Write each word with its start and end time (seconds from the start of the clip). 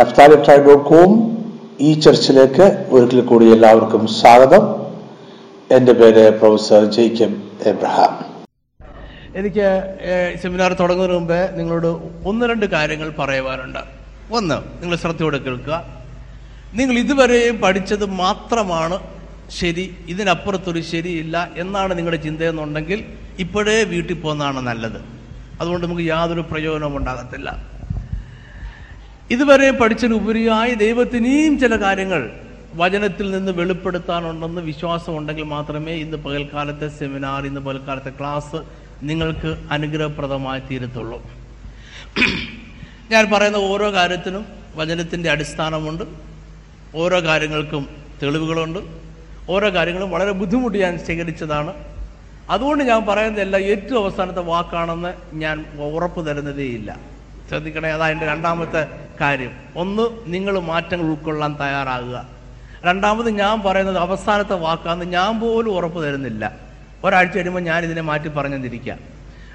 Naphtali 0.00 0.36
dot 0.48 0.84
com 0.88 1.10
ഈ 1.86 1.88
ചർച്ചിലേക്ക് 2.04 2.66
ഒരിക്കൽ 2.96 3.20
കൂടി 3.30 3.46
എല്ലാവർക്കും 3.54 4.02
സ്വാഗതം. 4.18 4.62
എന്റെ 5.76 5.92
പേര് 5.98 6.22
പ്രൊഫസർ 6.40 6.84
ജേക്കബ് 6.94 7.36
എബ്രഹാം. 7.70 8.12
എനിക്ക് 9.40 9.66
സെമിനാർ 10.42 10.70
തുടങ്ങുന്നതിന് 10.80 11.16
മുമ്പേ 11.18 11.40
നിങ്ങളോട് 11.58 11.90
ഒന്ന് 12.30 12.46
രണ്ട് 12.50 12.66
കാര്യങ്ങൾ 12.74 13.08
പറയുവാനുണ്ട്. 13.18 13.82
ഒന്ന് 14.38 14.58
നിങ്ങൾ 14.80 14.96
ശ്രദ്ധയോടെ 15.02 15.40
കേൾക്കുക. 15.46 15.80
നിങ്ങൾ 16.80 16.96
ഇതുവരെയും 17.04 17.58
പഠിച്ചത് 17.64 18.06
മാത്രമാണ് 18.22 18.98
ശരി 19.58 19.84
ഇതിനപ്പുറത്തൊരു 20.14 20.82
ശരിയില്ല 20.92 21.36
എന്നാണ് 21.64 21.98
നിങ്ങളുടെ 21.98 22.20
ചിന്തയെന്നുണ്ടെങ്കിൽ 22.28 23.02
ഇപ്പോഴേ 23.46 23.76
വീട്ടിൽ 23.92 24.16
പോകുന്നതാണ് 24.24 24.62
നല്ലത്. 24.70 25.00
അതുകൊണ്ട് 25.60 25.86
നമുക്ക് 25.86 26.06
യാതൊരു 26.14 26.44
പ്രയോജനവും 26.52 26.96
ഉണ്ടാകത്തില്ല. 27.00 27.50
ഇതുവരെ 29.30 29.70
പഠിച്ചതിനുപരിയായി 29.70 30.74
ദൈവത്തിനെയും 30.74 31.58
ചില 31.58 31.76
കാര്യങ്ങൾ 31.76 32.30
വചനത്തിൽ 32.74 33.30
നിന്ന് 33.30 33.52
വെളിപ്പെടുത്താനുണ്ടെന്ന് 33.52 34.60
വിശ്വാസമുണ്ടെങ്കിൽ 34.60 35.42
മാത്രമേ 35.42 35.92
ഇന്ന് 35.92 36.16
പകൽക്കാലത്തെ 36.16 36.88
സെമിനാർ 36.88 37.46
ഇന്ന് 37.46 37.60
പകൽക്കാലത്തെ 37.60 38.10
ക്ലാസ് 38.10 38.56
നിങ്ങൾക്ക് 39.02 39.58
അനുഗ്രഹപ്രദമായി 39.70 40.60
തീരത്തുള്ളൂ. 40.60 41.22
ഞാൻ 43.10 43.30
പറയുന്ന 43.30 43.56
ഓരോ 43.56 43.92
കാര്യത്തിനും 43.92 44.46
വചനത്തിന്റെ 44.76 45.30
അടിസ്ഥാനമുണ്ട്. 45.30 46.04
ഓരോ 46.94 47.24
കാര്യങ്ങൾക്കും 47.24 47.88
തെളിവുകളുണ്ട്. 48.22 48.78
ഓരോ 49.48 49.74
കാര്യങ്ങളും 49.74 50.10
വളരെ 50.10 50.30
ബുദ്ധിമുട്ട് 50.30 50.78
ഞാൻ 50.78 50.98
ശേഖരിച്ചതാണ്. 51.06 51.74
അതുകൊണ്ട് 52.50 52.84
ഞാൻ 52.84 53.06
പറയുന്നതല്ല 53.06 53.56
ഏറ്റവും 53.56 54.04
അവസാനത്തെ 54.04 54.40
വാക്കാണെന്ന് 54.40 55.12
ഞാൻ 55.32 55.64
ഉറപ്പ് 55.94 56.30
തരുന്നതേയില്ല. 56.30 56.98
ശ്രദ്ധിക്കണേ 57.48 57.88
അതാ 57.90 58.08
എന്റെ 58.08 58.26
രണ്ടാമത്തെ 58.26 59.09
കാര്യം. 59.20 59.50
ഒന്ന് 59.76 60.02
നിങ്ങൾ 60.26 60.58
മാറ്റങ്ങൾ 60.58 61.04
ഉൾക്കൊള്ളാൻ 61.04 61.56
തയ്യാറാകുക. 61.60 62.28
രണ്ടാമത് 62.84 63.30
ഞാൻ 63.30 63.62
പറയുന്നത് 63.62 63.98
അവസാനത്തെ 63.98 64.54
വാക്കാന്ന് 64.54 65.04
ഞാൻ 65.04 65.40
പോലും 65.40 65.70
ഉറപ്പ് 65.70 66.06
തരുന്നില്ല. 66.06 66.56
ഒരാഴ്ച 67.04 67.36
കഴിയുമ്പോൾ 67.36 67.60
ഞാൻ 67.60 67.84
ഇതിനെ 67.84 68.02
മാറ്റി 68.02 68.28
പറഞ്ഞെന്നിരിക്കാം. 68.28 68.98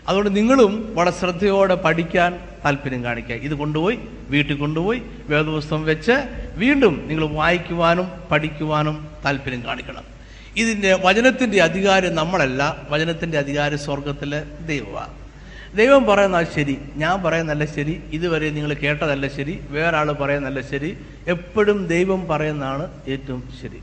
അതുകൊണ്ട് 0.07 0.35
നിങ്ങളും 0.35 0.95
വളരെ 0.95 1.11
ശ്രദ്ധയോടെ 1.11 1.75
പഠിക്കാൻ 1.75 2.39
താല്പര്യം 2.65 3.03
കാണിക്കുക 3.03 3.35
ഇത് 3.35 3.53
കൊണ്ടുപോയി 3.53 3.99
വീട്ടിൽ 4.29 4.57
കൊണ്ടുപോയി 4.57 5.01
വേദപുസ്തകം 5.27 5.83
വെച്ച് 5.83 6.11
വീണ്ടും 6.55 7.03
നിങ്ങൾ 7.07 7.27
വായിക്കുവാനും 7.27 8.11
പഠിക്കുവാനും 8.31 9.07
താല്പര്യം 9.25 9.65
കാണിക്കണം. 9.65 10.03
ഇതിന്റെ 10.57 10.93
വചനത്തിന്റെ 10.93 11.61
അധികാരം 11.61 12.15
നമ്മളല്ല. 12.15 12.77
വചനത്തിന്റെ 12.89 13.37
അധികാരം 13.37 13.79
സ്വർഗത്തിലെ 13.79 14.43
ദൈവമാണ്. 14.65 15.24
ദൈവം 15.75 16.05
പറയുന്നത് 16.05 16.47
ശരി 16.55 16.75
ഞാൻ 16.95 17.23
പറയുന്നല്ല 17.23 17.65
ശരി 17.65 18.03
ഇതുവരെ 18.11 18.49
നിങ്ങൾ 18.49 18.73
കേട്ടതല്ല 18.73 19.27
ശരി 19.27 19.55
വേറെ 19.69 19.97
ആൾ 19.97 20.11
പറയുന്നല്ല 20.11 20.61
ശരി 20.71 20.89
എപ്പോഴും 21.27 21.87
ദൈവം 21.87 22.27
പറയുന്നതാണ് 22.31 22.85
ഏറ്റവും 23.07 23.41
ശരി. 23.61 23.79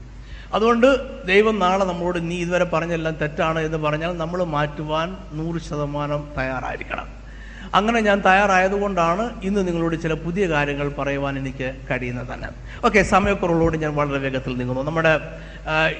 അതുകൊണ്ട് 0.53 0.89
ദൈവം 1.25 1.59
നാളെ 1.59 1.85
നമ്മളോട് 1.85 2.19
നീ 2.31 2.37
ഇതുവരെ 2.37 2.65
പറഞ്ഞെല്ലാം 2.65 3.15
തെറ്റാണ് 3.15 3.59
എന്ന് 3.59 3.79
പറഞ്ഞാൽ 3.79 4.17
നമ്മൾ 4.17 4.45
മാറ്റുവാൻ 4.57 5.09
നൂറ് 5.33 5.61
ശതമാനം 5.69 6.23
തയ്യാറായിരിക്കണം. 6.39 7.09
അങ്ങനെ 7.79 8.01
ഞാൻ 8.07 8.19
തയ്യാറായതുകൊണ്ടാണ് 8.27 9.25
ഇന്ന് 9.49 9.61
നിങ്ങളോട് 9.67 9.97
ചില 10.03 10.13
പുതിയ 10.25 10.45
കാര്യങ്ങൾ 10.53 10.89
പറയുവാൻ 10.99 11.35
എനിക്ക് 11.39 11.69
കഴിയുന്നത് 11.91 12.27
തന്നെ. 12.33 12.49
ഓക്കെ 12.87 13.03
സമയക്കുറവുകളോട് 13.03 13.77
ഞാൻ 13.85 13.93
വളരെ 14.01 14.19
വേഗത്തിൽ 14.25 14.53
നീങ്ങുന്നു. 14.59 14.83
നമ്മുടെ 14.89 15.13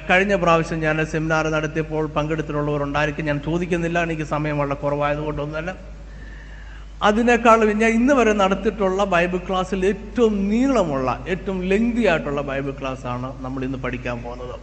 കഴിഞ്ഞ 0.09 0.33
പ്രാവശ്യം 0.43 0.79
ഞാൻ 0.79 0.97
സെമിനാർ 1.13 1.47
നടത്തിയപ്പോൾ 1.55 2.05
പങ്കെടുത്തിട്ടുള്ളവരുണ്ടായിരിക്കും. 2.17 3.25
ഞാൻ 3.29 3.39
ചോദിക്കുന്നില്ല 3.47 4.03
എനിക്ക് 4.07 4.25
സമയം 4.35 4.57
വളരെ 4.61 4.77
കുറവായതുകൊണ്ടൊന്നും 4.83 5.57
തന്നെ 5.59 5.73
അതിനേക്കാളും 7.07 7.69
ഞാൻ 7.79 7.91
ഇന്ന് 7.99 8.13
വരെ 8.17 8.33
നടത്തിയിട്ടുള്ള 8.41 9.03
ബൈബിൾ 9.13 9.39
ക്ലാസ്സിൽ 9.47 9.81
ഏറ്റവും 9.85 10.35
നീളമുള്ള 10.51 11.09
ഏറ്റവും 11.33 11.57
ലെങ്തി 11.71 12.03
ആയിട്ടുള്ള 12.11 12.41
ബൈബിൾ 12.49 12.71
ക്ലാസ് 12.81 13.05
ആണ് 13.13 13.29
നമ്മൾ 13.45 13.63
ഇന്ന് 13.67 13.79
പഠിക്കാൻ 13.85 14.17
പോകുന്നത്. 14.25 14.55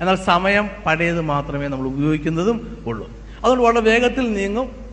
എന്നാൽ 0.00 0.16
സമയം 0.30 0.64
പഴയത് 0.86 1.20
മാത്രമേ 1.32 1.68
നമ്മൾ 1.74 1.86
ഉപയോഗിക്കുന്നതും 1.92 2.56
ഉള്ളൂ. 2.86 3.06
അതുകൊണ്ട് 3.42 3.64
വളരെ 3.66 3.82
വേഗത്തിൽ 3.90 4.26
നീങ്ങും. 4.40 4.83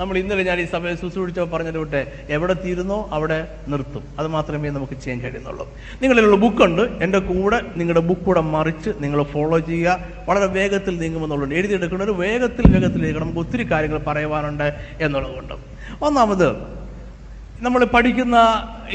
നമ്മൾ 0.00 0.14
ഇന്നലെ 0.20 0.42
ഞാൻ 0.48 0.58
ഈ 0.62 0.66
സമയം 0.74 0.96
ശുശ്രൂഷിച്ചോ 1.00 1.44
പറഞ്ഞത് 1.52 1.78
വിട്ടെ 1.82 2.00
എവിടെ 2.34 2.54
തീരുന്നോ 2.64 2.98
അവിടെ 3.16 3.38
നിർത്തും. 3.72 4.04
അത് 4.18 4.28
മാത്രമേ 4.34 4.68
നമുക്ക് 4.76 4.96
ചെയ്യാൻ 5.02 5.18
കഴിയുന്നുള്ളൂ 5.24 5.64
നിങ്ങളിലുള്ള 6.02 6.36
ബുക്കുണ്ട് 6.44 6.82
എന്റെ 7.04 7.20
കൂടെ 7.30 7.58
നിങ്ങളുടെ 7.78 8.02
ബുക്ക് 8.08 8.24
കൂടെ 8.28 8.42
മറിച്ച് 8.54 8.90
നിങ്ങൾ 9.02 9.20
ഫോളോ 9.32 9.58
ചെയ്യുക. 9.68 9.96
വളരെ 10.28 10.48
വേഗത്തിൽ 10.56 10.94
നീങ്ങുമെന്നുള്ളത് 11.02 11.54
എഴുതിയെടുക്കുന്നവർ 11.58 12.12
വേഗത്തിൽ 12.22 12.64
വേഗത്തിൽ 12.74 13.00
എഴുതണം. 13.08 13.24
നമുക്ക് 13.24 13.42
ഒത്തിരി 13.44 13.66
കാര്യങ്ങൾ 13.72 14.00
പറയുവാനുണ്ട് 14.08 14.68
എന്നുള്ളതുകൊണ്ട് 15.04 15.54
ഒന്നാമത് 16.08 16.48
നമ്മൾ 17.66 17.80
പഠിക്കുന്ന 17.94 18.36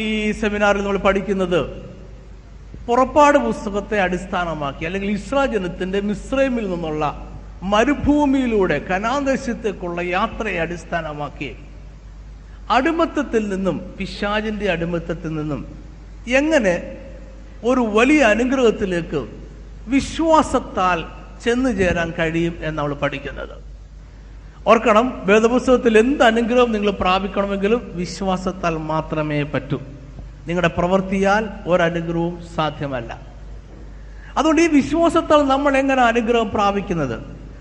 ഈ 0.06 0.08
സെമിനാറിൽ 0.42 0.84
നമ്മൾ 0.86 1.00
പഠിക്കുന്നത് 1.08 1.60
പുറപ്പാട് 2.88 3.38
പുസ്തകത്തെ 3.48 3.98
അടിസ്ഥാനമാക്കി 4.08 4.84
അല്ലെങ്കിൽ 4.88 5.10
ഇസ്രാ 5.20 5.44
ജനത്തിന്റെ 5.54 6.00
മിശ്രമിൽ 6.10 6.66
നിന്നുള്ള 6.74 7.06
മരുഭൂമിയിലൂടെ 7.72 8.78
കനാദേശത്തേക്കുള്ള 8.90 10.02
യാത്രയെ 10.02 10.58
അടിസ്ഥാനമാക്കി 10.58 11.56
അടിമത്തത്തിൽ 12.70 13.44
നിന്നും 13.50 13.78
പിശാജിന്റെ 13.98 14.72
അടിമത്തത്തിൽ 14.72 15.32
നിന്നും 15.36 15.62
എങ്ങനെ 16.28 16.76
ഒരു 17.64 17.82
വലിയ 17.98 18.22
അനുഗ്രഹത്തിലേക്ക് 18.24 19.22
വിശ്വാസത്താൽ 19.88 21.00
ചെന്നു 21.44 21.70
ചേരാൻ 21.70 22.14
കഴിയും 22.20 22.56
എന്ന് 22.62 22.78
നമ്മൾ 22.78 22.94
പഠിക്കുന്നത്. 22.94 23.56
ഓർക്കണം 24.68 25.22
വേദപുസ്തകത്തിൽ 25.26 25.98
എന്ത് 25.98 26.24
അനുഗ്രഹം 26.24 26.72
നിങ്ങൾ 26.72 26.92
പ്രാപിക്കണമെങ്കിലും 26.92 27.82
വിശ്വാസത്താൽ 27.96 28.78
മാത്രമേ 28.92 29.44
പറ്റൂ. 29.44 29.80
നിങ്ങളുടെ 30.48 30.72
പ്രവൃത്തിയാൽ 30.78 31.50
ഒരനുഗ്രഹവും 31.68 32.36
സാധ്യമല്ല. 32.56 33.12
അതുകൊണ്ട് 34.38 34.62
ഈ 34.62 34.68
വിശ്വാസത്താൽ 34.68 35.42
നമ്മൾ 35.54 35.78
എങ്ങനെ 35.78 36.02
അനുഗ്രഹം 36.02 36.50
പ്രാപിക്കുന്നത്? 36.50 37.18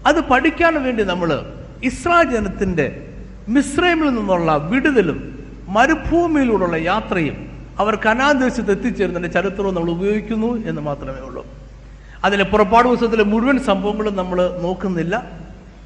അത് 0.06 0.20
പഠിക്കാൻ 0.20 0.84
വേണ്ടി 0.84 1.02
നമ്മൾ 1.02 1.52
ഇസ്രാ 1.84 2.22
ജനത്തിന്റെ 2.22 3.10
മിശ്രമിൽ 3.48 4.08
നിന്നുള്ള 4.10 4.56
വിടുതലും 4.56 5.48
മരുഭൂമിയിലൂടെയുള്ള 5.68 6.76
യാത്രയും 6.76 7.66
അവർ 7.78 7.94
കനാദേശത്ത് 7.96 8.70
എത്തിച്ചേരുന്നതിന്റെ 8.70 9.40
ചരിത്രവും 9.40 9.74
നമ്മൾ 9.74 9.90
ഉപയോഗിക്കുന്നു 9.90 10.66
എന്ന് 10.66 10.82
മാത്രമേ 10.82 11.20
ഉള്ളൂ. 11.20 11.46
അതിലെ 12.24 12.44
പുറപ്പാട് 12.44 12.88
പുസ്തകത്തിലെ 12.88 13.24
മുഴുവൻ 13.24 13.58
സംഭവങ്ങളും 13.58 14.16
നമ്മൾ 14.16 14.60
നോക്കുന്നില്ല. 14.62 15.30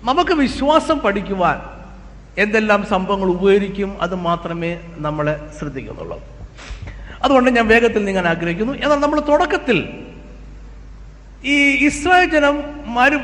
നമുക്ക് 0.02 0.30
വിശ്വാസം 0.30 0.98
പഠിക്കുവാൻ 0.98 1.60
എന്തെല്ലാം 2.38 2.86
സംഭവങ്ങൾ 2.86 3.28
ഉപകരിക്കും 3.28 4.02
അത് 4.02 4.14
മാത്രമേ 4.14 4.80
നമ്മളെ 4.96 5.40
ശ്രദ്ധിക്കുന്നുള്ളൂ. 5.58 6.20
അതുകൊണ്ട് 7.22 7.50
ഞാൻ 7.50 7.68
വേഗത്തിൽ 7.68 8.04
നീങ്ങാൻ 8.04 8.26
ആഗ്രഹിക്കുന്നു. 8.26 8.72
എന്നാൽ 8.72 8.96
നമ്മൾ 8.96 9.20
തുടക്കത്തിൽ 9.20 9.88
ഈ 11.44 11.86
ഇസ്രായേൽ 11.86 12.30
ജനം 12.30 12.62
മരു 12.94 13.18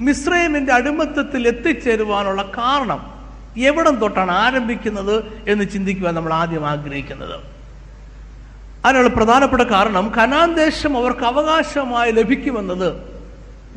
മിശ്രൈമിന്റെ 0.00 0.72
അടിമത്തത്തിൽ 0.72 1.48
എത്തിച്ചേരുവാനുള്ള 1.48 2.42
കാരണം 2.42 3.14
എവിടം 3.56 3.96
തൊട്ടാണ് 3.96 4.30
ആരംഭിക്കുന്നത് 4.30 5.44
എന്ന് 5.48 5.64
ചിന്തിക്കുവാൻ 5.64 6.14
നമ്മൾ 6.14 6.32
ആദ്യം 6.32 6.66
ആഗ്രഹിക്കുന്നത്. 6.66 7.40
അതിനുള്ള 8.86 9.08
പ്രധാനപ്പെട്ട 9.08 9.62
കാരണം 9.62 10.12
കനാൻ 10.18 10.54
ദേശം 10.54 10.96
അവർക്ക് 10.96 11.24
അവകാശമായി 11.24 12.12
ലഭിക്കുമെന്നത് 12.12 13.14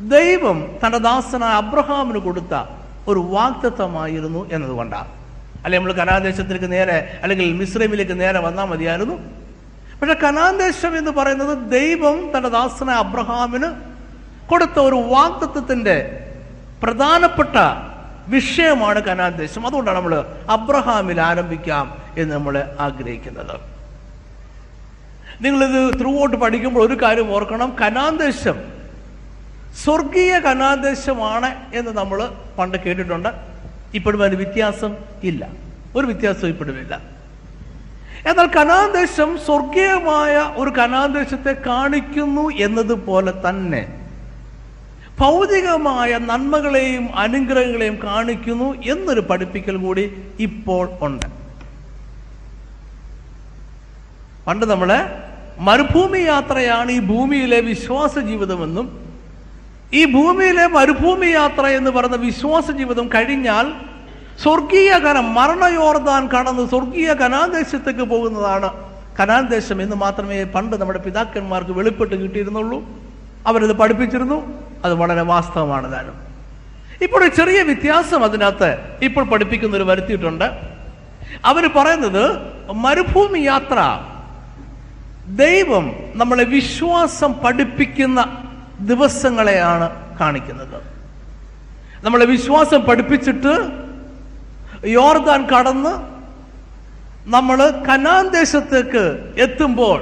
ദൈവം 0.00 0.78
തന്റെ 0.86 0.98
ദാസനായ 0.98 1.52
അബ്രഹാമിന് 1.52 2.18
കൊടുത്ത 2.18 2.64
ഒരു 3.08 3.18
വാക്തത്വമായിരുന്നു 3.18 4.50
എന്നതുകൊണ്ടാണ്. 4.52 5.08
അല്ലെ 5.64 5.78
നമ്മൾ 5.78 5.92
കനാദേശത്തിലേക്ക് 5.92 6.72
നേരെ 6.72 7.20
അല്ലെങ്കിൽ 7.22 7.52
മിശ്രമിലേക്ക് 7.52 8.20
നേരെ 8.20 8.38
വന്നാൽ 8.38 8.64
മതിയായിരുന്നു. 8.64 9.14
പക്ഷെ 10.00 10.14
കനാൻ 10.14 10.56
ദേശം 10.56 10.98
എന്ന് 10.98 11.10
പറയുന്നത് 11.10 11.70
ദൈവം 11.70 12.32
തന്റെ 12.36 12.48
ദാസനായ 12.48 12.96
അബ്രഹാമിന് 12.96 13.87
കൊടുത്ത 14.50 14.78
ഒരു 14.78 14.94
വാക്തത്വത്തിന്റെ 14.94 16.24
പ്രധാനപ്പെട്ട 16.82 17.56
വിഷയമാണ് 18.28 19.02
കനാൻ 19.02 19.36
ദേശം. 19.36 19.66
അതുകൊണ്ടാണ് 19.66 19.96
നമ്മൾ 19.96 20.24
അബ്രഹാമിൽ 20.48 21.20
ആരംഭിക്കാം 21.20 21.98
എന്ന് 22.18 22.34
നമ്മൾ 22.34 22.76
ആഗ്രഹിക്കുന്നത്. 22.80 23.60
നിങ്ങളിത് 25.40 26.00
ത്രൂ 26.00 26.22
ഔട്ട് 26.22 26.36
പഠിക്കുമ്പോൾ 26.36 26.86
ഒരു 26.86 27.02
കാര്യം 27.02 27.34
ഓർക്കണം. 27.34 27.76
കനാൻ 27.80 28.16
ദേശം 28.16 28.54
സ്വർഗീയ 29.84 30.38
കനാദേശമാണ് 30.38 31.56
എന്ന് 31.74 31.90
നമ്മൾ 31.90 32.30
പണ്ട് 32.58 32.78
കേട്ടിട്ടുണ്ട്. 32.78 33.28
ഇപ്പോഴും 33.94 34.22
അതിന് 34.22 34.36
വ്യത്യാസം 34.36 34.96
ഇല്ല. 35.22 35.48
ഒരു 35.96 36.06
വ്യത്യാസവും 36.06 36.48
ഇപ്പോഴുമില്ല 36.48 37.00
എന്നാൽ 38.26 38.46
കനാദേശം 38.46 39.38
സ്വർഗീയമായ 39.38 40.36
ഒരു 40.36 40.70
കനാദേശത്തെ 40.70 41.52
കാണിക്കുന്നു 41.52 42.50
എന്നതുപോലെ 42.50 43.32
തന്നെ 43.48 44.07
ഭൗതികമായ 45.20 46.18
നന്മകളെയും 46.18 47.16
അനുഗ്രഹങ്ങളെയും 47.16 47.96
കാണിക്കുന്നു 48.04 48.82
എന്നൊരു 48.82 49.20
പഠിപ്പിക്കൽ 49.20 49.76
കൂടി 49.76 50.04
ഇപ്പോൾ 50.40 50.88
ഉണ്ട്. 51.02 51.26
പണ്ട് 54.46 54.66
നമ്മൾ 54.66 54.90
മരുഭൂമി 55.58 56.18
യാത്രയാണ് 56.18 56.90
ഈ 56.90 57.00
ഭൂമിയിലെ 57.00 57.60
വിശ്വാസ 57.60 58.18
ജീവിതമെന്നും 58.18 58.86
ഈ 59.94 60.04
ഭൂമിയിലെ 60.04 60.66
മരുഭൂമി 60.66 61.26
യാത്ര 61.26 61.66
എന്ന് 61.66 61.90
പറയുന്ന 61.90 62.16
വിശ്വാസ 62.16 62.70
ജീവിതം 62.70 63.08
കഴിഞ്ഞാൽ 63.14 63.72
സ്വർഗീയ 64.42 64.90
കനം 64.98 65.34
മരണയോർദാൻ 65.34 66.28
കടന്ന് 66.28 66.68
സ്വർഗീയ 66.68 67.12
കനാദേശത്തേക്ക് 67.12 68.00
പോകുന്നതാണ് 68.00 68.70
കനാൻ 69.20 69.46
ദേശം 69.48 69.82
എന്ന് 69.82 69.96
മാത്രമേ 69.96 70.44
പണ്ട് 70.44 70.76
നമ്മുടെ 70.76 70.98
പിതാക്കന്മാർക്ക് 70.98 71.70
വെളിപ്പെട്ട് 71.70 72.14
കിട്ടിയിരുന്നുള്ളൂ. 72.14 72.78
അവരത് 73.46 73.72
പഠിപ്പിച്ചിരുന്നു. 73.72 74.67
അത് 74.84 74.94
വളരെ 74.94 75.20
വാസ്തവമാണ് 75.20 75.92
താനും. 75.92 76.28
ഇപ്പോൾ 77.02 77.24
ഒരു 77.24 77.34
ചെറിയ 77.36 77.62
വ്യത്യാസം 77.62 78.24
അതിനകത്ത് 78.24 78.98
ഇപ്പോൾ 79.02 79.24
പഠിപ്പിക്കുന്ന 79.24 79.76
ഒരു 79.76 79.82
വരുത്തിയിട്ടുണ്ട്. 79.82 80.44
അവർ 81.44 81.70
പറയുന്നത് 81.76 82.38
മരുഭൂമി 82.72 83.38
യാത്ര 83.38 84.00
ദൈവം 85.28 85.92
നമ്മളെ 86.14 86.44
വിശ്വാസം 86.44 87.32
പഠിപ്പിക്കുന്ന 87.32 88.42
ദിവസങ്ങളെയാണ് 88.80 90.18
കാണിക്കുന്നത്. 90.18 90.82
നമ്മളെ 92.04 92.24
വിശ്വാസം 92.24 92.80
പഠിപ്പിച്ചിട്ട് 92.80 93.54
യോർദാൻ 94.86 95.46
കടന്ന് 95.46 96.18
നമ്മൾ 97.30 97.70
കനാൻ 97.70 98.28
ദേശത്തേക്ക് 98.28 99.34
എത്തുമ്പോൾ 99.38 100.00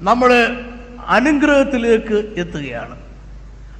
നമ്മൾ 0.00 0.56
അനുഗ്രഹത്തിലേക്ക് 1.06 2.34
എത്തുകയാണ്. 2.36 3.01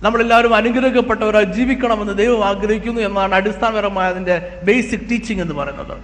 നമ്മളെല്ലാവരും 0.02 0.54
അനുഗ്രഹിക്കപ്പെട്ടവരായി 0.54 1.44
ജീവിക്കണമെന്ന് 1.44 2.18
ദൈവം 2.18 2.44
ആഗ്രഹിക്കുന്നു 2.44 3.00
എന്നാണ് 3.00 3.34
അടിസ്ഥാനപരമായ 3.34 4.08
അതിന്റെ 4.08 4.60
ബേസിക് 4.62 5.00
ടീച്ചിങ് 5.00 5.40
എന്ന് 5.40 5.54
പറയുന്നത്. 5.54 5.98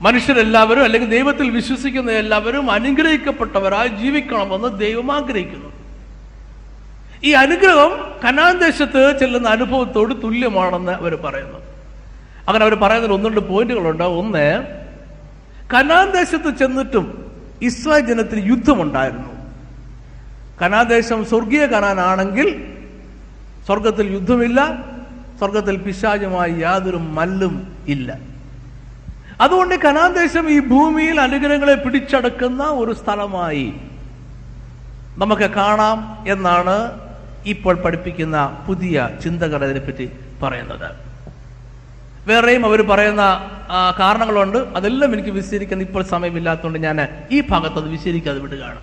മനുഷ്യരെല്ലാവരും 0.00 0.84
അല്ലെങ്കിൽ 0.84 1.10
ദൈവത്തിൽ 1.10 1.50
വിശ്വസിക്കുന്ന 1.50 2.10
എല്ലാവരും 2.10 2.70
അനുഗ്രഹിക്കപ്പെട്ടവരായി 2.70 3.88
ജീവിക്കണമെന്ന് 3.88 4.80
ദൈവം 4.80 5.12
ആഗ്രഹിക്കുന്നു. 5.12 5.72
ഈ 7.24 7.32
അനുഗ്രഹം 7.32 8.12
കനാൻ 8.24 8.58
ദേശത്ത് 8.58 9.16
ചെല്ലുന്ന 9.20 9.48
അനുഭവത്തോട് 9.48 10.22
തുല്യമാണെന്ന് 10.22 10.92
അവർ 10.92 11.16
പറയുന്നു. 11.16 11.58
അങ്ങനെ 12.48 12.64
അവർ 12.64 12.74
പറയുന്നതിൽ 12.74 13.14
ഒന്ന് 13.14 13.28
രണ്ട് 13.28 13.40
പോയിന്റുകളുണ്ട്. 13.40 14.02
ഒന്ന് 14.02 14.62
കനാൻ 15.74 16.10
ദേശത്ത് 16.10 16.58
ചെന്നിട്ടും 16.58 17.32
ഇസ്രായേൽ 17.62 18.06
ജനത്തിന് 18.06 18.50
യുദ്ധമുണ്ടായിരുന്നു. 18.50 19.28
കനാദേശം 20.62 21.24
സ്വർഗീയ 21.24 21.66
കനാനാണെങ്കിൽ 21.66 22.69
സ്വർഗത്തിൽ 23.70 24.06
യുദ്ധമില്ല 24.12 24.60
സ്വർഗത്തിൽ 25.38 25.76
പിശാചുമായി 25.82 26.54
യാതൊരു 26.60 26.96
മല്ലും 26.96 27.54
ഇല്ല. 27.88 28.08
അതുകൊണ്ട് 29.44 29.74
കനാദേശം 29.74 30.46
ഈ 30.50 30.56
ഭൂമിയിൽ 30.60 31.20
അനുഗ്രഹങ്ങളെ 31.20 31.74
പിടിച്ചടക്കുന്ന 31.74 32.62
ഒരു 32.80 32.92
സ്ഥലമായി 32.92 33.66
നമുക്ക് 35.22 35.48
കാണാം 35.58 35.98
എന്നാണ് 36.32 36.76
ഇപ്പോൾ 37.52 37.74
പഠിപ്പിക്കുന്ന 37.84 38.64
പുതിയ 38.66 39.08
ചിന്തകർ 39.24 39.64
അതിനെപ്പറ്റി 39.64 40.06
പറയുന്നത്. 40.42 40.88
വേറെയും 42.26 42.66
അവർ 42.66 42.82
പറയുന്ന 42.90 43.22
കാരണങ്ങളുണ്ട്. 43.98 44.58
അതെല്ലാം 44.78 45.12
എനിക്ക് 45.14 45.28
വിശദീകരിക്കാൻ 45.28 45.80
ഇപ്പോൾ 45.88 46.02
സമയമില്ലാത്തതുകൊണ്ട് 46.14 46.78
ഞാൻ 46.88 46.98
ഈ 47.30 47.40
ഭാഗത്ത് 47.50 47.78
അത് 47.78 48.40
വിടുകയാണ്. 48.46 48.80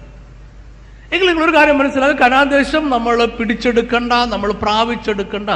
എങ്കിൽ 1.13 1.27
നിങ്ങളൊരു 1.27 1.55
കാര്യം 1.55 1.77
മനസ്സിലാക്കുക 1.77 2.19
കനാദേശം 2.19 2.89
നമ്മൾ 2.89 3.25
പിടിച്ചെടുക്കണ്ട 3.25 4.13
നമ്മൾ 4.13 4.51
പ്രാപിച്ചെടുക്കണ്ട. 4.51 5.49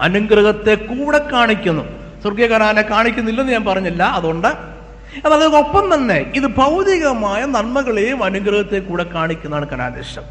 അനുഗ്രഹത്തെ 0.00 0.74
കൂടെ 0.74 1.18
കാണിക്കുന്നു. 1.18 1.82
സ്വർഗീയ 2.22 2.46
കനാനെ 2.46 2.82
കാണിക്കുന്നില്ലെന്ന് 2.82 3.52
ഞാൻ 3.52 3.64
പറഞ്ഞില്ല. 3.64 4.02
അതുകൊണ്ട് 4.02 4.48
എന്നാൽ 4.48 5.34
അതോടൊപ്പം 5.34 5.94
തന്നെ 5.94 6.32
ഇത് 6.34 6.46
ഭൗതികമായ 6.46 7.44
നന്മകളെയും 7.44 8.24
അനുഗ്രഹത്തെ 8.24 8.78
കൂടെ 8.78 9.04
കാണിക്കുന്നതാണ് 9.04 9.68
കനാദേശം. 9.68 10.22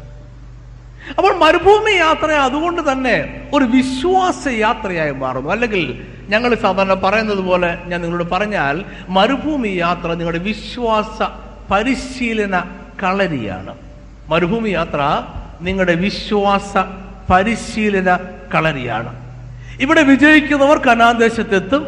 അപ്പോൾ 1.18 1.36
മരുഭൂമി 1.36 1.90
യാത്ര 1.90 2.30
അതുകൊണ്ട് 2.32 2.92
തന്നെ 2.92 3.48
ഒരു 3.54 3.64
വിശ്വാസ 3.64 4.48
യാത്രയായി 4.48 5.10
മാറുന്നു. 5.10 5.50
അല്ലെങ്കിൽ 5.50 6.06
ഞങ്ങൾ 6.28 6.54
സാധാരണ 6.54 6.94
പറയുന്നത് 6.94 7.38
പോലെ 7.38 7.78
ഞാൻ 7.86 8.02
നിങ്ങളോട് 8.02 8.30
പറഞ്ഞാൽ 8.30 8.84
മരുഭൂമി 9.08 9.68
യാത്ര 9.68 10.08
നിങ്ങളുടെ 10.14 10.38
വിശ്വാസ 10.38 11.22
പരിശീലന 11.70 12.62
കളരിയാണ്. 13.02 13.87
മരുഭൂമി 14.28 14.68
യാത്ര 14.68 15.22
നിങ്ങളുടെ 15.60 15.94
വിശ്വാസ 15.94 16.76
പരിശീലന 17.32 18.18
കളരിയാണ്. 18.54 19.16
ഇവിടെ 19.80 20.02
വിജയിക്കുന്നവർ 20.02 20.78
കനാദേശത്തെത്തും 20.78 21.86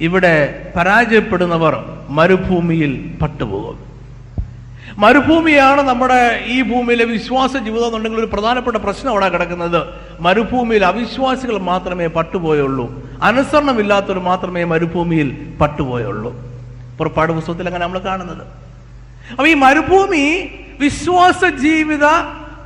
ഇവിടെ 0.00 0.72
പരാജയപ്പെടുന്നവർ 0.76 1.84
മരുഭൂമിയിൽ 2.08 3.14
പട്ടുപോകും. 3.22 3.84
മരുഭൂമിയാണ് 4.98 5.82
നമ്മുടെ 5.82 6.44
ഈ 6.46 6.62
ഭൂമിയിലെ 6.62 7.04
വിശ്വാസ 7.04 7.56
ജീവിതം 7.56 7.86
എന്നുണ്ടെങ്കിൽ 7.86 8.18
ഒരു 8.18 8.26
പ്രധാനപ്പെട്ട 8.26 8.76
പ്രശ്നം 8.76 9.10
അവിടെ 9.10 9.28
കിടക്കുന്നത്. 9.28 9.82
മരുഭൂമിയിൽ 10.20 10.84
അവിശ്വാസികൾ 10.84 11.58
മാത്രമേ 11.58 12.06
പട്ടുപോയുള്ളൂ. 12.06 13.10
അനുസരണമില്ലാത്തവർ 13.22 14.18
മാത്രമേ 14.18 14.64
മരുഭൂമിയിൽ 14.64 15.52
പട്ടുപോയുള്ളൂ. 15.60 16.34
പുറപ്പാട് 16.98 17.32
പുസ്തകത്തിൽ 17.32 17.66
അങ്ങനെ 17.66 17.84
നമ്മൾ 17.84 17.98
കാണുന്നത്. 17.98 18.42
അപ്പൊ 19.30 19.46
ഈ 19.46 19.54
മരുഭൂമി 19.54 20.50
വിശ്വാസ 20.80 21.44
ജീവിത 21.44 22.04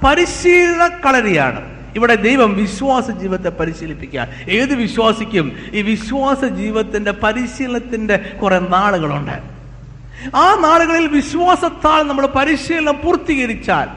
പരിശീലന 0.05 0.89
കളരിയാണ്. 1.07 1.79
ഇവിടെ 1.97 2.15
ദൈവം 2.15 2.57
വിശ്വാസ 2.57 3.11
ജീവിതത്തെ 3.11 3.49
പരിശീലിപ്പിക്കുക. 3.49 4.29
ഏത് 4.49 4.75
വിശ്വാസിക്കും 4.75 5.53
ഈ 5.73 5.83
വിശ്വാസ 5.83 6.45
ജീവിതത്തിന്റെ 6.45 7.11
പരിശീലനത്തിന്റെ 7.11 8.17
കുറെ 8.43 8.59
നാളുകളുണ്ട്. 8.59 9.59
ആ 10.37 10.59
നാളുകളിൽ 10.61 11.07
വിശ്വാസത്താൽ 11.07 12.03
നമ്മൾ 12.03 12.27
പരിശീലനം 12.27 12.99
പൂർത്തീകരിച്ചാൽ 13.05 13.89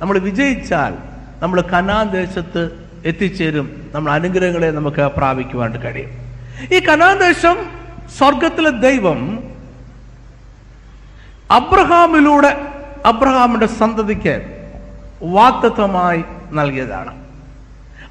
നമ്മൾ 0.00 0.18
വിജയിച്ചാൽ 0.18 0.94
നമ്മൾ 1.42 1.60
കനാൻ 1.60 2.10
ദേശത്ത് 2.10 2.88
എത്തിച്ചേരും 3.04 3.90
നമ്മൾ 3.94 4.12
അനുഗ്രഹങ്ങളെ 4.12 4.70
നമുക്ക് 4.70 5.10
പ്രാപിക്കുവാൻ 5.16 5.80
കഴിയും. 5.80 6.10
ഈ 6.72 6.80
കനാൻ 6.80 7.18
ദേശം 7.18 7.56
സ്വർഗത്തിലെ 8.18 8.70
ദൈവം 8.70 9.44
അബ്രഹാമിലൂടെ 11.50 12.77
അബ്രഹാമിന്റെ 13.06 13.66
സന്തതിക്ക് 13.66 14.64
വാക്തത്വമായി 15.22 16.24
നൽകിയതാണ്. 16.52 17.28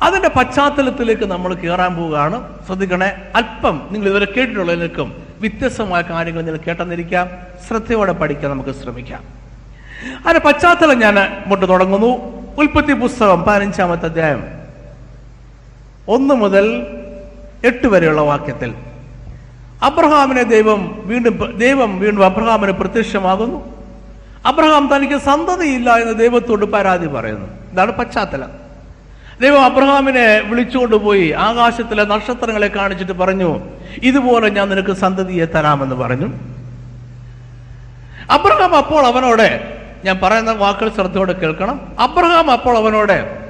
അതിന്റെ 0.01 0.29
പശ്ചാത്തലത്തിലേക്ക് 0.29 1.23
നമ്മൾ 1.23 1.53
കയറാൻ 1.53 1.95
പോവുകയാണ്. 1.95 2.65
ശ്രദ്ധിക്കണേ 2.65 3.17
അല്പം 3.35 3.87
നിങ്ങൾ 3.91 4.07
ഇതുവരെ 4.07 4.25
കേട്ടിട്ടുള്ളതിലേക്കും 4.25 5.23
വ്യത്യസ്തമായ 5.39 6.01
കാര്യങ്ങൾ 6.01 6.41
നിങ്ങൾ 6.41 6.59
കേട്ടെന്നിരിക്കാം. 6.67 7.29
ശ്രദ്ധയോടെ 7.67 8.11
പഠിക്കാൻ 8.11 8.51
നമുക്ക് 8.51 8.69
ശ്രമിക്കാം. 8.69 9.23
അതിന്റെ 10.27 10.39
പശ്ചാത്തലം 10.39 10.99
ഞാൻ 10.99 11.43
മുട്ട് 11.47 11.69
തുടങ്ങുന്നു. 11.69 12.37
ഉൽപ്പത്തി 12.57 12.93
പുസ്തകം 12.93 13.43
പതിനഞ്ചാമത്തെ 13.43 14.05
അധ്യായം 14.05 14.43
ഒന്ന് 16.07 16.33
മുതൽ 16.33 16.87
എട്ട് 17.65 17.87
വരെയുള്ള 17.87 18.21
വാക്യത്തിൽ 18.21 18.75
അബ്രഹാമിനെ 19.83 20.43
ദൈവം 20.43 21.01
വീണ്ടും 21.05 21.57
ദൈവം 21.57 21.99
വീണ്ടും 21.99 22.25
അബ്രഹാമിന് 22.25 22.71
പ്രത്യക്ഷമാകുന്നു. 22.71 23.76
അബ്രഹാം 24.47 24.89
തനിക്ക് 24.95 25.17
സന്തതിയില്ല 25.17 25.95
എന്ന് 25.95 26.19
ദൈവത്തോട് 26.19 26.65
പരാതി 26.65 27.07
പറയുന്നു. 27.07 27.71
ഇതാണ് 27.71 27.91
പശ്ചാത്തലം. 27.91 28.51
ദൈവം 29.41 29.65
അബ്രഹാമിനെ 29.65 30.39
വിളിച്ചുകൊണ്ട് 30.39 30.95
പോയി 30.95 31.31
ആകാശത്തിലെ 31.31 32.03
നക്ഷത്രങ്ങളെ 32.03 32.67
കാണിച്ചിട്ട് 32.67 33.11
പറഞ്ഞു 33.11 33.59
ഇതുപോലെ 34.03 34.49
ഞാൻ 34.49 34.69
നിനക്ക് 34.69 34.91
സന്തതിയെ 34.91 35.45
തരാമെന്ന് 35.45 35.95
പറഞ്ഞു. 35.95 36.27
അബ്രഹാം 38.31 38.75
അപ്പോൾ 38.75 39.05
അവനോട് 39.05 39.77
ഞാൻ 40.05 40.19
പറയുന്ന 40.23 40.51
വാക്കുകൾ 40.51 40.89
ശ്രദ്ധയോടെ 40.89 41.33
കേൾക്കണം. 41.33 41.81
അബ്രഹാം 41.99 42.51
അപ്പോൾ 42.51 42.77
അവനോട് 42.77 43.47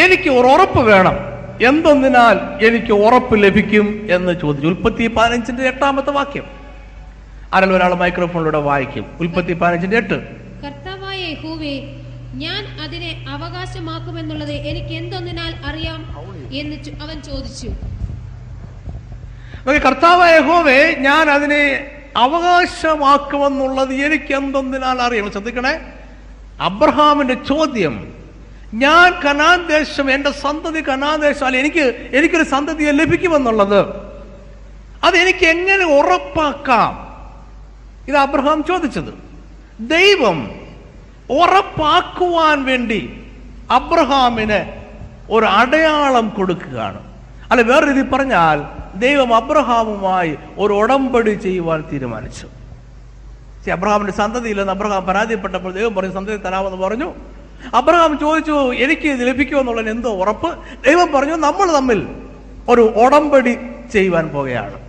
എനിക്ക് 0.00 0.30
ഒരു 0.30 0.46
ഉറപ്പ് 0.46 0.80
വേണം. 0.80 1.16
എന്തൊന്നിനാൽ 1.66 2.66
എനിക്ക് 2.66 2.92
ഉറപ്പ് 2.92 3.42
ലഭിക്കും? 3.42 4.06
എന്ന് 4.10 4.40
ചോദിച്ചു. 4.40 4.66
ഉൽപ്പത്തി 4.66 5.06
പതിനഞ്ചിന്റെ 5.06 5.62
എട്ടാമത്തെ 5.62 6.10
വാക്യം. 6.10 6.61
ആരെങ്കിലും 7.52 7.76
ഒരാൾ 7.76 7.94
മൈക്രോഫോണിലൂടെ 7.94 8.58
വായിക്കും. 8.58 9.16
ഉൽപ്പത്തി 9.20 9.52
പതിനഞ്ചിന്റെ 9.52 9.96
എട്ട്. 9.96 10.14
കർത്താവായ 10.62 11.18
യഹോവേ 11.20 12.00
ഞാൻ 12.34 12.80
അതിനെ 12.80 13.24
അവകാശമാക്കുമെന്നുള്ളത് 13.28 14.52
എനിക്ക് 14.52 14.94
എന്തൊന്നിനാൽ 14.94 15.54
അറിയാം 15.66 16.00
എന്ന് 16.52 17.02
അവൻ 17.02 17.22
ചോദിച്ചു. 17.22 17.70
കർത്താവായ 19.70 20.36
യഹോവേ 20.36 20.94
ഞാൻ 20.98 21.30
അതിനെ 21.30 21.90
അവകാശമാക്കുമെന്നുള്ളത് 22.16 23.92
എനിക്ക് 23.92 24.34
എന്തൊന്നിനാൽ 24.34 25.02
അറിയാം. 25.02 25.30
ശ്രദ്ധിക്കണേ. 25.30 25.80
അബ്രഹാമിന്റെ 26.60 27.34
ചോദ്യം 27.34 28.14
ഞാൻ 28.74 29.12
കനാൻ 29.20 29.66
ദേശം 29.66 30.10
എന്റെ 30.10 30.30
സന്തതി 30.30 30.80
കനാൻ 30.80 31.20
ദേശം 31.20 31.46
അല്ല 31.46 31.58
എനിക്ക് 31.58 32.08
എനിക്കൊരു 32.12 32.42
സന്തതിയെ 32.42 32.90
ലഭിക്കുമെന്നുള്ളത്. 32.90 33.80
അത് 35.04 35.16
എനിക്ക് 35.16 35.46
എങ്ങനെ 35.46 35.84
ഉറപ്പാക്കാം? 35.98 37.01
ഇത് 38.08 38.16
അബ്രഹാം 38.16 38.64
ചോദിച്ചത്. 38.64 39.14
ദൈവം 39.80 40.50
ഉറപ്പാക്കുവാൻ 41.30 42.64
വേണ്ടി 42.64 43.22
അബ്രഹാമിന് 43.70 44.82
ഒരു 45.30 45.46
അടയാളം 45.46 46.28
കൊടുക്കുകയാണ്. 46.28 47.12
അല്ല 47.50 47.62
വേറെ 47.62 47.86
രീതി 47.86 48.02
പറഞ്ഞാൽ 48.02 48.64
ദൈവം 48.98 49.34
അബ്രഹാമുമായി 49.34 50.38
ഒരു 50.58 50.72
ഉടമ്പടി 50.72 51.30
ചെയ്യുവാൻ 51.30 51.84
തീരുമാനിച്ചു. 51.92 52.46
അബ്രഹാമിന്റെ 53.70 54.12
സന്തതിയില്ലെന്ന് 54.12 54.72
അബ്രഹാം 54.72 55.04
പരാതിപ്പെട്ടപ്പോൾ 55.04 55.72
ദൈവം 55.72 55.94
പറഞ്ഞു 55.94 56.12
സന്തതി 56.12 56.36
തരാമെന്ന് 56.36 56.78
പറഞ്ഞു. 56.78 57.14
അബ്രഹാം 57.74 58.18
ചോദിച്ചു 58.18 58.72
എനിക്ക് 58.72 59.08
ഇത് 59.08 59.28
ലഭിക്കുമെന്നുള്ളതിന് 59.28 59.90
എന്തോ 59.90 60.10
ഉറപ്പ്? 60.10 60.58
ദൈവം 60.84 61.12
പറഞ്ഞു 61.12 61.34
നമ്മൾ 61.34 61.76
തമ്മിൽ 61.76 62.06
ഒരു 62.68 62.80
ഉടമ്പടി 62.80 63.58
ചെയ്യുവാൻ 63.92 64.28
പോകുകയാണ് 64.28 64.81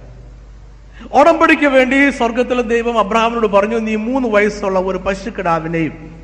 ഉടമ്പടിക്ക് 1.13 1.65
വേണ്ടി 1.65 2.09
സ്വർഗത്തിലെ 2.09 2.61
ദൈവം 2.61 2.99
അബ്രഹാമിനോട് 2.99 3.47
പറഞ്ഞു 3.47 3.79
നീ 3.79 3.95
മൂന്ന് 3.95 4.29
വയസ്സുള്ള 4.29 4.79
ഒരു 4.79 4.97
പശുക്കിടാവിനെയും 4.97 6.15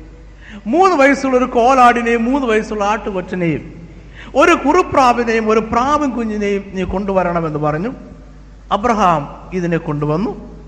മൂന്ന് 0.66 0.96
വയസ്സുള്ള 0.96 1.36
ഒരു 1.36 1.44
കോലാടിനെയും 1.44 2.24
മൂന്ന് 2.24 2.46
വയസ്സുള്ള 2.46 2.84
ആട്ടുകൊറ്റനെയും 2.84 3.88
ഒരു 4.34 4.52
കുറുപ്രാവിനെയും 4.52 5.50
ഒരു 5.50 5.60
പ്രാവും 5.60 6.10
കുഞ്ഞിനെയും 6.10 6.64
നീ 6.74 6.82
കൊണ്ടുവരണമെന്ന് 6.82 7.58
പറഞ്ഞു. 7.58 7.92
അബ്രഹാം 8.72 9.50
ഇതിനെ 9.52 9.76
കൊണ്ടുവന്നു. 9.76 10.58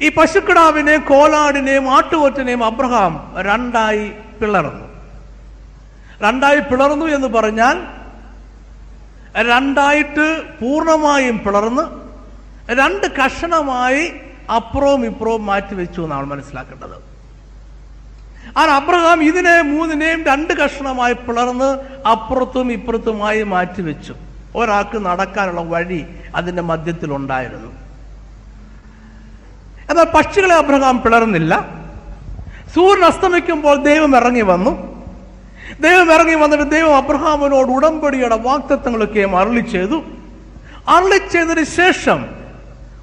ഈ 0.00 0.08
പശുക്കിടാവിനെയും 0.08 1.00
കോലാടിനെയും 1.00 1.90
ആട്ടുകൊറ്റനെയും 1.90 2.64
അബ്രഹാം 2.64 3.34
രണ്ടായി 3.38 4.12
പിളർന്നു. 4.40 4.86
രണ്ടായി 6.22 6.60
പിളർന്നു 6.60 7.06
എന്ന് 7.06 7.28
പറഞ്ഞാൽ 7.28 7.80
രണ്ടായിട്ട് 9.36 10.42
പൂർണമായും 10.60 11.38
പിളർന്ന് 11.38 12.07
രണ്ട് 12.74 13.06
കഷണമായി 13.06 14.12
അപ്പുറവും 14.56 15.06
ഇപ്പുറവും 15.06 15.46
മാറ്റി 15.46 15.74
വെച്ചു 15.74 16.00
എന്നാണ് 16.00 16.26
മനസ്സിലാക്കേണ്ടത്. 16.26 16.96
ആ 18.58 18.62
അബ്രഹാം 18.76 19.22
ഇതിനെ 19.22 19.62
മൂന്നിനെയും 19.62 20.24
രണ്ട് 20.24 20.52
കഷണമായി 20.52 21.12
പിളർന്ന് 21.12 21.78
അപ്പുറത്തും 22.08 22.72
ഇപ്പുറത്തുമായി 22.72 23.42
മാറ്റി 23.42 23.82
വെച്ചു. 23.82 24.14
ഒരാൾക്ക് 24.56 24.98
നടക്കാനുള്ള 25.06 25.60
വഴി 25.60 26.06
അതിന്റെ 26.34 26.62
മധ്യത്തിൽ 26.62 27.12
ഉണ്ടായിരുന്നു 27.12 27.72
എന്നാൽ 29.90 30.04
പക്ഷികളെ 30.04 30.54
അബ്രഹാം 30.54 31.02
പിളർന്നില്ല. 31.02 31.54
സൂര്യൻ 32.74 33.04
അസ്തമിക്കുമ്പോൾ 33.04 33.82
ദൈവം 33.82 34.16
ഇറങ്ങി 34.16 34.42
വന്നു. 34.42 34.72
ദൈവം 35.80 36.14
ഇറങ്ങി 36.14 36.34
വന്നിട്ട് 36.34 36.70
ദൈവം 36.70 36.96
അബ്രഹാമിനോട് 36.96 37.70
ഉടമ്പടിയുടെ 37.70 38.36
വാക്തത്വങ്ങളൊക്കെ 38.36 39.20
അരളി 39.20 39.60
ചെയ്തു. 39.60 40.02
അരളി 40.88 41.18
ചെയ്തതിന് 41.32 41.64
ശേഷം 41.64 42.37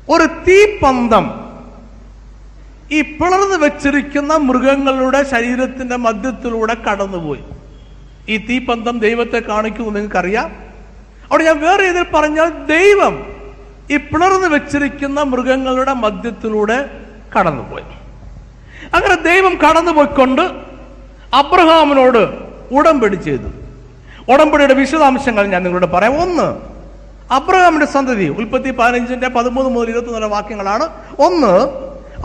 ഒരു 0.10 0.24
തീപ്പന്തം. 0.24 1.46
ഈ 2.92 3.02
പിളർന്നു 3.02 3.58
വെച്ചിരിക്കുന്ന 3.58 4.36
മൃഗങ്ങളുടെ 4.36 5.24
ശരീരത്തിന്റെ 5.24 5.96
മധ്യത്തിലൂടെ 5.96 6.74
കടന്നുപോയി. 6.74 7.40
ഈ 8.30 8.38
തീപ്പന്തം 8.38 9.00
ദൈവത്തെ 9.00 9.40
കാണിക്കുമെന്ന് 9.40 9.96
നിങ്ങൾക്കറിയാം. 9.96 10.52
അവിടെ 11.32 11.44
ഞാൻ 11.44 11.62
വേറെ 11.62 11.84
ഇതിൽ 11.84 12.06
പറഞ്ഞാൽ 12.16 12.50
ദൈവം 12.50 13.28
ഈ 13.92 13.98
പിളർന്നു 13.98 14.48
വെച്ചിരിക്കുന്ന 14.48 15.22
മൃഗങ്ങളുടെ 15.22 15.94
മധ്യത്തിലൂടെ 15.94 16.90
കടന്നുപോയി. 17.40 17.84
അങ്ങനെ 18.96 19.16
ദൈവം 19.16 19.56
കടന്നുപോയിക്കൊണ്ട് 19.56 20.42
അബ്രഹാമിനോട് 21.34 22.34
ഉടമ്പടി 22.74 23.16
ചെയ്തു. 23.16 23.48
ഉടമ്പടിയുടെ 24.32 24.74
വിശദാംശങ്ങൾ 24.74 25.48
ഞാൻ 25.48 25.64
നിങ്ങളോട് 25.64 25.92
പറയാം. 25.92 26.22
ഒന്ന് 26.22 26.75
അബ്രഹാമിന്റെ 27.32 27.86
സന്തതി 27.86 28.28
ഉൽപ്പത്തി 28.28 28.72
പതിനഞ്ചിന്റെ 28.72 29.28
പതിമൂന്ന് 29.28 29.70
മുതൽ 29.72 29.90
ഇരുപത്തിനാല് 29.90 30.26
വാക്യങ്ങളാണ്. 30.26 30.90
ഒന്ന് 31.20 31.54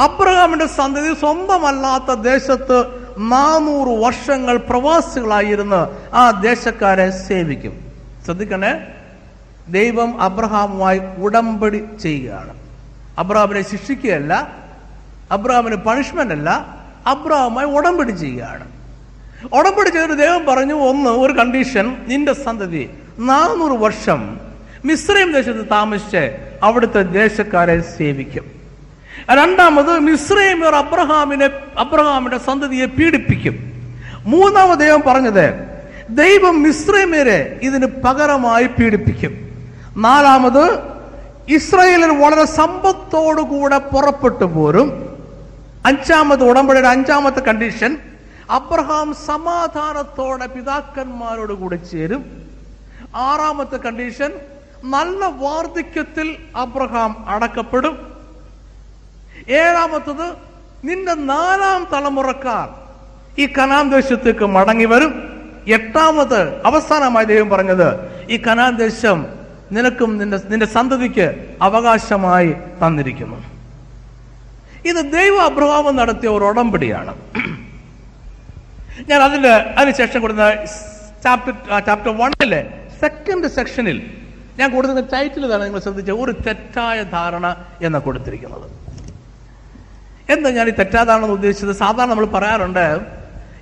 അബ്രഹാമിന്റെ 0.01 0.67
സന്തതി 0.67 1.15
സ്വന്തമല്ലാത്ത 1.15 2.15
ദേശത്ത് 2.15 2.79
നാനൂറ് 3.19 4.03
വർഷങ്ങൾ 4.05 4.57
പ്രവാസികളായിരുന്ന് 4.57 6.15
ആ 6.15 6.31
ദേശക്കാരെ 6.31 7.11
സേവിക്കും. 7.11 7.81
ശ്രദ്ധിക്കണേ 8.25 8.87
ദൈവം 9.69 10.23
അബ്രഹാമുമായി 10.23 11.01
ഉടമ്പടി 11.19 11.85
ചെയ്യുകയാണ്. 12.03 12.55
അബ്രഹാമിനെ 13.19 13.63
ശിക്ഷിക്കുകയല്ല 13.63 14.55
അബ്രഹാമിന് 15.33 15.77
പണിഷ്മെന്റ് 15.77 16.35
അല്ല 16.35 16.51
അബ്രഹാമുമായി 17.07 17.67
ഉടമ്പടി 17.67 18.11
ചെയ്യുകയാണ്. 18.11 18.67
ഉടമ്പടി 19.53 19.91
ചെയ്തിട്ട് 19.91 20.19
ദൈവം 20.19 20.47
പറഞ്ഞു 20.47 20.75
ഒന്ന് 20.75 21.11
ഒരു 21.11 21.33
കണ്ടീഷൻ 21.33 21.97
നിന്റെ 22.07 22.33
സന്തതി 22.33 22.91
നാനൂറ് 23.19 23.81
വർഷം 23.81 24.50
മിശ്രയും 24.85 25.33
ദേശത്ത് 25.33 25.71
താമസിച്ച് 25.71 26.37
അവിടുത്തെ 26.63 27.03
ദേശക്കാരെ 27.03 27.81
സേവിക്കും. 27.81 28.45
രണ്ടാമത് 29.31 29.99
മിശ്രൈമർ 29.99 30.75
അബ്രഹാമിനെ 30.75 31.51
അബ്രഹാമിന്റെ 31.79 32.39
സന്തതിയെ 32.39 32.87
പീഡിപ്പിക്കും. 32.87 33.57
മൂന്നാമത് 34.27 34.79
ദൈവം 34.79 35.03
പറഞ്ഞത് 35.07 35.55
ദൈവം 36.11 36.63
മിശ്രൈമരെ 36.63 37.61
ഇതിന് 37.63 37.87
പകരമായി 37.87 38.67
പീഡിപ്പിക്കും. 38.67 39.33
നാലാമത് 39.97 40.79
ഇസ്രയേലിൽ 41.49 42.25
വളരെ 42.25 42.45
സമ്പത്തോടുകൂടെ 42.45 43.79
പുറപ്പെട്ടു 43.79 44.45
പോരും. 44.45 44.89
അഞ്ചാമത് 45.87 46.45
ഉടമ്പടിയുടെ 46.45 46.89
അഞ്ചാമത്തെ 46.89 47.41
കണ്ടീഷൻ 47.41 47.99
അബ്രഹാം 48.51 49.15
സമാധാനത്തോടെ 49.27 50.47
പിതാക്കന്മാരോട് 50.47 51.53
കൂടെ 51.53 51.77
ചേരും. 51.77 52.25
ആറാമത്തെ 53.17 53.77
കണ്ടീഷൻ 53.77 54.33
നല്ല 54.85 55.25
വാർദ്ധക്യത്തിൽ 55.25 56.37
അബ്രഹാം 56.57 57.29
അടക്കപ്പെടും. 57.29 57.99
ഏഴാമത്തത് 59.49 60.37
നിന്റെ 60.85 61.15
നാലാം 61.15 61.89
തലമുറക്കാർ 61.93 62.69
ഈ 63.39 63.47
കനാം 63.47 63.91
ദേശത്തേക്ക് 63.91 64.47
മടങ്ങി 64.47 64.85
വരും. 64.85 65.13
എട്ടാമത് 65.69 66.65
അവസാനമായി 66.67 67.27
ദൈവം 67.27 67.49
പറഞ്ഞത് 67.49 67.89
ഈ 68.31 68.37
കനാൻ 68.37 68.77
ദേശം 68.77 69.27
നിനക്കും 69.73 70.19
നിന്റെ 70.19 70.41
നിന്റെ 70.49 70.67
സന്തതിക്ക് 70.67 71.57
അവകാശമായി 71.63 72.55
തന്നിരിക്കുന്നു. 72.81 73.37
ഇത് 74.85 75.13
ദൈവ 75.13 75.35
അബ്രഹാമം 75.43 75.97
നടത്തിയ 75.97 76.29
ഒരു 76.29 76.45
ഉടമ്പടിയാണ്. 76.45 77.15
ഞാൻ 79.11 79.23
അതിന്റെ 79.23 79.51
അതിനുശേഷം 79.51 80.21
കൊടുത്ത 80.21 80.39
ചാപ്റ്റർ 81.25 81.81
ചാപ്റ്റർ 81.87 82.17
വണ്ണിലെ 82.17 82.89
സെക്കൻഡ് 83.01 83.49
സെക്ഷനിൽ 83.49 84.20
ഞാൻ 84.59 84.69
കൊടുക്കുന്ന 84.75 85.01
ടൈറ്റിൽ 85.01 85.45
തന്നെ 85.53 85.65
നിങ്ങൾ 85.67 85.81
ശ്രദ്ധിച്ച 85.81 86.11
ഒരു 86.11 86.33
തെറ്റായ 86.47 87.03
ധാരണ 87.03 87.47
എന്ന 87.83 87.99
കൊടുത്തിരിക്കുന്നത്. 87.99 88.67
എന്താ 90.29 90.51
ഞാൻ 90.51 90.69
ഈ 90.69 90.75
തെറ്റാധാരണ 90.81 91.25
ഉദ്ദേശിച്ചത്? 91.25 91.73
സാധാരണ 91.73 92.11
നമ്മൾ 92.11 92.27
പറയാറുണ്ട് 92.27 92.87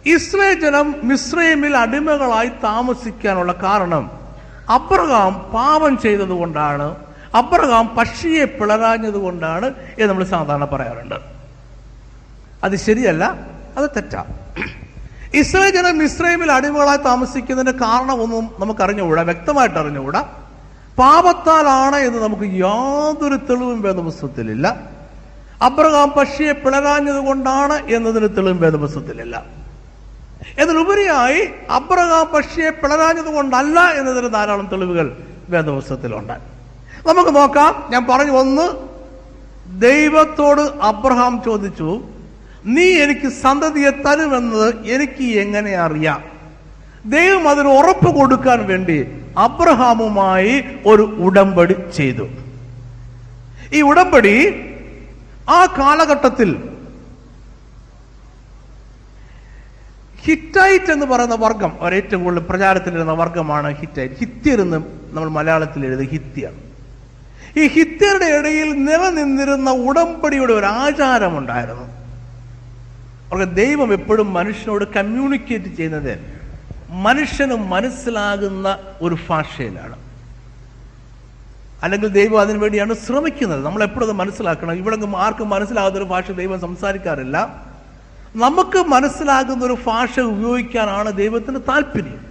ഇസ്രേ 0.07 0.55
ജനം 0.55 0.95
മിസ്രൈമിൽ 1.03 1.77
അടിമകളായി 1.77 2.51
താമസിക്കാനുള്ള 2.65 3.53
കാരണം 3.53 4.05
അബ്രഹാം 4.77 5.33
പാപം 5.55 5.99
ചെയ്തത് 5.99 6.35
കൊണ്ടാണ് 6.41 6.97
അബ്രഹാം 7.35 7.87
പക്ഷിയെ 7.97 8.45
പിളരാഞ്ഞത് 8.45 9.19
കൊണ്ടാണ് 9.27 9.67
എന്ന് 9.99 10.07
നമ്മൾ 10.07 10.25
സാധാരണ 10.25 10.65
പറയാറുണ്ട്. 10.65 11.19
അത് 12.65 12.77
ശരിയല്ല 12.77 13.25
അത് 13.79 13.91
തെറ്റാ. 13.97 14.23
ഇസ്രേ 15.41 15.71
ജനം 15.71 16.03
ഇസ്രൈമിൽ 16.03 16.53
അടിമകളായി 16.53 16.99
താമസിക്കുന്നതിന്റെ 16.99 17.85
കാരണമൊന്നും 17.87 18.45
നമുക്ക് 18.61 18.83
അറിഞ്ഞുകൂടാ 18.83 19.23
വ്യക്തമായിട്ട് 19.23 19.79
അറിഞ്ഞുകൂടാ 19.79 20.23
പാപത്താലാണ് 20.99 21.97
എന്ന് 21.97 22.23
നമുക്ക് 22.23 22.43
യാതൊരു 22.43 23.35
തെളിവും 23.35 23.83
വേദപുസ്തകത്തിലില്ല. 23.83 24.77
അബ്രഹാം 25.63 26.11
പക്ഷിയെ 26.11 26.53
പിളരാഞ്ഞത് 26.53 27.27
കൊണ്ടാണ് 27.27 27.91
എന്നതിന് 27.91 28.37
തെളിവും 28.37 28.61
വേദപുസ്തകത്തിലില്ല. 28.61 29.47
എന്നതിലുപരിയായി 30.59 31.49
അബ്രഹാം 31.71 32.27
പക്ഷിയെ 32.27 32.71
പിളരാഞ്ഞത് 32.71 33.35
കൊണ്ടല്ല 33.35 33.81
എന്നതിന് 33.81 34.33
ധാരാളം 34.33 34.69
തെളിവുകൾ 34.73 35.17
വേദപുസ്തകത്തിലുണ്ട്. 35.49 36.33
നമുക്ക് 37.09 37.37
നോക്കാം. 37.37 37.89
ഞാൻ 37.91 38.07
പറഞ്ഞു 38.07 38.33
ഒന്ന് 38.33 38.67
ദൈവത്തോട് 39.81 40.61
അബ്രഹാം 40.61 41.43
ചോദിച്ചു 41.47 42.01
നീ 42.65 42.87
എനിക്ക് 43.03 43.29
സന്തതിയെ 43.29 43.91
തരുമെന്നത് 43.91 44.87
എനിക്ക് 44.87 45.39
എങ്ങനെ 45.39 45.77
അറിയാം? 45.77 46.38
ദൈവം 47.05 47.49
അതിന് 47.49 47.69
ഉറപ്പ് 47.69 48.11
കൊടുക്കാൻ 48.17 48.67
വേണ്ടി 48.67 48.99
അബ്രഹാമുമായി 49.37 50.55
ഒരു 50.87 51.03
ഉടമ്പടി 51.19 51.75
ചെയ്തു. 51.93 52.27
ഈ 53.73 53.81
ഉടമ്പടി 53.81 54.35
ആ 55.49 55.67
കാലഘട്ടത്തിൽ 55.79 56.51
ഹിറ്റൈറ്റ് 60.25 60.91
എന്ന് 60.93 61.07
പറയുന്ന 61.07 61.35
വർഗം 61.35 61.73
ഏറ്റവും 61.93 62.25
കൂടുതൽ 62.25 62.45
പ്രചാരത്തിലിരുന്ന 62.45 63.13
വർഗമാണ് 63.13 63.69
ഹിറ്റൈറ്റ് 63.73 64.15
ഹിത്യർ 64.15 64.61
എന്ന് 64.61 64.79
നമ്മൾ 65.13 65.29
മലയാളത്തിൽ 65.29 65.87
എഴുതി 65.87 66.05
ഹിത്യർ 66.05 66.55
ഈ 67.57 67.67
ഹിത്യരുടെ 67.67 68.27
ഇടയിൽ 68.39 68.69
നിലനിന്നിരുന്ന 68.73 69.71
ഉടമ്പടിയുടെ 69.71 70.53
ഒരു 70.53 70.67
ആചാരമുണ്ടായിരുന്നു 70.67 71.87
അവർക്ക് 73.27 73.55
ദൈവം 73.55 73.93
എപ്പോഴും 73.93 74.33
മനുഷ്യനോട് 74.33 74.85
കമ്മ്യൂണിക്കേറ്റ് 74.85 75.77
ചെയ്യുന്നത് 75.77 76.38
മനുഷ്യന് 76.91 77.55
മനസ്സിലാകുന്ന 77.55 78.79
ഒരു 79.03 79.17
ഭാഷയിലാണ്. 79.31 80.09
അല്ലെങ്കിൽ 81.83 82.09
ദൈവം 82.09 82.41
അതിനു 82.41 82.59
വേണ്ടിയാണ് 82.59 82.95
ശ്രമിക്കുന്നത്. 82.95 83.65
നമ്മൾ 83.65 83.83
എപ്പോഴും 83.83 84.07
അത് 84.07 84.13
മനസ്സിലാക്കണം. 84.13 84.73
ഇവിടെ 84.73 84.99
ആർക്കും 85.17 85.49
മനസ്സിലാകുന്ന 85.49 85.99
ഒരു 85.99 86.05
ഭാഷ 86.05 86.31
ദൈവം 86.31 86.61
സംസാരിക്കാറില്ല. 86.61 87.65
നമുക്ക് 88.37 88.79
മനസ്സിലാകുന്ന 88.79 89.65
ഒരു 89.65 89.77
ഭാഷ 89.87 90.21
ഉപയോഗിക്കാനാണ് 90.21 91.17
ദൈവത്തിന് 91.17 91.57
താല്പര്യം. 91.57 92.27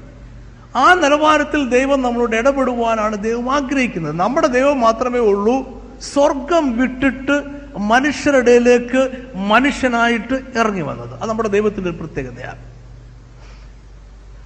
ആ 0.75 0.93
നിലവാരത്തിൽ 0.93 1.69
ദൈവം 1.69 2.01
നമ്മളോട് 2.01 2.35
ഇടപെടുവാനാണ് 2.35 3.15
ദൈവം 3.17 3.55
ആഗ്രഹിക്കുന്നത്. 3.55 4.15
നമ്മുടെ 4.15 4.47
ദൈവം 4.47 4.79
മാത്രമേ 4.79 5.19
ഉള്ളൂ. 5.19 5.83
സ്വർഗം 6.13 6.77
വിട്ടിട്ട് 6.77 7.43
മനുഷ്യരുടെ 7.77 8.37
ഇടയിലേക്ക് 8.37 9.11
മനുഷ്യനായിട്ട് 9.35 10.33
ഇറങ്ങി 10.33 10.81
വന്നത്. 10.81 11.21
അത് 11.21 11.29
നമ്മുടെ 11.29 11.49
ദൈവത്തിന്റെ 11.49 11.89
ഒരു 11.89 11.97
പ്രത്യേകതയാണ്. 11.97 12.76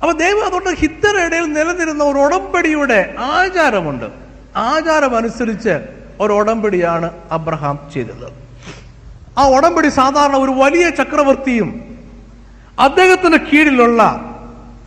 അപ്പൊ 0.01 0.11
ദൈവം 0.11 0.45
അതുകൊണ്ട് 0.45 0.69
ഹിത്തരുടെ 0.69 1.23
ഇടയിൽ 1.23 1.43
നിലനിരുന്ന 1.43 2.03
ഒരു 2.03 2.19
ഉടമ്പടിയുടെ 2.19 3.15
ആചാരമുണ്ട്. 3.19 4.05
ആചാരം 4.55 5.15
അനുസരിച്ച് 5.17 5.79
ഒരു 6.19 6.33
ഉടമ്പടിയാണ് 6.33 7.11
അബ്രഹാം 7.31 7.79
ചെയ്തത്. 7.93 8.27
ആ 9.37 9.47
ഉടമ്പടി 9.47 9.89
സാധാരണ 9.89 10.35
ഒരു 10.35 10.51
വലിയ 10.51 10.89
ചക്രവർത്തിയും 10.89 11.69
അദ്ദേഹത്തിന് 12.79 13.37
കീഴിലുള്ള 13.37 14.01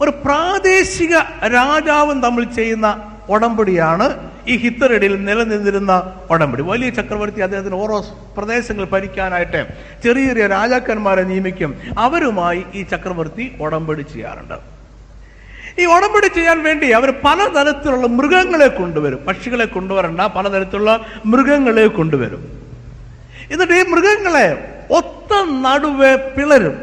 ഒരു 0.00 0.11
പ്രാദേശിക 0.11 1.14
രാജാവും 1.47 2.21
തമ്മിൽ 2.21 2.44
ചെയ്യുന്ന 2.52 3.11
ഉടമ്പടിയാണ് 3.28 4.30
ഈ 4.49 4.56
ഹിത്തറിടയിൽ 4.56 5.25
നിലനിന്നിരുന്ന 5.25 6.12
ഉടമ്പടി. 6.30 6.62
വലിയ 6.62 6.90
ചക്രവർത്തി 6.90 7.40
അദ്ദേഹത്തിന് 7.40 7.75
ഓരോ 7.75 8.04
പ്രദേശങ്ങൾ 8.37 8.85
ഭരിക്കാനായിട്ട് 8.85 9.66
ചെറിയ 10.04 10.26
ചെറിയ 10.26 10.47
രാജാക്കന്മാരെ 10.47 11.23
നിയമിക്കും. 11.23 11.80
അവരുമായി 11.99 12.64
ഈ 12.75 12.83
ചക്രവർത്തി 12.83 13.56
ഉടമ്പടി 13.61 14.02
ചെയ്യാറുണ്ട്. 14.02 14.74
ഈ 15.78 15.85
ഉടമ്പടി 15.85 16.26
ചെയ്യാൻ 16.26 16.62
വേണ്ടി 16.62 16.90
അവർ 16.90 17.11
പലതരത്തിലുള്ള 17.25 18.07
മൃഗങ്ങളെ 18.07 18.69
കൊണ്ടുവരും. 18.69 19.19
പക്ഷികളെ 19.19 19.64
കൊണ്ടുവരണ്ട 19.64 20.21
പലതരത്തിലുള്ള 20.21 21.07
മൃഗങ്ങളെ 21.26 21.87
കൊണ്ടുവരും. 21.87 22.62
എന്നിട്ട് 23.52 23.73
ഈ 23.73 23.83
മൃഗങ്ങളെ 23.83 24.76
ഒത്ത 24.90 25.35
നടുവെ 25.50 26.16
പിളരും. 26.16 26.75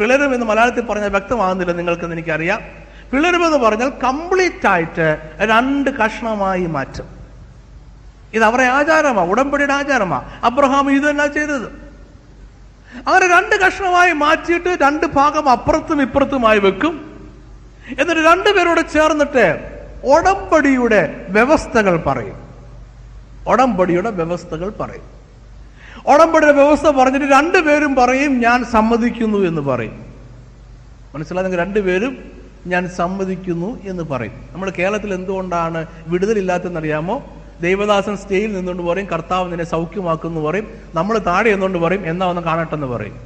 പിളരും 0.00 0.34
എന്ന് 0.34 0.46
മലയാളത്തിൽ 0.46 0.80
പറഞ്ഞാൽ 0.80 1.08
വ്യക്തമാകുന്നില്ല 1.08 1.72
നിങ്ങൾക്കെന്ന് 1.72 2.14
എനിക്കറിയാം. 2.14 2.60
പിളരും 3.12 3.46
എന്ന് 3.46 3.58
പറഞ്ഞാൽ 3.58 3.92
കംപ്ലീറ്റ് 4.04 4.66
ആയിട്ട് 4.66 5.18
രണ്ട് 5.36 5.90
കഷ്ണമായി 5.90 6.66
മാറ്റും. 6.66 7.06
ഇത് 8.34 8.44
അവരെ 8.44 8.64
ആചാരമാ 8.64 9.24
ഉടമ്പടിയുടെ 9.24 9.72
ആചാരമാ. 9.72 10.22
അബ്രഹാം 10.44 10.90
ഇത് 10.92 11.10
തന്നെ 11.10 11.26
ചെയ്തത്. 11.26 11.66
അങ്ങനെ 13.08 13.28
രണ്ട് 13.28 13.60
കഷ്ണമായി 13.60 14.12
മാറ്റിയിട്ട് 14.12 14.68
രണ്ട് 14.68 15.06
ഭാഗം 15.06 15.48
അപ്പുറത്തും 15.48 16.02
ഇപ്പുറത്തുമായി 16.02 16.58
വെക്കും. 16.58 17.07
എന്നിട്ട് 17.88 18.20
രണ്ടുപേരോട് 18.20 18.80
ചേർന്നിട്ട് 18.92 19.78
ഉടമ്പടിയുടെ 20.04 21.26
വ്യവസ്ഥകൾ 21.28 21.96
പറയും. 21.96 22.48
ഉടമ്പടിയുടെ 23.48 24.10
വ്യവസ്ഥകൾ 24.10 24.72
പറയും. 24.80 25.18
ഉടമ്പടിയുടെ 26.06 26.52
വ്യവസ്ഥ 26.52 26.90
പറഞ്ഞിട്ട് 26.90 27.26
രണ്ടുപേരും 27.26 27.94
പറയും 27.94 28.40
ഞാൻ 28.40 28.64
സമ്മതിക്കുന്നു 28.64 29.38
എന്ന് 29.38 29.62
പറയും. 29.62 30.06
മനസ്സിലായെങ്കിൽ 31.14 31.58
രണ്ടുപേരും 31.58 32.32
ഞാൻ 32.66 32.88
സമ്മതിക്കുന്നു 32.88 33.82
എന്ന് 33.84 34.02
പറയും. 34.02 34.32
നമ്മൾ 34.52 34.70
കേരളത്തിൽ 34.70 35.14
എന്തുകൊണ്ടാണ് 35.14 35.86
വിടുതലില്ലാത്തെന്നറിയാമോ 36.06 37.36
ദൈവദാസൻ 37.60 38.16
സ്റ്റേയിൽ 38.16 38.52
നിന്നുകൊണ്ട് 38.52 38.82
പറയും 38.82 39.06
കർത്താവ് 39.06 39.50
നിന്നെ 39.50 39.64
സൗഖ്യമാക്കുന്നു 39.64 40.40
പറയും. 40.40 40.68
നമ്മൾ 40.94 41.18
താഴെ 41.18 41.50
എന്നുകൊണ്ട് 41.50 41.78
പറയും? 41.78 42.06
എന്നാ 42.06 42.26
ഒന്ന് 42.26 42.42
കാണട്ടെന്ന് 42.42 42.86
പറയും. 42.86 43.20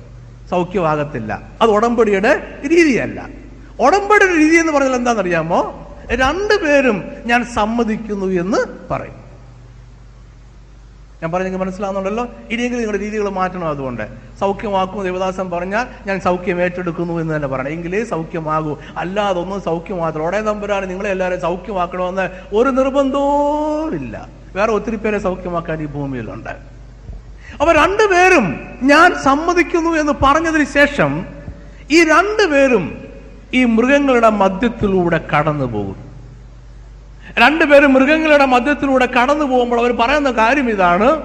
സൗഖ്യമാകത്തില്ല. 0.51 1.43
അത് 1.63 1.71
ഉടമ്പടിയുടെ 1.71 2.61
രീതിയല്ല. 2.63 3.42
ഉടമ്പടിയുടെ 3.83 4.39
രീതി 4.39 4.57
എന്ന് 4.57 4.73
പറഞ്ഞാൽ 4.73 4.95
എന്താണെന്നറിയാമോ? 4.95 5.89
രണ്ടുപേരും 6.11 7.05
ഞാൻ 7.27 7.45
സമ്മതിക്കുന്നു 7.45 8.27
എന്ന് 8.27 8.59
പറയും. 8.91 9.23
ഞാൻ 11.23 11.33
പറഞ്ഞെങ്കിൽ 11.33 11.61
മനസ്സിലാവുന്നുണ്ടല്ലോ? 11.61 12.25
ഇനിയെങ്കിലും 12.25 12.79
നിങ്ങളുടെ 12.79 13.03
രീതികൾ 13.03 13.29
മാറ്റണം 13.29 13.69
അതുകൊണ്ട്. 13.69 14.09
സൗഖ്യമാക്കും 14.41 15.03
ദേവദാസൻ 15.03 15.51
പറഞ്ഞാൽ 15.51 15.87
ഞാൻ 16.07 16.21
സൗഖ്യം 16.21 16.63
ഏറ്റെടുക്കുന്നു 16.63 17.21
എന്ന് 17.21 17.37
തന്നെ 17.37 17.49
പറയണം. 17.49 17.69
എങ്കിലേ 17.69 18.05
സൗഖ്യമാകൂ. 18.05 18.77
അല്ലാതെ 18.97 19.41
ഒന്നും 19.41 19.61
സൗഖ്യമാകത്തില്ല. 19.61 20.27
ഉടനെ 20.27 20.41
നമ്പരാണ്. 20.41 20.91
നിങ്ങളെ 20.91 21.11
എല്ലാവരും 21.11 21.41
സൗഖ്യമാക്കണമെന്ന് 21.41 22.57
ഒരു 22.57 22.69
നിർബന്ധവും 22.69 23.95
ഇല്ല 23.95 24.29
വേറെ 24.57 24.73
ഒത്തിരി 24.73 24.97
പേരെ 24.97 25.19
സൗഖ്യമാക്കാൻ 25.19 25.83
ഈ 25.83 25.87
ഭൂമിയിലുണ്ട്. 25.87 26.51
അപ്പൊ 27.61 27.73
രണ്ടുപേരും 27.73 28.61
ഞാൻ 28.83 29.23
സമ്മതിക്കുന്നു 29.23 29.91
എന്ന് 29.91 30.13
പറഞ്ഞതിന് 30.23 30.65
ശേഷം 30.65 31.27
ഈ 31.91 32.05
രണ്ടുപേരും 32.05 33.02
ഈ 33.55 33.65
മൃഗങ്ങളുടെ 33.65 34.29
മധ്യത്തിലൂടെ 34.29 35.29
കടന്നു 35.33 35.65
പോകും. 35.65 35.97
രണ്ടുപേരും 37.39 37.93
മൃഗങ്ങളുടെ 37.93 38.45
മധ്യത്തിലൂടെ 38.45 39.07
കടന്നു 39.07 39.45
പോകുമ്പോൾ 39.45 39.81
അവർ 39.81 39.93
പറയുന്ന 39.93 40.31
കാര്യം 40.31 40.71
ഇതാണ്. 40.71 41.23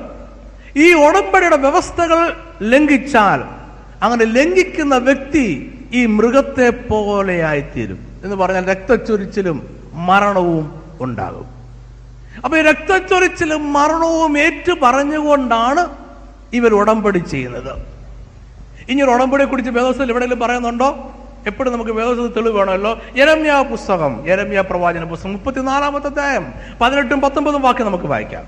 ഈ 0.77 0.93
ഉടമ്പടിയുടെ 0.93 1.57
വ്യവസ്ഥകൾ 1.57 2.33
ലംഘിച്ചാൽ 2.61 3.43
അങ്ങനെ 4.03 4.25
ലംഘിക്കുന്ന 4.25 4.97
വ്യക്തി 4.97 5.73
ഈ 5.93 6.05
മൃഗത്തെ 6.05 6.69
പോലെയായിത്തീരും. 6.69 7.99
എന്ന് 8.23 8.35
പറഞ്ഞാൽ 8.35 8.67
രക്തച്ചൊരിച്ചിലും 8.67 9.77
മരണവും 9.93 10.81
ഉണ്ടാകും. 11.01 11.45
അപ്പൊ 12.45 12.57
ഈ 12.57 12.61
രക്തച്ചൊരിച്ചിലും 12.61 13.73
മരണവും 13.73 14.39
ഏറ്റു 14.39 14.73
പറഞ്ഞുകൊണ്ടാണ് 14.83 15.89
ഇവർ 16.53 16.73
ഉടമ്പടി 16.73 17.19
ചെയ്യുന്നത്. 17.19 17.73
ഇനി 18.89 19.01
ഒരു 19.01 19.11
ഉടമ്പടിയെ 19.11 19.45
കുറിച്ച് 19.45 19.71
വ്യവസ്ഥയിൽ 19.71 20.09
എവിടെയെങ്കിലും 20.09 20.39
പറയുന്നുണ്ടോ? 20.39 21.13
എപ്പോഴും 21.47 21.73
നമുക്ക് 21.73 21.91
വേദത്തിൽ 21.91 22.27
തെളിവ് 22.27 22.57
വേണമല്ലോ. 22.57 22.99
യരമ്യ 23.17 23.65
പുസ്തകം. 23.71 24.27
യരമ്യ 24.27 24.61
പ്രവാചന 24.61 25.03
പുസ്തകം. 25.03 25.33
മുപ്പത്തിനാലാമത്തെ 25.33 26.07
അധ്യായം. 26.07 26.53
പതിനെട്ടും 26.81 27.21
പത്തൊമ്പതും 27.21 27.61
വാക്യം 27.61 27.87
നമുക്ക് 27.87 28.03
വായിക്കാം. 28.03 28.45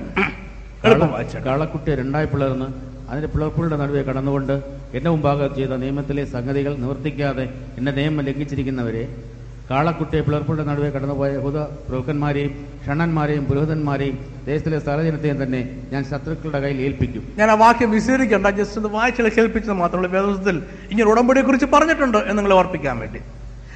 എളുപ്പം 0.83 1.11
വായിച്ചു 1.11 1.37
കാളക്കുട്ടിയെ 1.37 1.95
രണ്ടായി 1.95 2.25
പിളർന്ന് 2.25 2.65
അതിന്റെ 3.09 3.27
പിളർപ്പുകളുടെ 3.27 3.77
നടുവെ 3.77 4.03
കടന്നുകൊണ്ട് 4.03 4.53
എന്റെ 4.93 5.09
മുമ്പാകെ 5.09 5.47
ചെയ്ത 5.47 5.69
നിയമത്തിലെ 5.69 6.25
സംഗതികൾ 6.25 6.75
നിവർത്തിക്കാതെ 6.75 7.45
എന്റെ 7.77 7.91
നിയമം 7.91 8.21
ലംഘിച്ചിരിക്കുന്നവരെ 8.21 9.03
കാളക്കുട്ടിയെ 9.69 10.21
പിളർപ്പുകളുടെ 10.21 10.63
നടുവെ 10.63 10.89
കടന്നുപോയ 10.89 11.37
ഹുദ 11.37 11.57
പ്രഭുക്കന്മാരെയും 11.57 12.67
ഷണ്ണന്മാരെയും 12.87 13.45
പുരോഹിതന്മാരെയും 13.45 14.43
ദേശത്തിലെ 14.45 14.79
സ്ഥലജനത്തെയും 14.79 15.43
തന്നെ 15.43 15.83
ഞാൻ 15.91 16.03
ശത്രുക്കളുടെ 16.03 16.59
കയ്യിൽ 16.59 16.81
ഏൽപ്പിക്കും. 16.81 17.33
ഞാൻ 17.37 17.51
ആ 17.51 17.53
വാക്യം 17.53 17.91
വിശദീകരിക്കണ്ട 17.91 18.47
ജസ്റ്റ് 18.47 18.77
ഒന്ന് 18.77 18.89
വായിച്ചു 18.89 19.21
കേൾപ്പിച്ചത് 19.21 19.73
മാത്രമല്ല 19.73 20.07
വേദത്തിൽ 20.07 20.63
ഇങ്ങനെ 20.91 21.09
ഉടമ്പടിയെ 21.09 21.43
കുറിച്ച് 21.43 21.65
പറഞ്ഞിട്ടുണ്ട് 21.65 22.17
എന്ന് 22.17 22.37
നിങ്ങളെ 22.37 22.55
ഓർപ്പിക്കാൻ 22.55 22.99
വേണ്ടി. 22.99 23.19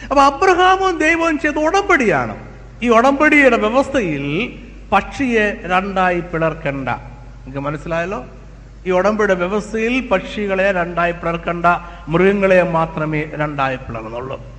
അപ്പൊ 0.04 0.22
അബ്രഹാമും 0.22 0.98
ദൈവവും 0.98 1.40
ചെയ്ത 1.40 1.56
ഉടമ്പടിയാണ്. 1.56 2.38
ഈ 2.84 2.90
ഉടമ്പടിയുടെ 2.90 3.58
വ്യവസ്ഥയിൽ 3.58 4.54
പക്ഷിയെ 4.92 5.62
രണ്ടായി 5.64 6.20
പിളർക്കണ്ട. 6.20 6.90
നിങ്ങൾക്ക് 6.90 7.60
മനസ്സിലായല്ലോ? 7.60 8.26
ഈ 8.88 8.92
ഉടമ്പടിയുടെ 8.92 9.34
വ്യവസ്ഥയിൽ 9.34 10.08
പക്ഷികളെ 10.08 10.72
രണ്ടായി 10.72 11.12
പിളർക്കണ്ട 11.12 11.66
മൃഗങ്ങളെ 12.08 12.64
മാത്രമേ 12.64 13.26
രണ്ടായി 13.34 13.76
പിളർന്നുള്ളൂ. 13.76 14.53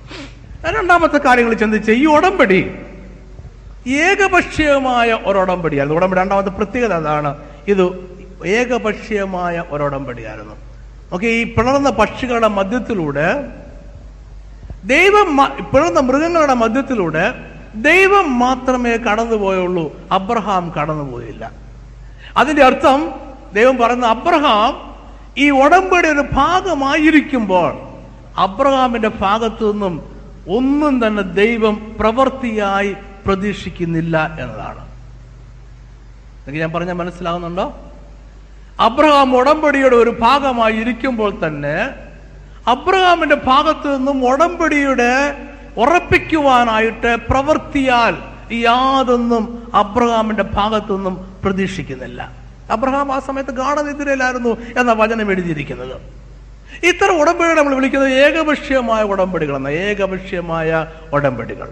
രണ്ടാമത്തെ 0.63 1.17
കാര്യങ്ങൾ 1.17 1.53
ചിന്തിച്ച് 1.53 1.91
ഈ 1.91 2.05
ഉടമ്പടി 2.05 2.75
ഏകപക്ഷീയമായ 3.87 5.19
ഒരു 5.25 5.39
ഉടമ്പടിയായിരുന്നു. 5.39 5.99
ഉടമ്പടി 5.99 6.21
രണ്ടാമത്തെ 6.21 6.49
പ്രത്യേകത 6.49 6.93
അതാണ്. 6.93 7.37
ഇത് 7.67 8.15
ഏകപക്ഷീയമായ 8.45 9.63
ഒരു 9.69 9.83
ഉടമ്പടിയായിരുന്നു. 9.83 10.55
ഓക്കെ 11.13 11.25
ഈ 11.25 11.43
പിളർന്ന 11.43 11.89
പക്ഷികളുടെ 11.89 12.47
മധ്യത്തിലൂടെ 12.47 13.49
ദൈവം 14.83 15.37
പിളർന്ന 15.73 15.99
മൃഗങ്ങളുടെ 15.99 16.53
മധ്യത്തിലൂടെ 16.53 17.33
ദൈവം 17.75 18.39
മാത്രമേ 18.39 18.97
കടന്നുപോയുള്ളൂ. 18.97 19.93
അബ്രഹാം 20.11 20.73
കടന്നുപോയില്ല. 20.81 21.51
അതിന്റെ 22.37 22.63
അർത്ഥം 22.63 23.11
ദൈവം 23.53 23.77
പറയുന്ന 23.77 24.05
അബ്രഹാം 24.05 24.95
ഈ 25.37 25.49
ഉടമ്പടി 25.49 26.07
ഒരു 26.07 26.25
ഭാഗമായിരിക്കുമ്പോൾ 26.33 27.77
അബ്രഹാമിന്റെ 28.37 29.07
ഭാഗത്തു 29.07 29.71
നിന്നും 29.71 30.14
ഒന്നും 30.49 31.07
തന്നെ 31.07 31.23
ദൈവം 31.23 31.95
പ്രവൃത്തിയായി 31.99 32.95
പ്രതീക്ഷിക്കുന്നില്ല 33.25 34.37
എന്നതാണ്. 34.39 34.87
എനിക്ക് 36.43 36.59
ഞാൻ 36.59 36.71
പറഞ്ഞാൽ 36.71 36.93
മനസ്സിലാവുന്നുണ്ടോ? 36.93 37.91
അബ്രഹാം 38.79 39.35
ഉടമ്പടിയുടെ 39.35 39.95
ഒരു 39.95 40.09
ഭാഗമായി 40.09 40.73
ഇരിക്കുമ്പോൾ 40.73 41.47
തന്നെ 41.47 41.89
അബ്രഹാമിന്റെ 42.67 43.35
ഭാഗത്തു 43.35 43.87
നിന്നും 43.87 44.27
ഉടമ്പടിയുടെ 44.27 45.11
ഉറപ്പിക്കുവാനായിട്ട് 45.77 47.15
പ്രവൃത്തിയാൽ 47.29 48.17
യാതൊന്നും 48.53 49.71
അബ്രഹാമിന്റെ 49.75 50.43
ഭാഗത്തു 50.43 50.95
നിന്നും 50.95 51.35
പ്രതീക്ഷിക്കുന്നില്ല. 51.43 52.31
അബ്രഹാം 52.71 53.11
ആ 53.11 53.19
സമയത്ത് 53.19 53.51
ഗാഠനിദ്രയിലായിരുന്നു 53.51 54.57
എന്ന 54.79 54.93
വചനം 54.93 55.31
എഴുതിയിരിക്കുന്നത്. 55.31 56.24
ഇത്തരം 56.83 57.19
ഉടമ്പടികൾ 57.21 57.53
നമ്മൾ 57.53 57.75
വിളിക്കുന്നത് 57.75 58.13
ഏകപക്ഷീയമായ 58.13 59.03
ഉടമ്പടികൾ 59.03 59.55
എന്ന 59.55 59.67
ഏകപക്ഷീയമായ 59.67 60.87
ഉടമ്പടികൾ. 61.13 61.69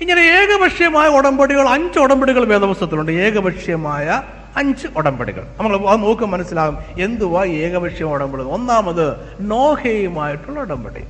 ഇങ്ങനെ 0.00 0.20
ഏകപക്ഷീയമായ 0.20 1.08
ഉടമ്പടികൾ 1.08 1.68
അഞ്ച് 1.68 1.98
ഉടമ്പടികൾ 1.98 2.44
വേദപുസ്തകത്തിലുണ്ട്. 2.44 3.12
ഏകപക്ഷീയമായ 3.12 4.22
അഞ്ച് 4.56 4.86
ഉടമ്പടികൾ. 4.96 5.42
നമ്മൾ 5.58 5.88
അത് 5.88 6.02
നോക്കും 6.02 6.30
മനസ്സിലാകും 6.30 6.78
എന്തുവാ 6.98 7.44
ഏകപക്ഷീയ 7.44 8.06
ഉടമ്പടി 8.06 8.42
ഒന്നാമത് 8.42 9.16
നോഹയുമായിട്ടുള്ള 9.40 10.60
ഉടമ്പടി. 10.60 11.04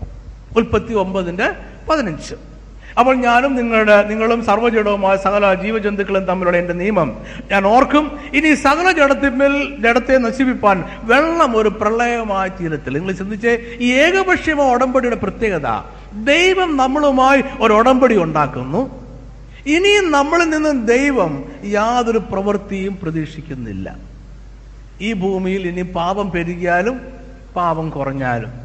ഉൽപ്പത്തി 0.57 0.95
ഒമ്പതിന്റെ 0.95 1.53
പതിനഞ്ച്. 1.89 2.52
അപ്പോൾ 2.99 3.15
ഞാനും 3.17 3.53
നിങ്ങളുടെ 3.57 3.97
നിങ്ങളും 4.11 4.45
സർവജടവുമായ 4.45 5.17
സകല 5.17 5.55
ജീവജന്തുക്കളും 5.55 6.25
തമ്മിലുള്ള 6.25 6.59
എന്റെ 6.59 6.75
നിയമം. 6.83 7.09
ഞാൻ 7.51 7.67
ഓർക്കും 7.67 8.05
ഇനി 8.39 8.55
സകല 8.55 8.93
ജഡത്തിന്മേൽ 9.01 9.55
ജഡത്തെ 9.85 10.19
നശിപ്പിപ്പാൻ 10.19 10.85
വെള്ളം 11.03 11.57
ഒരു 11.57 11.69
പ്രളയമായ 11.69 12.49
തീരത്തിൽ 12.61 12.93
നിങ്ങൾ 12.99 13.13
ചിന്തിച്ചേ 13.13 13.55
ഈ 13.81 13.93
ഏകപക്ഷീയമായ 14.07 14.75
ഉടമ്പടിയുടെ 14.75 15.17
പ്രത്യേകത 15.17 15.69
ദൈവം 16.33 16.77
നമ്മളുമായി 16.77 17.43
ഒരു 17.61 17.73
ഉടമ്പടി 17.73 18.17
ഉണ്ടാക്കുന്നു. 18.17 18.83
ഇനിയും 19.67 20.11
നമ്മളിൽ 20.11 20.49
നിന്നും 20.51 20.87
ദൈവം 20.87 21.33
യാതൊരു 21.65 22.19
പ്രവൃത്തിയും 22.19 22.99
പ്രതീക്ഷിക്കുന്നില്ല. 23.03 23.97
ഈ 25.01 25.13
ഭൂമിയിൽ 25.13 25.63
ഇനി 25.69 25.83
പാപം 25.83 26.31
പെരുകിയാലും 26.31 27.01
പാപം 27.57 27.91
കുറഞ്ഞാലും. 27.91 28.62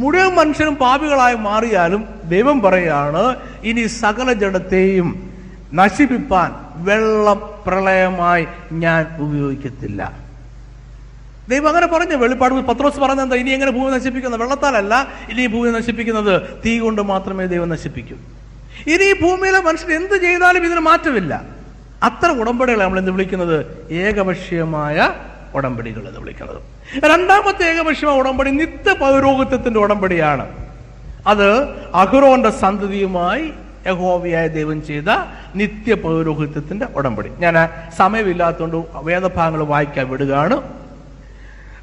മുഴുവൻ 0.00 0.32
മനുഷ്യരും 0.40 0.76
പാപികളായി 0.82 1.36
മാറിയാലും 1.48 2.02
ദൈവം 2.32 2.58
പറയാണ് 2.66 3.22
ഇനി 3.70 3.82
സകല 4.02 4.28
ജഡത്തെയും 4.42 5.08
നശിപ്പിപ്പാൻ 5.80 6.50
വെള്ളം 6.86 7.38
പ്രളയമായി 7.66 8.44
ഞാൻ 8.84 9.02
ഉപയോഗിക്കത്തില്ല. 9.24 10.00
ദൈവം 11.50 11.66
അങ്ങനെ 11.70 11.86
പറഞ്ഞു 11.94 12.16
വെളിപ്പാട് 12.22 12.54
പത്രോസ് 12.70 12.98
പറഞ്ഞ 13.04 13.22
എന്താ 13.26 13.36
ഇനി 13.42 13.50
എങ്ങനെ 13.56 13.72
ഭൂമി 13.76 13.90
നശിപ്പിക്കുന്നത്? 13.96 14.40
വെള്ളത്താലല്ല 14.42 14.94
ഇനി 15.32 15.46
ഭൂമി 15.54 15.70
നശിപ്പിക്കുന്നത് 15.78 16.34
തീ 16.64 16.72
കൊണ്ട് 16.84 17.02
മാത്രമേ 17.12 17.46
ദൈവം 17.54 17.68
നശിപ്പിക്കൂ. 17.74 18.16
ഇനി 18.92 19.08
ഭൂമിയിലെ 19.22 19.60
മനുഷ്യർ 19.68 19.90
എന്ത് 20.00 20.16
ചെയ്താലും 20.24 20.62
ഇതിന് 20.68 20.82
മാറ്റമില്ല. 20.90 21.34
അത്ര 22.08 22.28
ഉടമ്പടികളെ 22.40 22.82
നമ്മൾ 22.84 22.98
എന്ത് 23.02 23.12
വിളിക്കുന്നത് 23.16 23.58
ഏകപക്ഷീയമായ 24.04 24.98
ഉടമ്പടികൾ 25.54 26.08
എന്ന് 26.08 26.20
വിളിക്കുന്നത്. 26.20 26.62
രണ്ടാമത്തെ 27.04 27.70
ഏകപക്ഷീയമായ 27.70 28.18
ഉടമ്പടി 28.18 28.50
നിത്യ 28.50 28.94
പൗരോഹിത്വത്തിന്റെ 28.94 29.80
ഉടമ്പടിയാണ്. 29.80 30.48
അത് 31.26 31.68
അഹുറോന്റെ 31.94 32.50
സന്തതിയുമായി 32.50 33.52
യഹോവയായ 33.86 34.48
ദൈവം 34.48 34.86
ചെയ്ത 34.86 35.04
നിത്യ 35.56 35.94
പൗരോഹിത്യത്തിന്റെ 35.94 36.86
ഉടമ്പടി. 36.96 37.28
ഞാൻ 37.28 37.68
സമയമില്ലാത്തതുകൊണ്ട് 37.96 38.86
വേദഭാഗങ്ങൾ 39.02 39.62
വായിക്കാൻ 39.62 40.08
വിടുകയാണ്. 40.08 40.62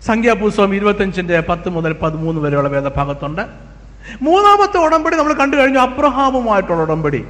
സംഖ്യാപുസ്തകം 0.06 0.76
ഇരുപത്തഞ്ചിന്റെ 0.76 1.40
പത്ത് 1.40 1.70
മുതൽ 1.70 1.94
പതിമൂന്ന് 1.94 2.42
വരെയുള്ള 2.42 2.70
വേദഭാഗത്തുണ്ട്. 2.70 3.42
മൂന്നാമത്തെ 4.22 4.78
ഉടമ്പടി 4.78 5.16
നമ്മൾ 5.16 5.34
കണ്ടു 5.34 5.58
കഴിഞ്ഞു 5.58 5.80
അബ്രഹാമുമായിട്ടുള്ള 5.80 6.82
ഉടമ്പടി. 6.82 7.26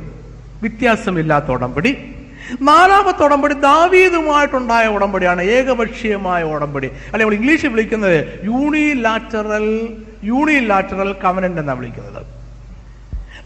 വ്യത്യാസമില്ലാത്ത 0.62 1.46
ഉടമ്പടി. 1.46 2.16
നാലാമത്തെ 2.62 3.24
ഉടമ്പടി 3.24 3.54
ദാവീതുമായിട്ടുണ്ടായ 3.54 4.88
ഉടമ്പടിയാണ് 4.88 5.42
ഏകപക്ഷീയമായ 5.42 6.44
ഉടമ്പടി. 6.44 6.88
അല്ലെ 6.88 7.20
നമ്മൾ 7.20 7.34
ഇംഗ്ലീഷിൽ 7.34 7.68
വിളിക്കുന്നത് 7.68 8.42
യൂണിലാറ്ററൽ 8.44 9.98
യൂണിലാറ്ററൽ 10.24 11.14
കവനന്റ് 11.14 11.60
എന്നാണ് 11.60 11.80
വിളിക്കുന്നത്. 11.80 12.26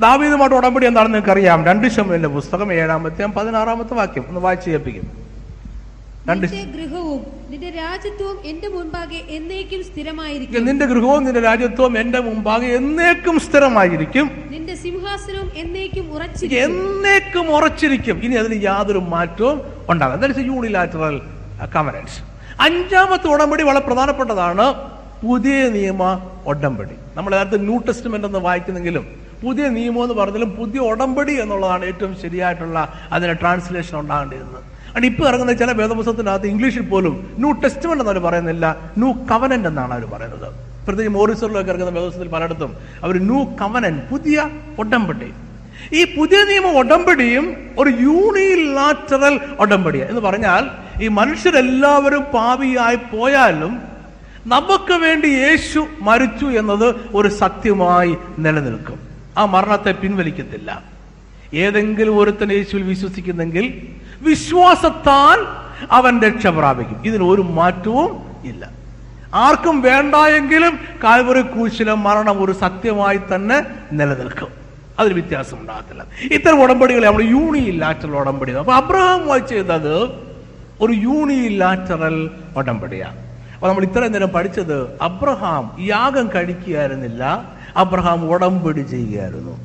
ദാവീതുമായിട്ട് 0.01 0.55
ഉടമ്പടി 0.55 0.85
എന്താണെന്ന് 0.85 1.17
നിങ്ങൾക്കറിയാം. 1.17 1.65
രണ്ട് 1.65 1.87
ശമ്പലിന്റെ 1.87 2.29
പുസ്തകം 2.29 2.73
ഏഴാമത്തെ 2.73 3.25
പതിനാറാമത്തെ 3.25 3.93
വാക്യം. 3.93 4.25
ഒന്ന് 4.27 4.41
വായിച്ച് 4.41 4.69
കേൾപ്പിക്കും. 4.69 5.24
രണ്ട്. 6.29 6.45
ഗൃഹവും 6.47 7.21
നിന്റെ 7.49 7.69
രാജ്യത്വവും 7.69 8.37
എന്റെ 8.45 8.67
മുൻപാകെ 8.67 9.19
എന്നേക്കും 9.29 9.83
സ്ഥിരമായിരിക്കും. 9.83 10.65
നിന്റെ 10.65 10.85
ഗൃഹവും 10.85 11.23
നിന്റെ 11.23 11.39
രാജ്യത്വവും 11.39 11.99
എന്റെ 11.99 12.19
മുമ്പാകെ 12.19 12.67
എന്നേക്കും 12.67 13.39
സ്ഥിരമായിരിക്കും. 13.39 14.31
നിന്റെ 14.51 14.75
സിംഹാസനവും 14.75 15.51
എന്നേക്കും 15.55 16.13
ഉറച്ചിരിക്കും. 16.13 16.63
എന്നേക്കും 16.63 17.55
ഉറച്ചിരിക്കും. 17.55 18.17
ഇനി 18.23 18.35
അതിന് 18.35 18.63
യാതൊരു 18.63 18.97
മാറ്റവും 18.97 19.61
ഉണ്ടാകും 19.89 20.21
ദാറ്റ് 20.21 20.39
യൂണിലാറ്ററൽ 20.39 21.21
കമനൻസ് 21.75 22.19
അഞ്ചാമത്തെ 22.61 23.27
ഉടമ്പടി 23.27 23.63
വളരെ 23.63 23.79
പ്രധാനപ്പെട്ടതാണ്. 23.79 24.65
പുതിയ 25.25 25.69
നിയമ 25.69 26.03
ഉടമ്പടി. 26.47 26.95
നമ്മൾ 27.15 27.35
നേരത്തെ 27.35 27.57
ന്യൂ 27.57 27.77
ടെസ്റ്റ്മെന്റ് 27.77 28.27
എന്ന് 28.27 28.39
വായിക്കുന്നെങ്കിലും 28.39 29.05
പുതിയ 29.43 29.67
നിയമം 29.67 30.03
എന്ന് 30.03 30.15
പറഞ്ഞാലും 30.15 30.49
പുതിയ 30.49 30.79
ഉടമ്പടി 30.79 31.33
എന്നുള്ളതാണ് 31.41 31.85
ഏറ്റവും 31.85 32.21
ശരിയായിട്ടുള്ള 32.21 32.77
അതിന്റെ 33.11 33.33
ട്രാൻസ്ലേഷൻ 33.33 33.99
ഉണ്ടാകേണ്ടിയിരുന്നത്. 33.99 34.74
അതുകൊണ്ട് 34.95 35.13
ഇപ്പൊ 35.13 35.27
ഇറങ്ങുന്ന 35.27 35.53
ചില 35.53 35.71
വേദപുസ്തകത്തിനകത്ത് 35.71 36.47
ഇംഗ്ലീഷിൽ 36.47 36.81
പോലും 36.81 37.35
ന്യൂ 37.37 37.51
ടെസ്റ്റ്മെന്റ് 37.51 38.03
എന്നവർ 38.03 38.19
പറയുന്നില്ല 38.19 38.65
ന്യൂ 38.97 39.11
കവനന്റ് 39.31 39.67
എന്നാണ് 39.67 39.93
അവർ 39.93 40.05
പറയുന്നത്. 40.05 40.47
പ്രത്യേകിച്ച് 40.85 41.09
മോറിസറിലൊക്കെ 41.09 41.71
ഇറങ്ങുന്ന 41.71 41.99
വേദപുസ്തകത്തിൽ 41.99 42.31
പലയിടത്തും 42.31 42.75
അവർ 43.03 43.15
ന്യൂ 43.17 43.43
കവനന്റ് 43.61 44.01
പുതിയ 44.11 44.49
ഉടമ്പടി. 44.79 45.29
ഈ 45.93 46.15
പുതിയ 46.15 46.43
നിയമ 46.43 46.67
ഉടമ്പടിയും 46.67 47.45
ഒരു 47.77 47.89
യൂണിലാറ്ററൽ 47.89 49.39
ഉടമ്പടി 49.59 49.99
എന്ന് 49.99 50.21
പറഞ്ഞാൽ 50.21 50.63
ഈ 51.03 51.07
മനുഷ്യരെല്ലാവരും 51.07 52.23
പാവിയായി 52.33 52.95
പോയാലും 52.95 53.81
നമുക്ക് 54.47 54.93
വേണ്ടി 54.93 55.27
യേശു 55.27 55.87
മരിച്ചു 56.01 56.45
എന്നത് 56.45 56.95
ഒരു 57.13 57.27
സത്യമായി 57.27 58.15
നിലനിൽക്കും. 58.39 58.99
ആ 59.37 59.45
മരണത്തെ 59.45 59.91
പിൻവലിക്കത്തില്ല. 59.91 60.83
ഏതെങ്കിലും 61.53 62.19
ഒരുത്തൻ 62.19 62.51
യേശുവിൽ 62.51 62.83
വിശ്വസിക്കുന്നെങ്കിൽ 62.83 63.65
വിശ്വാസത്താൽ 64.25 65.39
അവൻ 65.91 66.21
രക്ഷ 66.21 66.47
പ്രാപിക്കും. 66.47 66.99
ഇതിന് 67.05 67.23
ഒരു 67.23 67.41
മാറ്റവും 67.41 68.11
ഇല്ല. 68.45 68.63
ആർക്കും 69.33 69.81
വേണ്ട 69.81 70.15
എങ്കിലും 70.15 70.79
കാൽവറി 71.03 71.41
ക്രൂശിലെ 71.41 71.93
മരണം 71.93 72.43
ഒരു 72.43 72.51
സത്യമായി 72.51 73.19
തന്നെ 73.31 73.57
നിലനിൽക്കും. 73.91 74.51
അതിൽ 74.99 75.13
വ്യത്യാസം 75.13 75.57
ഉണ്ടാകത്തില്ല. 75.59 76.03
ഇത്തരം 76.31 76.63
ഉടമ്പടികളെ 76.63 77.07
നമ്മൾ 77.07 77.23
യൂണിലാറ്ററൽ 77.23 78.15
ഉടമ്പടി 78.15 78.51
അപ്പൊ 78.51 78.73
അബ്രഹാം 78.73 79.47
ചെയ്തത് 79.47 79.95
ഒരു 80.81 80.93
യൂണിലാറ്ററൽ 80.93 82.29
ഉടമ്പടിയാണ്. 82.57 83.17
അപ്പൊ 83.53 83.67
നമ്മൾ 83.67 83.83
ഇത്രയും 83.83 84.11
നേരം 84.11 84.29
പഠിച്ചത് 84.29 84.77
അബ്രഹാം 85.01 85.77
യാഗം 85.79 86.29
കഴിക്കുകയായിരുന്നില്ല 86.35 87.23
അബ്രഹാം 87.77 88.31
ഉടമ്പടി 88.31 88.81
ചെയ്യുകയായിരുന്നു. 88.81 89.55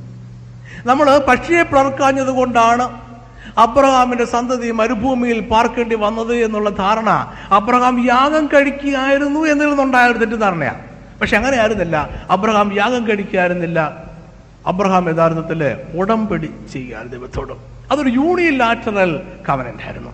നമ്മൾ 0.87 1.19
പക്ഷിയെ 1.29 1.63
പിളർക്കാഞ്ഞത് 1.63 2.33
കൊണ്ടാണ് 2.41 3.10
അബ്രഹാമിന്റെ 3.59 4.25
സന്തതി 4.25 4.71
മരുഭൂമിയിൽ 4.71 5.41
പാർക്കേണ്ടി 5.41 5.95
വന്നത് 5.95 6.35
എന്നുള്ള 6.35 6.71
ധാരണ 6.71 7.33
അബ്രഹാം 7.53 8.07
യാഗം 8.07 8.47
കഴിക്കുകയായിരുന്നു 8.47 9.41
എന്നതിൽ 9.41 9.71
നിന്നുണ്ടായ 9.71 10.11
ഒരു 10.11 10.19
തെറ്റിദ്ധാരണയാണ് 10.19 10.79
പക്ഷെ 11.21 11.37
അങ്ങനെ 11.37 11.57
ആയിരുന്നില്ല. 11.57 12.11
അബ്രഹാം 12.31 12.77
യാഗം 12.77 13.09
കഴിക്കുകയായിരുന്നില്ല. 13.09 14.05
അബ്രഹാം 14.67 15.11
യഥാർത്ഥത്തിൽ 15.11 15.77
ഉടമ്പടി 15.95 16.51
ചെയ്യുകയായിരുന്നു 16.73 17.17
ദൈവത്തോടും. 17.17 17.57
അതൊരു 17.93 18.09
യൂണിലാറ്ററൽ 18.09 19.23
കവനന്റ് 19.49 19.83
ആയിരുന്നു. 19.83 20.11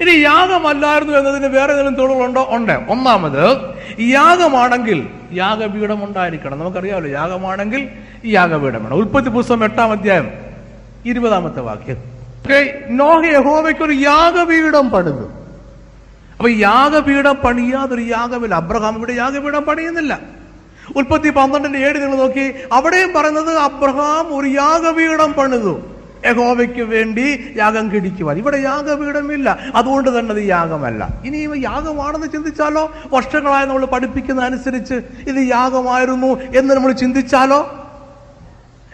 ഇനി 0.00 0.10
യാഗമല്ലായിരുന്നു 0.10 1.18
എന്നതിന് 1.18 1.46
വേറെ 1.46 1.72
എന്തെങ്കിലും 1.72 1.94
തെളിവുകളുണ്ടോ 1.94 2.46
ഉണ്ട്. 2.50 2.72
ഒന്നാമത് 2.88 3.60
യാഗമാണെങ്കിൽ 4.00 5.08
യാഗപീഠം 5.32 6.04
ഉണ്ടായിരിക്കണം 6.04 6.58
നമുക്കറിയാമല്ലോ 6.58 7.10
യാഗമാണെങ്കിൽ 7.10 7.88
യാഗപീഠം 8.26 8.84
വേണം 8.84 8.94
ഉൽപ്പത്തി 8.94 9.28
പുസ്തകം 9.28 9.64
എട്ടാം 9.64 9.92
അധ്യായം 9.92 10.30
ഇരുപതാമത്തെ 11.06 11.60
വാക്യം. 11.60 12.19
നോഹ 12.88 13.24
യഹോവയ്ക്ക് 13.26 13.82
ഒരു 13.82 13.92
യാഗപീഠം 13.92 14.90
പണിതു. 14.90 15.30
അപ്പൊ 16.32 16.48
യാഗപീഠം 16.48 17.36
പണിയാതൊരു 17.36 18.00
യാഗമില്ല. 18.00 18.54
അബ്രഹാം 18.54 18.96
ഇവിടെ 18.96 19.12
യാഗപീഠം 19.12 19.62
പണിയുന്നില്ല. 19.62 20.20
ഉൽപ്പത്തി 20.96 21.30
പന്ത്രണ്ടിന്റെ 21.30 21.78
ഏഴ് 21.78 22.02
നിങ്ങൾ 22.02 22.16
നോക്കി. 22.16 22.54
അവിടെയും 22.72 23.12
പറയുന്നത് 23.12 23.56
അബ്രഹാം 23.58 24.40
ഒരു 24.40 24.46
യാഗപീഠം 24.46 25.32
പണിതു. 25.32 25.80
യഹോവയ്ക്ക് 26.26 26.82
വേണ്ടി 26.82 27.54
യാഗം 27.56 27.90
കിടിക്കുവാൻ. 27.90 28.38
ഇവിടെ 28.38 28.56
യാഗപീഠമില്ല. 28.56 29.58
അതുകൊണ്ട് 29.74 30.18
തന്നെ 30.18 30.34
അത് 30.34 30.42
യാഗമല്ല. 30.42 31.20
ഇനി 31.24 31.36
ഇവ 31.36 31.56
യാഗമാണെന്ന് 31.56 32.26
ചിന്തിച്ചാലോ? 32.26 32.92
വർഷങ്ങളായി 33.12 33.66
നമ്മൾ 33.66 33.84
പഠിപ്പിക്കുന്ന 33.84 34.44
അനുസരിച്ച് 34.44 34.94
ഇത് 35.28 35.50
യാഗമായിരുന്നു 35.50 36.40
എന്ന് 36.56 36.74
നമ്മൾ 36.74 36.92
ചിന്തിച്ചാലോ? 36.92 37.88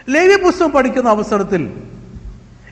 ലേവ്യ 0.09 0.35
പുസ്തകം 0.35 0.71
പഠിക്കുന്ന 0.71 1.09
അവസരത്തിൽ 1.09 1.73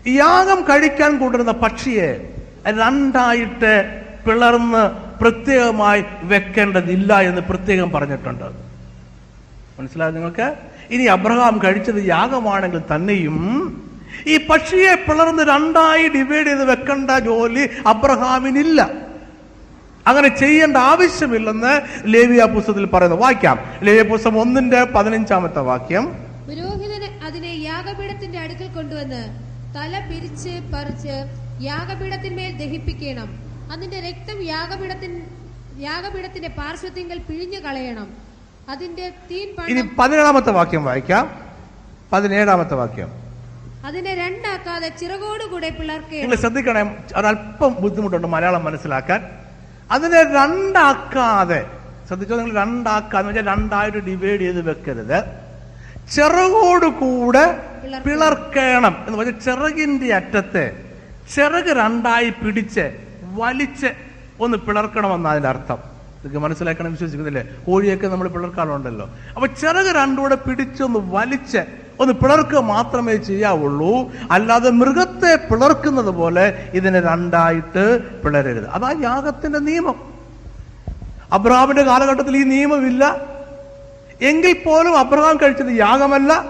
യാഗം 0.08 0.64
കഴിക്കാൻ 0.64 1.18
കൊണ്ടിരുന്ന 1.18 1.52
പക്ഷിയെ 1.52 2.36
രണ്ടായിട്ട് 2.68 4.02
പിളർന്ന് 4.28 4.92
പ്രത്യേകമായി 5.20 6.04
വെക്കേണ്ടതില്ല 6.24 7.22
എന്ന് 7.22 7.42
പ്രത്യേകം 7.42 7.92
പറഞ്ഞിട്ടുണ്ട്. 7.92 8.46
മനസ്സിലായോ 9.80 10.12
നിങ്ങൾക്ക്? 10.12 10.56
ഇനി 10.92 11.04
അബ്രഹാം 11.04 11.62
കഴിച്ചത് 11.64 12.08
യാഗമാണെങ്കിൽ 12.08 12.82
തന്നെയും 12.96 13.38
ഈ 14.28 14.48
പക്ഷിയെ 14.48 14.96
പിളർന്ന് 14.96 15.44
രണ്ടായി 15.44 16.08
ഡിവൈഡ് 16.08 16.48
ചെയ്ത് 16.48 16.66
വെക്കേണ്ട 16.66 17.12
ജോലി 17.12 17.70
അബ്രഹാമിനില്ല. 17.88 18.92
അങ്ങനെ 20.08 20.28
ചെയ്യേണ്ട 20.28 20.78
ആവശ്യമില്ലെന്ന് 20.78 21.82
ലേവിയ 22.06 22.44
പുസ്തകത്തിൽ 22.44 22.86
പറയുന്നു. 22.86 23.18
വായിക്കാം. 23.18 23.60
ലേവിയ 23.84 24.12
പുസ്തകം 24.12 24.40
ഒന്നിന്റെ 24.40 24.84
പതിനഞ്ചാമത്തെ 24.84 25.60
വാക്യം. 25.60 26.06
പുരോഹിതനെ 26.48 27.20
അതിനെ 27.26 27.48
യാഗപീഠത്തിന്റെ 27.48 28.40
അടുക്കൽ 28.40 28.68
കൊണ്ടുവന്ന് 28.68 29.45
തല 29.76 30.08
പിരിച്ച് 30.10 30.54
പറിച്ച് 30.74 31.16
യാഗപീഠത്തിന്മേൽ 31.62 32.58
ദഹിപ്പിക്കണം. 32.58 33.30
അതിന്റെ 33.72 34.00
രക്തം 34.00 34.44
യാഗപീഠത്തിൻ 34.44 35.22
യാഗപീഠത്തിന്റെ 35.80 36.50
പാർശ്വത്തിങ്കൽ 36.50 37.18
പിഴിഞ്ഞു 37.18 37.60
കളയണം. 37.60 38.08
അതിന്റെ 38.70 39.10
തീൻ 39.32 39.48
ഇനി 39.68 39.82
പതിനേഴാമത്തെ 40.00 40.52
വാക്യം 40.52 40.86
വായിക്കാം. 40.86 41.42
പതിനേഴാമത്തെ 42.14 42.76
വാക്യം. 42.76 43.10
അതിനെ 43.86 44.16
രണ്ടാക്കാതെ 44.16 44.88
ചിറകോടുകൂടെ 44.88 45.70
പിള്ളേർക്ക് 45.70 46.16
നിങ്ങൾ 46.16 46.36
ശ്രദ്ധിക്കണേ 46.36 46.82
ഒരല്പം 47.16 47.76
ബുദ്ധിമുട്ടുണ്ട് 47.80 48.28
മലയാളം 48.28 48.64
മനസ്സിലാക്കാൻ. 48.64 49.30
അതിനെ 49.92 50.24
രണ്ടാക്കാതെ 50.24 51.66
ശ്രദ്ധിച്ചോ 52.08 52.38
നിങ്ങൾ 52.38 52.62
രണ്ടാക്കാന്ന് 52.62 53.30
വെച്ചാൽ 53.30 53.48
രണ്ടായിട്ട് 53.48 53.98
ഡിവൈഡ് 53.98 54.42
ചെയ്ത് 54.42 54.62
വെക്കരുത്. 54.62 55.45
ചിറകോട് 56.12 56.86
കൂടെ 56.86 57.64
പിളർക്കണം. 58.06 58.96
എന്ന് 59.08 59.18
പറഞ്ഞാൽ 59.18 59.40
ചിറകിന്റെ 59.40 60.14
അറ്റത്തെ 60.14 60.84
ചിറക് 61.36 61.78
രണ്ടായി 61.78 62.30
പിടിച്ച് 62.30 62.92
വലിച്ച് 63.34 63.88
ഒന്ന് 64.40 64.58
പിളർക്കണമെന്ന് 64.58 65.30
അതിന്റെ 65.30 65.50
അർത്ഥം. 65.50 65.78
ഇതൊക്കെ 66.20 66.40
മനസ്സിലാക്കണം 66.40 66.92
വിശ്വസിക്കുന്നില്ലേ? 66.92 67.48
കോഴിയൊക്കെ 67.68 68.08
നമ്മൾ 68.08 68.28
പിളർക്കാറുണ്ടല്ലോ. 68.28 69.10
അപ്പൊ 69.36 69.48
ചിറക് 69.48 69.96
രണ്ടുകൂടെ 69.96 70.36
പിടിച്ചൊന്ന് 70.36 71.00
വലിച്ച് 71.00 71.58
ഒന്ന് 72.00 72.14
പിളർക്കുക 72.14 72.58
മാത്രമേ 72.58 73.16
ചെയ്യാവുള്ളൂ. 73.16 74.12
അല്ലാതെ 74.32 74.70
മൃഗത്തെ 74.70 75.36
പിളർക്കുന്നത് 75.36 76.10
പോലെ 76.10 76.72
ഇതിനെ 76.74 77.00
രണ്ടായിട്ട് 77.00 78.04
പിളരരുത്. 78.22 78.70
അതാ 78.70 78.96
യാഗത്തിന്റെ 79.02 79.60
നിയമം. 79.60 80.14
അബ്രഹാമിന്റെ 81.34 81.84
കാലഘട്ടത്തിൽ 81.84 82.38
ഈ 82.38 82.44
നിയമമില്ല. 82.44 83.35
എങ്കിൽ 84.22 84.54
പോലും 84.66 84.98
അബ്രഹാം 84.98 85.38
കഴിച്ചത് 85.38 85.72
യാഗമല്ല. 85.72 86.46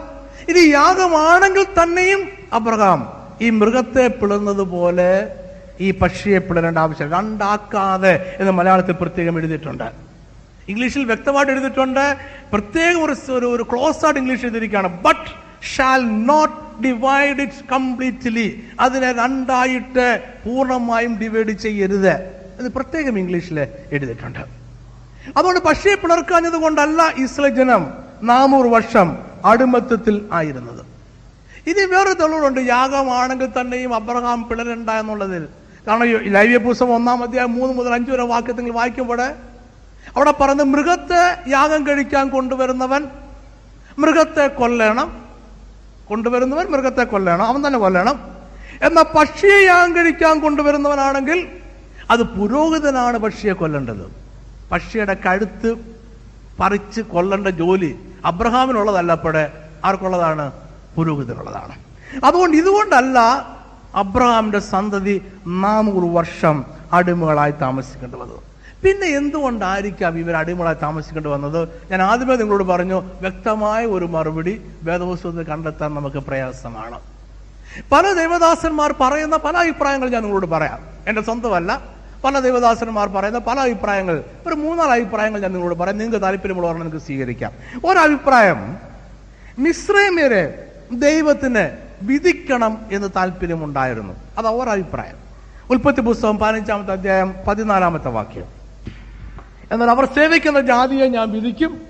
ഇത് 0.49 0.57
യാഗമാണെങ്കിൽ 0.57 1.63
തന്നെയും 1.63 2.29
അബ്രഹാം 2.53 3.27
ഈ 3.41 3.49
മൃഗത്തെ 3.49 4.07
പിളർന്നത് 4.07 4.61
പോലെ 4.61 5.27
ഈ 5.79 5.91
പക്ഷിയെ 5.91 6.39
പിളരേണ്ട 6.39 6.77
ആവശ്യം 6.77 7.11
രണ്ടാക്കാതെ 7.11 8.35
എന്ന് 8.39 8.51
മലയാളത്തിൽ 8.51 8.91
പ്രത്യേകം 8.91 9.39
എഴുതിയിട്ടുണ്ട്. 9.39 9.83
ഇംഗ്ലീഷിൽ 10.69 11.03
വ്യക്തമായിട്ട് 11.03 11.51
എഴുതിയിട്ടുണ്ട്. 11.51 12.17
പ്രത്യേകം 12.53 13.05
ഒരു 13.05 13.31
ഒരു- 13.31 13.65
ക്ലോസ് 13.65 14.05
ആയിട്ട് 14.05 14.19
ഇംഗ്ലീഷ് 14.19 14.41
എഴുതിയിരിക്കുകയാണ്. 14.41 15.01
But 15.01 15.45
shall 15.75 16.01
not 16.25 16.83
divide 16.83 17.41
it 17.41 17.69
completely 17.71 18.63
അതിനെ 18.79 19.11
രണ്ടായിട്ട് 19.11 20.23
പൂർണമായും 20.45 21.19
ഡിവൈഡ് 21.19 21.57
ചെയ്യരുത് 21.57 22.13
ഇത് 22.59 22.73
പ്രത്യേകം 22.73 23.19
ഇംഗ്ലീഷിൽ 23.19 23.59
എഴുതിയിട്ടുണ്ട്. 23.91 24.64
അതുകൊണ്ട് 25.37 25.59
പക്ഷിയെ 25.59 25.95
പിളർക്കാഞ്ഞത് 25.95 26.53
കൊണ്ടല്ല 26.53 27.13
ഇസ്രയേൽ 27.17 27.55
ജനം 27.55 27.93
നാനൂറ് 28.23 28.65
വർഷം 28.65 29.17
അടിമത്തത്തിൽ 29.45 30.29
ആയിരുന്നത്. 30.31 30.85
ഇനി 31.69 31.85
വേറെ 31.85 32.13
തെളിവുണ്ട് 32.13 32.59
യാഗമാണെങ്കിൽ 32.59 33.61
തന്നെയും 33.61 33.95
അബ്രഹാം 33.95 34.49
പിളരണ്ട 34.49 34.89
എന്നുള്ളതിൽ. 34.89 35.47
കാരണം 35.87 36.31
ലൈവ്യ 36.33 36.57
പുസ്തകം 36.57 36.95
ഒന്നാം 36.95 37.23
അധ്യായം 37.23 37.53
മൂന്ന് 37.53 37.77
മുതൽ 37.77 37.93
അഞ്ചു 37.93 38.11
വരെ 38.11 38.23
വാക്യത്തിൽ 38.23 38.69
വായിക്കുമ്പോൾ 38.69 39.21
അവിടെ 40.15 40.31
പറയുന്നത് 40.31 40.67
മൃഗത്തെ 40.67 41.49
യാഗം 41.49 41.87
കഴിക്കാൻ 41.87 42.29
കൊണ്ടുവരുന്നവൻ 42.29 43.07
മൃഗത്തെ 43.99 44.47
കൊല്ലണം. 44.47 45.25
കൊണ്ടുവരുന്നവൻ 46.07 46.65
മൃഗത്തെ 46.65 47.03
കൊല്ലണം. 47.03 47.45
അവൻ 47.45 47.67
തന്നെ 47.67 47.79
കൊല്ലണം. 47.79 48.19
എന്നാൽ 48.81 49.03
പക്ഷിയെ 49.03 49.65
യാഗം 49.65 49.95
കഴിക്കാൻ 49.95 50.39
കൊണ്ടുവരുന്നവനാണെങ്കിൽ 50.39 51.47
അത് 52.09 52.23
പുരോഹിതനാണ് 52.23 53.17
പക്ഷിയെ 53.17 53.53
കൊല്ലേണ്ടത്. 53.53 54.24
പക്ഷിയുടെ 54.71 55.13
കഴുത്ത് 55.13 55.75
പറിച്ച് 56.59 57.01
കൊല്ലേണ്ട 57.01 57.47
ജോലി 57.47 57.99
അബ്രഹാമിനുള്ളതല്ലപ്പോടെ 58.25 59.69
ആർക്കുള്ളതാണ്? 59.85 60.51
പുരോഹിതനുള്ളതാണ് 60.95 61.75
അതുകൊണ്ട് 62.25 62.57
ഇതുകൊണ്ടല്ല 62.57 63.19
അബ്രഹാമിന്റെ 63.95 64.59
സന്തതി 64.59 65.31
നാനൂറ് 65.47 66.15
വർഷം 66.15 66.65
അടിമകളായി 66.93 67.51
താമസിക്കേണ്ടി 67.51 68.17
വന്നത് 68.17 68.39
പിന്നെ 68.83 69.07
എന്തുകൊണ്ടായിരിക്കാം 69.07 70.19
ഇവർ 70.19 70.35
അടിമകളായി 70.35 70.75
താമസിക്കേണ്ടി 70.81 71.29
വന്നത്? 71.29 71.69
ഞാൻ 71.91 72.01
ആദ്യമേ 72.01 72.35
നിങ്ങളോട് 72.35 72.63
പറഞ്ഞു 72.63 73.03
വ്യക്തമായ 73.21 73.85
ഒരു 73.85 74.05
മറുപടി 74.05 74.61
വേദപുസ്തകത്തിൽ 74.83 75.43
കണ്ടെത്താൻ 75.43 75.93
നമുക്ക് 75.93 76.17
പ്രയാസമാണ്. 76.17 76.99
പല 77.91 78.13
ദൈവദാസന്മാർ 78.13 78.95
പറയുന്ന 79.01 79.37
പല 79.37 79.57
അഭിപ്രായങ്ങൾ 79.57 80.09
ഞാൻ 80.09 80.21
നിങ്ങളോട് 80.21 80.45
പറയാം. 80.45 80.79
എന്റെ 81.07 81.21
സ്വന്തമല്ല. 81.21 81.94
പല 82.25 82.39
ദേവദാസന്മാർ 82.39 83.07
പറയുന്ന 83.07 83.39
പല 83.39 83.59
അഭിപ്രായങ്ങൾ. 83.59 84.23
ഒരു 84.47 84.55
മൂന്നാൽ 84.55 84.87
അഭിപ്രായങ്ങൾ 84.87 85.41
ഞാൻ 85.41 85.53
നിങ്ങളോട് 85.53 85.79
പറയാം. 85.79 85.97
നിങ്ങൾക്ക് 85.97 86.21
താല്പര്യമുള്ള 86.21 86.67
ഒരെണ്ണം 86.67 86.87
നിങ്ങൾക്ക് 86.87 87.05
സ്വീകരിക്കാം. 87.05 87.51
ഒരഭിപ്രായം 87.85 88.77
മിശ്രൈമ്യരെ 89.59 90.71
ദൈവത്തിന് 90.91 91.77
വിധിക്കണം 92.01 92.85
എന്ന് 92.91 93.07
താല്പര്യമുണ്ടായിരുന്നു. 93.15 94.13
അത് 94.37 94.47
ഒരഭിപ്രായം. 94.47 95.15
ഉൽപ്പത്തി 95.69 96.01
പുസ്തകം 96.01 96.37
പതിനഞ്ചാമത്തെ 96.37 96.91
അധ്യായം 96.91 97.35
പതിനാലാമത്തെ 97.47 98.09
വാക്യം. 98.09 98.45
എന്നാൽ 99.71 99.89
അവർ 99.89 100.05
സേവിക്കുന്ന 100.05 100.61
ജാതിയെ 100.61 101.07
ഞാൻ 101.07 101.31
വിധിക്കും. 101.31 101.81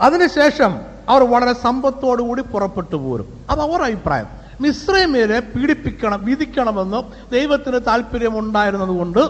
അതിനുശേഷം 0.00 0.80
അവർ 1.08 1.22
വളരെ 1.24 1.52
സമ്പത്തോടുകൂടി 1.52 2.42
പുറപ്പെട്ടു 2.42 2.96
പോരും. 2.96 3.46
അത് 3.50 3.60
അവർ 3.60 3.82
അഭിപ്രായം 3.82 4.43
മിശ്രമേരെ 4.60 5.40
പീഡിപ്പിക്കണം 5.40 6.24
വിധിക്കണമെന്ന് 6.24 7.30
ദൈവത്തിന് 7.32 7.80
താല്പര്യമുണ്ടായിരുന്നത് 7.86 8.88
കൊണ്ട് 8.88 9.20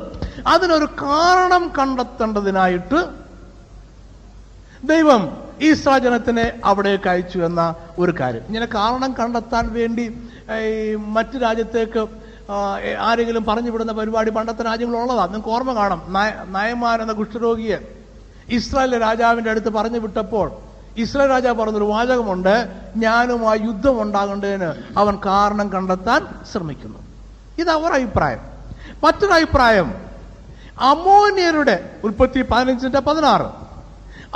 അതിനൊരു 0.46 0.84
കാരണം 0.84 1.72
കണ്ടെത്തേണ്ടതിനായിട്ട് 1.78 3.08
ദൈവം 4.84 5.44
ഈ 5.62 5.72
ജനത്തിനെ 5.72 6.52
അവിടേക്ക് 6.64 7.08
അയച്ചു 7.08 7.38
എന്ന 7.38 7.74
ഒരു 7.98 8.14
കാര്യം. 8.20 8.42
ഇങ്ങനെ 8.46 8.66
കാരണം 8.66 9.12
കണ്ടെത്താൻ 9.12 9.72
വേണ്ടി 9.72 10.20
ഈ 10.60 10.94
മറ്റു 10.94 11.38
രാജ്യത്തേക്ക് 11.38 12.06
ആരെങ്കിലും 13.00 13.44
പറഞ്ഞു 13.44 13.70
വിടുന്ന 13.70 13.92
പരിപാടി 13.92 14.30
പണ്ടത്തെ 14.30 14.62
രാജ്യങ്ങളുള്ളതാണ് 14.62 15.28
നിങ്ങൾക്ക് 15.28 15.48
ഓർമ്മ 15.48 15.74
കാണാം. 15.74 16.12
നയ- 16.12 16.48
നയമാൻ 16.48 17.02
എന്ന 17.02 17.12
കുഷ്ഠരോഗിയെ 17.12 17.78
ഇസ്രായേലിലെ 18.48 18.98
രാജാവിന്റെ 18.98 19.50
അടുത്ത് 19.50 19.70
പറഞ്ഞു 19.72 19.98
വിട്ടപ്പോൾ 19.98 20.52
ഇസ്രായേൽ 20.96 21.30
രാജാവ് 21.30 21.58
പറഞ്ഞൊരു 21.58 21.84
വാചകമുണ്ട് 21.84 22.72
ഞാനുമായി 22.96 23.58
യുദ്ധം 23.58 24.02
ഉണ്ടാകേണ്ടതിന് 24.02 24.98
അവൻ 24.98 25.18
കാരണം 25.26 25.72
കണ്ടെത്താൻ 25.72 26.26
ശ്രമിക്കുന്നു. 26.52 26.98
ഇത് 27.58 27.70
അവർ 27.70 27.92
അഭിപ്രായം. 27.92 28.38
മറ്റൊരു 29.04 29.32
അഭിപ്രായം 29.32 29.94
അമോന്യരുടെ 30.80 31.96
ഉൽപ്പത്തി 32.04 32.42
പതിനഞ്ചിന്റെ 32.42 33.00
പതിനാറ്. 33.00 33.64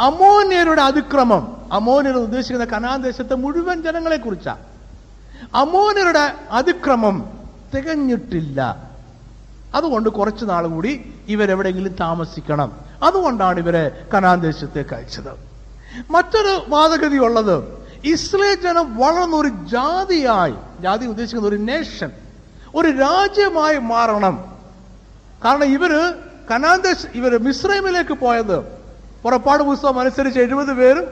അമോന്യരുടെ 0.00 0.82
അതിക്രമം 0.82 1.68
അമോനിയർ 1.72 2.16
ഉദ്ദേശിക്കുന്ന 2.16 2.64
കനാൻ 2.64 3.02
ദേശത്തെ 3.02 3.34
മുഴുവൻ 3.34 3.82
ജനങ്ങളെ 3.82 4.16
കുറിച്ചാണ്. 4.16 4.58
അമോനിയരുടെ 5.54 6.34
അതിക്രമം 6.50 7.24
തികഞ്ഞിട്ടില്ല. 7.76 8.90
അതുകൊണ്ട് 9.74 10.08
കുറച്ചു 10.08 10.44
നാൾ 10.44 10.66
കൂടി 10.66 11.14
ഇവരെവിടെയെങ്കിലും 11.28 11.94
താമസിക്കണം. 12.00 12.72
അതുകൊണ്ടാണ് 13.02 13.58
ഇവരെ 13.58 14.06
കനാൻ 14.14 14.40
ദേശത്തേക്ക് 14.40 14.94
അയച്ചത്. 14.94 15.47
മറ്റൊരു 16.10 16.64
വാദഗതി 16.68 17.16
ഉള്ളത് 17.16 17.84
ഇസ്രയേൽ 18.04 18.54
ജനം 18.54 18.96
വളർന്ന 18.96 19.36
ഒരു 19.36 19.48
ജാതിയായി 19.48 20.54
ജാതി 20.80 21.06
ഉദ്ദേശിക്കുന്ന 21.06 21.48
ഒരു 21.48 21.56
നേഷൻ 21.56 22.10
ഒരു 22.74 22.88
രാജ്യമായി 22.88 23.78
മാറണം. 23.78 24.56
കാരണം 25.44 25.64
ഇവർ 25.64 26.14
കനാന്തേശ് 26.50 27.06
ഇവർ 27.14 27.38
മിശ്രൈമിലേക്ക് 27.38 28.12
പോയത്. 28.12 28.60
പുറപ്പാട് 29.22 29.62
പുസ്തകം 29.62 30.00
അനുസരിച്ച് 30.00 30.40
എഴുപത് 30.40 30.74
പേരും 30.74 31.04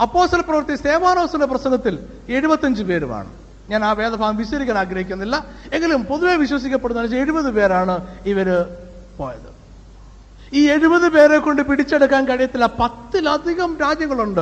അപ്പോസൽ 0.00 0.40
പ്രവൃത്തി 0.40 0.82
സേവാനോസിന്റെ 0.82 1.46
പ്രസംഗത്തിൽ 1.46 1.98
എഴുപത്തഞ്ച് 2.28 2.82
പേരുമാണ്. 2.82 3.30
ഞാൻ 3.70 3.84
ആ 3.84 3.92
വേദഭാഗം 3.92 4.36
വിശ്വസിക്കാൻ 4.36 4.78
ആഗ്രഹിക്കുന്നില്ല. 4.78 5.46
എങ്കിലും 5.72 6.04
പൊതുവെ 6.04 6.36
വിശ്വസിക്കപ്പെടുന്ന 6.36 7.16
എഴുപത് 7.16 7.50
പേരാണ് 7.50 8.06
ഇവർ 8.26 8.76
പോയത്. 9.18 9.55
ഈ 10.52 10.70
എഴുപത് 10.70 11.08
പേരെ 11.08 11.38
കൊണ്ട് 11.38 11.62
പിടിച്ചെടുക്കാൻ 11.62 12.28
കഴിയത്തില്ല. 12.28 12.66
പത്തിലധികം 12.66 13.76
രാജ്യങ്ങളുണ്ട്. 13.80 14.40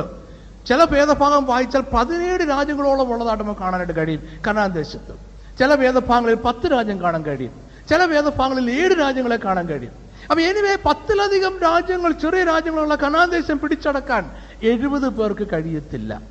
ചില 0.67 0.83
ഭേദഭാഗം 0.83 1.45
വായിച്ചാൽ 1.45 1.83
പതിനേഴ് 1.93 2.49
രാജ്യങ്ങളോളം 2.49 3.13
ഉള്ളതായിട്ട് 3.13 3.43
നമുക്ക് 3.43 3.59
കാണാനായിട്ട് 3.59 3.95
കഴിയും. 3.95 4.23
കനാൻ 4.47 4.71
ദേശത്ത് 4.71 5.13
ചില 5.59 5.75
ഭേദഭാഗങ്ങളിൽ 5.75 6.35
പത്ത് 6.35 6.71
രാജ്യം 6.71 7.01
കാണാൻ 7.01 7.23
കഴിയും. 7.23 7.51
ചില 7.89 8.05
ഭേദഭാഗങ്ങളിൽ 8.05 8.71
ഏഴ് 8.71 8.99
രാജ്യങ്ങളെ 8.99 9.35
കാണാൻ 9.35 9.65
കഴിയും. 9.65 9.91
അപ്പൊ 10.29 10.41
എനിവേ 10.41 10.77
പത്തിലധികം 10.85 11.59
രാജ്യങ്ങൾ 11.63 12.11
ചെറിയ 12.11 12.43
രാജ്യങ്ങളുള്ള 12.43 12.95
കനാൻ 12.95 13.29
ദേശം 13.29 13.59
പിടിച്ചടക്കാൻ 13.59 14.31
എഴുപത് 14.63 15.09
പേർക്ക് 15.09 15.47
കഴിയത്തില്ല. 15.53 16.21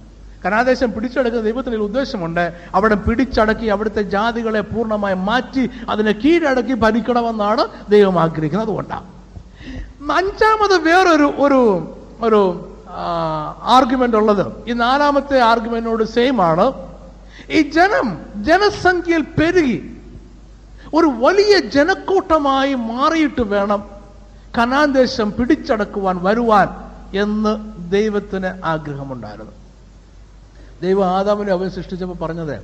കനാദേശം 0.44 0.92
പിടിച്ചടക്കുന്ന 0.92 1.44
ദൈവത്തിന് 1.44 1.76
ഉദ്ദേശമുണ്ട്. 1.76 2.52
അവിടെ 2.74 2.94
പിടിച്ചടക്കി 2.94 3.66
അവിടുത്തെ 3.66 4.02
ജാതികളെ 4.02 4.60
പൂർണമായി 4.60 5.14
മാറ്റി 5.14 5.70
അതിനെ 5.88 6.12
കീഴടക്കി 6.12 6.72
ഭരിക്കണമെന്നാണ് 6.72 7.68
ദൈവം 7.88 8.20
ആഗ്രഹിക്കുന്നത്. 8.20 8.68
അതുകൊണ്ടാണ്. 8.68 9.13
അഞ്ചാമത് 10.12 10.78
വേറൊരു 10.78 11.34
ഒരു 11.38 11.60
ഒരു 12.22 12.70
ആർഗ്യുമെന്റ് 13.62 14.16
ഉള്ളത്. 14.16 14.68
ഈ 14.68 14.72
നാലാമത്തെ 14.72 15.40
ആർഗ്യുമെന്റിനോട് 15.40 16.04
സെയിം 16.04 16.42
ആണ്. 16.42 16.72
ഈ 17.50 17.70
ജനം 17.70 18.18
ജനസംഖ്യയിൽ 18.44 19.22
പെരുകി. 19.22 20.02
ഒരു 20.94 21.06
വലിയ 21.06 21.60
ജനക്കൂട്ടമായി 21.60 22.74
മാറിയിട്ട് 22.74 23.40
വേണം 23.40 23.84
കനാൻ 24.58 24.92
ദേശം 24.92 25.32
പിടിച്ചടക്കുവാൻ 25.32 26.24
വരുവാൻ 26.24 26.68
എന്ന് 27.18 27.72
ദൈവത്തിന് 27.90 28.66
ആഗ്രഹമുണ്ടായിരുന്നു. 28.66 29.52
ദൈവം 30.82 31.06
ആദാമിനെ 31.06 31.52
അവൻ 31.52 31.70
സൃഷ്ടിച്ചപ്പോൾ 31.70 32.24
പറഞ്ഞത് 32.24 32.60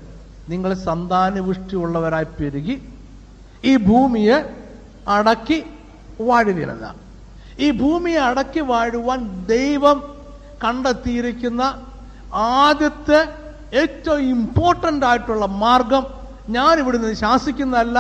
നിങ്ങൾ 0.49 0.75
സന്താനപുഷ്ടിയുള്ളവരായി 0.75 2.25
പെരുകി 2.25 2.89
ഈ 3.65 3.77
ഭൂമിയെ 3.77 4.57
അടക്കി 5.09 5.65
വാഴുവിനെന്ന 6.21 6.95
ഈ 7.65 7.71
ഭൂമിയെ 7.71 8.21
അടക്കി 8.31 8.63
വാഴുവാൻ 8.71 9.21
ദൈവം 9.47 9.99
കണ്ടെത്തിയിരിക്കുന്ന 10.65 11.63
ആദ്യത്തെ 12.33 13.21
ഏറ്റവും 13.83 14.21
ഇമ്പോർട്ടന്റ് 14.37 15.07
ആയിട്ടുള്ള 15.07 15.47
മാർഗം 15.65 16.05
ഞാൻ 16.57 16.79
ഇവിടെ 16.79 16.99
നിന്ന് 16.99 17.15
ശാസിക്കുന്നതല്ല 17.15 17.99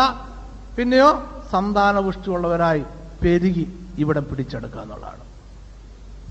പിന്നെയോ 0.76 1.10
സന്താനപുഷ്ടിയുള്ളവരായി 1.52 2.82
പെരുകി 3.22 3.66
ഇവിടെ 3.98 4.20
പിടിച്ചെടുക്കുക 4.20 4.80
എന്നുള്ളതാണ്. 4.80 5.22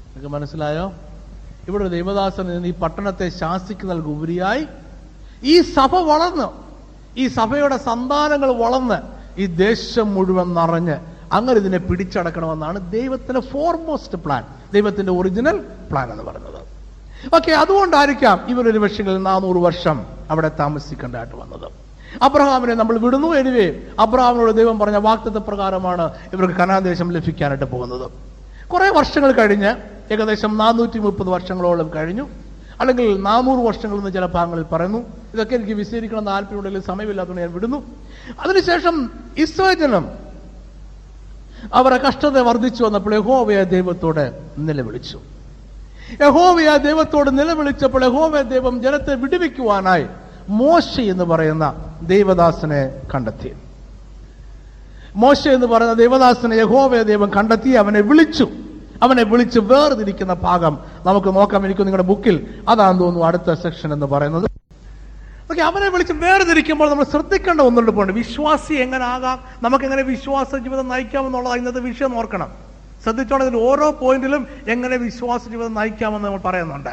നിങ്ങൾക്ക് 0.06 0.32
മനസ്സിലായോ? 0.36 0.86
ഇവിടെ 1.68 1.88
ദൈവദാസൻ 1.89 2.46
നിന്ന് 2.48 2.68
ഈ 2.68 2.76
പട്ടണത്തെ 2.84 3.30
ശാസിക്കുന്നതിന് 3.42 4.12
ഉപരിയായി 4.15 4.63
ഈ 5.44 5.62
സഭ 5.76 5.94
വളർന്ന് 6.12 6.48
ഈ 7.18 7.28
സഭയുടെ 7.28 7.78
സന്താനങ്ങൾ 7.78 8.50
വളർന്ന് 8.63 9.00
ഈ 9.42 9.46
ദേശം 9.46 10.08
മുഴുവൻ 10.15 10.48
നിറഞ്ഞ് 10.54 10.98
അങ്ങനെ 11.34 11.60
ഇതിനെ 11.60 11.78
പിടിച്ചടക്കണമെന്നാണ് 11.78 12.92
ദൈവത്തിന്റെ 12.92 13.39
ഫോർമോസ്റ്റ് 13.39 14.18
പ്ലാൻ 14.18 14.44
ദൈവത്തിന്റെ 14.74 15.12
ഒറിജിനൽ 15.12 15.63
പ്ലാൻ 15.92 16.12
എന്ന് 16.12 16.24
പറയുന്നത്. 16.24 16.60
ഓക്കെ 17.36 17.52
അതുകൊണ്ടായിരിക്കാം 17.52 18.46
ഇവരൊരു 18.48 18.80
പക്ഷെങ്കിൽ 18.80 19.18
നാനൂറ് 19.18 19.58
വർഷം 19.58 20.06
അവിടെ 20.30 20.52
താമസിക്കേണ്ടതായിട്ട് 20.60 21.36
വന്നത്. 21.36 21.72
അബ്രഹാമിനെ 22.24 22.74
നമ്മൾ 22.74 22.98
വിടുന്നു 22.98 23.28
എനിവേ 23.28 23.82
അബ്രഹാമിനോട് 24.00 24.58
ദൈവം 24.58 24.80
പറഞ്ഞ 24.80 24.96
വാക്തത്വ 24.96 25.38
പ്രകാരമാണ് 25.38 26.13
ഇവർക്ക് 26.34 26.56
കനാദേശം 26.56 27.12
ലഭിക്കാനായിട്ട് 27.12 27.65
പോകുന്നത്. 27.65 28.12
കുറെ 28.68 28.89
വർഷങ്ങൾ 28.89 29.32
കഴിഞ്ഞ് 29.32 29.76
ഏകദേശം 30.13 30.58
നാനൂറ്റി 30.58 31.00
മുപ്പത് 31.00 31.30
വർഷങ്ങളോളം 31.30 31.92
കഴിഞ്ഞു. 31.96 32.28
അല്ലെങ്കിൽ 32.80 33.22
നാനൂറ് 33.22 33.68
വർഷങ്ങൾ 33.68 33.98
എന്ന് 33.98 34.12
ചില 34.12 34.26
ഭാഗങ്ങളിൽ 34.26 34.63
പറയുന്നു. 34.63 34.98
ഇതൊക്കെ 35.34 35.56
എനിക്ക് 35.56 35.74
വിശദീകരിക്കണം 35.74 36.26
താല്പര്യമുണ്ടെങ്കിൽ 36.26 36.84
സമയമില്ലാത്തതുകൊണ്ട് 36.84 37.42
ഞാൻ 37.42 37.54
വിടുന്നു. 37.54 37.84
അതിനുശേഷം 38.39 39.12
ഇസ്രായേൽ 39.38 40.04
അവരുടെ 41.74 42.08
കഷ്ടത 42.08 42.39
വർദ്ധിച്ചു 42.39 42.84
വന്നപ്പോൾ 42.84 43.15
യഹോവയ 43.15 43.63
ദൈവത്തോട് 43.63 44.32
നിലവിളിച്ചു. 44.58 45.19
യഹോവയ 46.22 46.78
ദൈവത്തോട് 46.78 47.39
നിലവിളിച്ചപ്പോൾ 47.39 48.06
യഹോവയ 48.06 48.41
ദൈവം 48.41 48.82
ജനത്തെ 48.82 49.15
വിടുവിക്കുവാനായി 49.15 50.06
മോശ 50.50 51.00
എന്ന് 51.00 51.24
പറയുന്ന 51.24 51.74
ദൈവദാസനെ 52.02 53.02
കണ്ടെത്തി. 53.15 53.54
മോശ 55.15 55.48
എന്ന് 55.48 55.67
പറയുന്ന 55.67 55.93
ദൈവദാസനെ 55.93 56.56
യഹോവയ 56.56 57.04
ദൈവം 57.04 57.32
കണ്ടെത്തി 57.38 57.69
അവനെ 57.69 58.02
വിളിച്ചു. 58.02 58.48
അവനെ 59.04 59.24
വിളിച്ച് 59.24 59.60
വേർതിരിക്കുന്ന 59.60 60.34
ഭാഗം 60.34 60.80
നമുക്ക് 61.06 61.36
നോക്കാം. 61.36 61.65
എനിക്ക് 61.65 61.82
നിങ്ങളുടെ 61.82 62.08
ബുക്കിൽ 62.08 62.48
അതാണെന്ന് 62.69 63.02
തോന്നുന്നു 63.02 63.28
അടുത്ത 63.28 63.54
സെക്ഷൻ 63.54 63.93
എന്ന് 63.93 64.06
പറയുന്നത്. 64.06 64.49
ഓക്കെ 65.52 65.62
അവനെ 65.62 65.90
വിളിച്ച് 65.90 66.14
വേർതിരിക്കുമ്പോൾ 66.14 66.90
നമ്മൾ 66.90 67.04
ശ്രദ്ധിക്കേണ്ട 67.04 67.62
ഒന്നുണ്ട് 67.62 67.92
പോണ്ട് 67.92 68.14
വിശ്വാസി 68.14 68.74
എങ്ങനെ 68.74 69.06
ആകാം 69.06 69.44
നമുക്ക് 69.62 69.86
എങ്ങനെ 69.86 70.02
വിശ്വാസ 70.02 70.56
ജീവിതം 70.56 70.88
നയിക്കാമെന്നുള്ളത് 70.88 71.58
ഇന്നത്തെ 71.58 71.80
വിഷയം 71.80 72.18
ഓർക്കണം. 72.18 72.52
ശ്രദ്ധിച്ചോണം 73.04 73.48
ഇതിൽ 73.48 73.58
ഓരോ 73.58 73.92
പോയിന്റിലും 73.92 74.48
എങ്ങനെ 74.68 74.98
വിശ്വാസ 74.98 75.48
ജീവിതം 75.50 75.74
നയിക്കാമെന്ന് 75.74 76.28
നമ്മൾ 76.28 76.40
പറയുന്നുണ്ട്. 76.40 76.90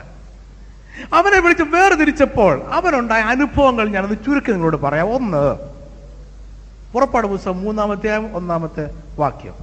അവനെ 1.13 1.41
വിളിച്ച് 1.41 1.63
വേർതിരിച്ചപ്പോൾ 1.63 2.63
അവനുണ്ടായ 2.63 3.23
അനുഭവങ്ങൾ 3.23 3.89
ഞാനത് 3.89 4.19
ചുരുക്കി 4.27 4.51
നിങ്ങളോട് 4.51 4.77
പറയാം. 4.77 5.15
ഒന്ന് 5.15 5.57
പുറപ്പാട് 6.93 7.27
പുസ്തകം 7.27 7.63
മൂന്നാമത്തെ 7.65 8.17
ഒന്നാമത്തെ 8.17 8.91
വാക്യം. 9.19 9.55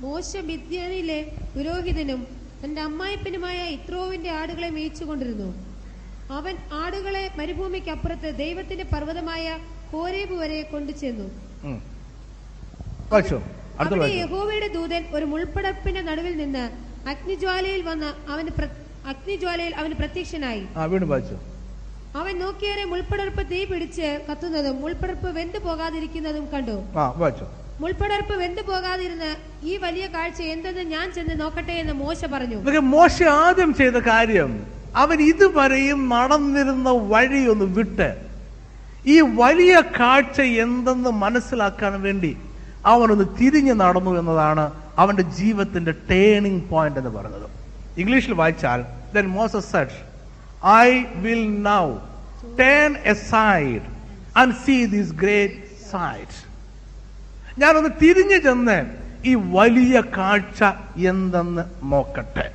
മോശ 0.00 0.36
മിദ്യാനിലെ 0.36 1.32
പുരോഹിതനും 1.56 2.26
തന്റെ 2.64 2.80
അമ്മായിപ്പനുമായ 2.82 3.58
ഇത്രോവിന്റെ 3.68 4.30
ആടുകളെ 4.30 4.70
മേയിച്ചുകൊണ്ടിരുന്നു. 4.70 5.73
അവൻ 6.30 6.56
ആടുകളെ 6.72 7.30
മരുഭൂമിക്ക് 7.38 7.90
അപ്പുറത്ത് 7.90 8.34
ദൈവത്തിന്റെ 8.38 8.84
പർവതമായ 8.84 9.58
ഹോരേബ് 9.92 10.32
വരെ 10.32 10.62
കൊണ്ടുചെന്നു. 10.62 11.26
അവിടെ 13.80 14.06
യഹോവയുടെ 14.14 14.68
ദൂതൻ 14.68 15.04
ഒരു 15.12 15.24
മുൾപ്പടപ്പിന്റെ 15.24 16.00
നടുവിൽ 16.00 16.36
നിന്ന് 16.36 16.64
അഗ്നിജ്വാലയിൽ 17.08 17.82
വന്ന് 17.82 18.30
അവന് 18.32 18.48
അഗ്നിജ്വാലയിൽ 19.06 19.74
അവന് 19.74 19.94
പ്രത്യക്ഷനായി. 19.94 20.66
ആ 20.76 20.84
വീണ്ടും 20.84 21.08
വായിച്ചോ? 21.08 21.36
അവൻ 22.16 22.38
നോക്കിയേറെ 22.38 22.84
മുൾപ്പടർപ്പ് 22.84 23.50
തീ 23.50 23.64
പിടിച്ച് 23.64 24.26
കത്തുന്നതും 24.30 24.80
മുൾപ്പടർപ്പ് 24.80 25.30
വെന്തു 25.38 25.58
പോകാതിരിക്കുന്നതും 25.58 26.50
കണ്ടു. 26.50 26.76
വായിച്ചോ? 27.16 27.46
മുൾപ്പടർപ്പ് 27.80 28.34
വെന്തു 28.34 28.60
പോകാതിരുന്ന് 28.60 29.36
ഈ 29.66 29.76
വലിയ 29.76 30.06
കാഴ്ച 30.06 30.42
എന്തെന്ന് 30.42 30.80
ഞാൻ 30.80 31.12
ചെന്ന് 31.12 31.40
നോക്കട്ടെ 31.40 31.72
എന്ന് 31.72 31.92
മോശ 31.92 32.24
പറഞ്ഞു. 32.24 32.80
മോശ 32.80 33.22
ആദ്യം 33.22 33.74
ചെയ്ത 33.74 33.92
കാര്യം 33.92 34.66
അവൻ 34.94 35.18
ഇതുവരെയും 35.30 36.00
നടന്നിരുന്ന 36.08 36.90
വഴി 37.12 37.42
ഒന്ന് 37.52 37.66
വിട്ട് 37.78 38.08
ഈ 39.06 39.16
വലിയ 39.40 39.74
കാഴ്ച 39.96 40.38
എന്തെന്ന് 40.64 41.10
മനസ്സിലാക്കാൻ 41.24 41.94
വേണ്ടി 42.02 42.32
അവനൊന്ന് 42.92 43.26
തിരിഞ്ഞു 43.38 43.74
നടന്നു 43.74 44.12
എന്നതാണ് 44.20 44.64
അവന്റെ 44.98 45.24
ജീവിതത്തിന്റെ 45.38 45.92
ടേണിംഗ് 46.10 46.64
പോയിന്റ് 46.70 46.98
എന്ന് 46.98 47.12
പറയുന്നത് 47.16 47.48
ഇംഗ്ലീഷിൽ 47.96 48.34
വായിച്ചാൽ 48.34 48.80
then 49.14 49.26
Moses 49.36 49.70
said 49.72 49.96
I 50.78 50.88
will 51.24 51.46
now 51.68 51.84
turn 52.60 52.92
aside 53.30 53.84
and 54.36 54.56
see 54.64 54.76
this 54.94 55.14
great 55.22 55.60
sight 55.90 56.36
ഞാനൊന്ന് 57.58 57.92
തിരിഞ്ഞു 58.00 58.38
ചെന്ന് 58.38 58.78
ഈ 59.24 59.34
വലിയ 59.52 59.96
കാഴ്ച 60.16 60.60
എന്തെന്ന് 61.10 61.62
നോക്കട്ടെ. 61.90 62.46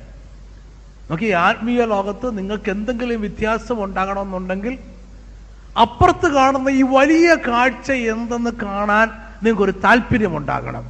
നോക്കി 1.10 1.28
ആത്മീയ 1.46 1.84
ലോകത്ത് 1.94 2.26
നിങ്ങൾക്ക് 2.38 2.70
എന്തെങ്കിലും 2.76 3.20
വ്യത്യാസം 3.26 3.78
ഉണ്ടാകണമെന്നുണ്ടെങ്കിൽ 3.86 4.74
അപ്പുറത്ത് 5.84 6.28
കാണുന്ന 6.36 6.68
ഈ 6.80 6.82
വലിയ 6.96 7.28
കാഴ്ച 7.48 7.90
എന്തെന്ന് 8.14 8.52
കാണാൻ 8.64 9.06
നിങ്ങൾക്ക് 9.42 9.64
ഒരു 9.68 9.74
താല്പര്യം 9.84 10.34
ഉണ്ടാകണം 10.40 10.84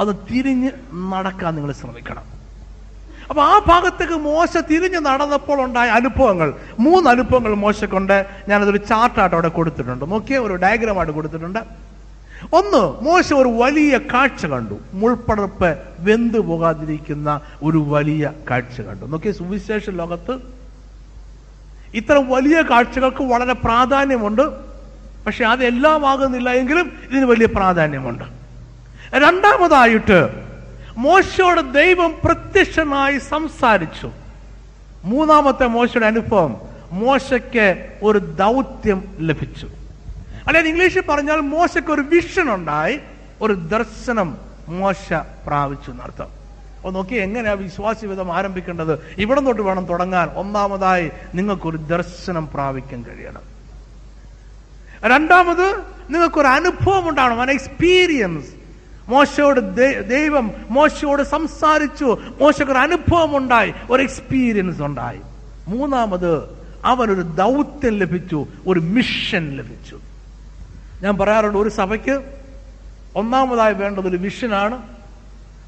അത് 0.00 0.10
തിരിഞ്ഞ് 0.28 0.70
നടക്കാൻ 1.12 1.52
നിങ്ങൾ 1.56 1.72
ശ്രമിക്കണം. 1.80 2.24
അപ്പൊ 3.30 3.40
ആ 3.52 3.54
ഭാഗത്തേക്ക് 3.68 4.16
മോശ 4.26 4.52
തിരിഞ്ഞ് 4.70 5.00
നടന്നപ്പോൾ 5.06 5.58
ഉണ്ടായ 5.66 5.88
അനുഭവങ്ങൾ 5.98 6.48
മൂന്ന് 6.84 7.06
അനുഭവങ്ങൾ 7.14 7.52
മോശക്കുണ്ട് 7.64 8.16
ഞാനതൊരു 8.48 8.80
ചാർട്ടായിട്ട് 8.90 9.36
അവിടെ 9.36 9.50
കൊടുത്തിട്ടുണ്ട്. 9.56 10.04
നോക്കിയ 10.12 10.38
ഒരു 10.46 10.54
ഡയഗ്രാമായിട്ട് 10.64 11.14
കൊടുത്തിട്ടുണ്ട്. 11.18 11.60
ഒന്ന് 12.52 13.04
മോശ 13.04 13.32
ഒരു 13.32 13.48
വലിയ 13.48 13.98
കാഴ്ച 13.98 14.46
കണ്ടു. 14.46 14.78
മുൾപ്പടർപ്പ് 14.92 15.78
വെന്തു 15.98 16.38
പോകാതിരിക്കുന്ന 16.38 17.40
ഒരു 17.62 17.78
വലിയ 17.78 18.32
കാഴ്ച 18.50 18.80
കണ്ടു. 18.80 19.04
നോക്കിയ 19.06 19.32
സുവിശേഷ 19.32 19.90
ലോകത്ത് 19.90 20.38
ഇത്തരം 21.94 22.28
വലിയ 22.28 22.62
കാഴ്ചകൾക്ക് 22.62 23.22
വളരെ 23.22 23.52
പ്രാധാന്യമുണ്ട്. 23.52 24.42
പക്ഷെ 25.26 25.44
അതെല്ലാം 25.44 26.06
ആകുന്നില്ല 26.06 26.50
എങ്കിലും 26.50 26.92
ഇതിന് 27.10 27.24
വലിയ 27.24 27.46
പ്രാധാന്യമുണ്ട്. 27.46 28.24
രണ്ടാമതായിട്ട് 29.14 30.44
മോശയോട് 30.96 31.60
ദൈവം 31.60 32.14
പ്രത്യക്ഷനായി 32.24 33.18
സംസാരിച്ചു. 33.18 34.10
മൂന്നാമത്തെ 35.04 35.66
മോശയുടെ 35.66 36.06
അനുഭവം 36.06 36.56
മോശയ്ക്ക് 36.92 37.98
ഒരു 38.02 38.18
ദൗത്യം 38.18 39.04
ലഭിച്ചു. 39.20 39.68
അല്ലെങ്കിൽ 40.46 40.70
ഇംഗ്ലീഷിൽ 40.70 41.00
പറഞ്ഞാൽ 41.00 41.36
മോശയ്ക്ക് 41.36 41.90
ഒരു 41.90 42.00
വിഷൻ 42.00 42.54
ഉണ്ടായി 42.54 43.00
ഒരു 43.42 43.52
ദർശനം 43.52 44.36
മോശ 44.68 45.12
പ്രാപിച്ചു 45.46 45.90
എന്നർത്ഥം. 45.90 46.26
അപ്പൊ 46.76 46.90
നോക്കി 46.90 47.14
എങ്ങനെയാ 47.14 47.52
വിശ്വാസ 47.52 48.00
ജീവിതം 48.00 48.36
ആരംഭിക്കേണ്ടത്? 48.36 49.14
ഇവിടെ 49.18 49.40
തൊട്ട് 49.40 49.62
വേണം 49.62 49.86
തുടങ്ങാൻ. 49.86 50.28
ഒന്നാമതായി 50.28 51.10
നിങ്ങൾക്കൊരു 51.34 51.76
ദർശനം 51.76 52.48
പ്രാപിക്കാൻ 52.54 53.02
കഴിയണം. 53.02 53.56
രണ്ടാമത് 55.04 55.76
നിങ്ങൾക്കൊരു 56.10 56.46
അനുഭവം 56.46 57.08
ഉണ്ടാവണം 57.08 57.42
an 57.42 57.50
എക്സ്പീരിയൻസ് 57.50 58.48
മോശയോട് 59.08 59.60
ദൈവം 60.08 60.50
മോശയോട് 60.70 61.22
സംസാരിച്ചു 61.22 62.18
മോശക്ക് 62.40 62.70
ഒരു 62.70 62.78
അനുഭവം 62.78 63.36
ഉണ്ടായി 63.36 63.72
ഒരു 63.90 64.02
എക്സ്പീരിയൻസ് 64.02 64.82
ഉണ്ടായി. 64.82 65.20
മൂന്നാമത് 65.68 66.56
അവനൊരു 66.84 67.22
ദൗത്യം 67.22 67.98
ലഭിച്ചു 67.98 68.46
ഒരു 68.66 68.80
മിഷൻ 68.80 69.56
ലഭിച്ചു. 69.56 70.00
ഞാൻ 71.02 71.18
പറയാറുണ്ട് 71.18 71.58
ഒരു 71.58 71.68
സഭയ്ക്ക് 71.68 72.22
ഒന്നാമതായി 73.16 73.74
വേണ്ടത് 73.74 74.08
ഒരു 74.08 74.16
വിഷനാണ് 74.16 74.82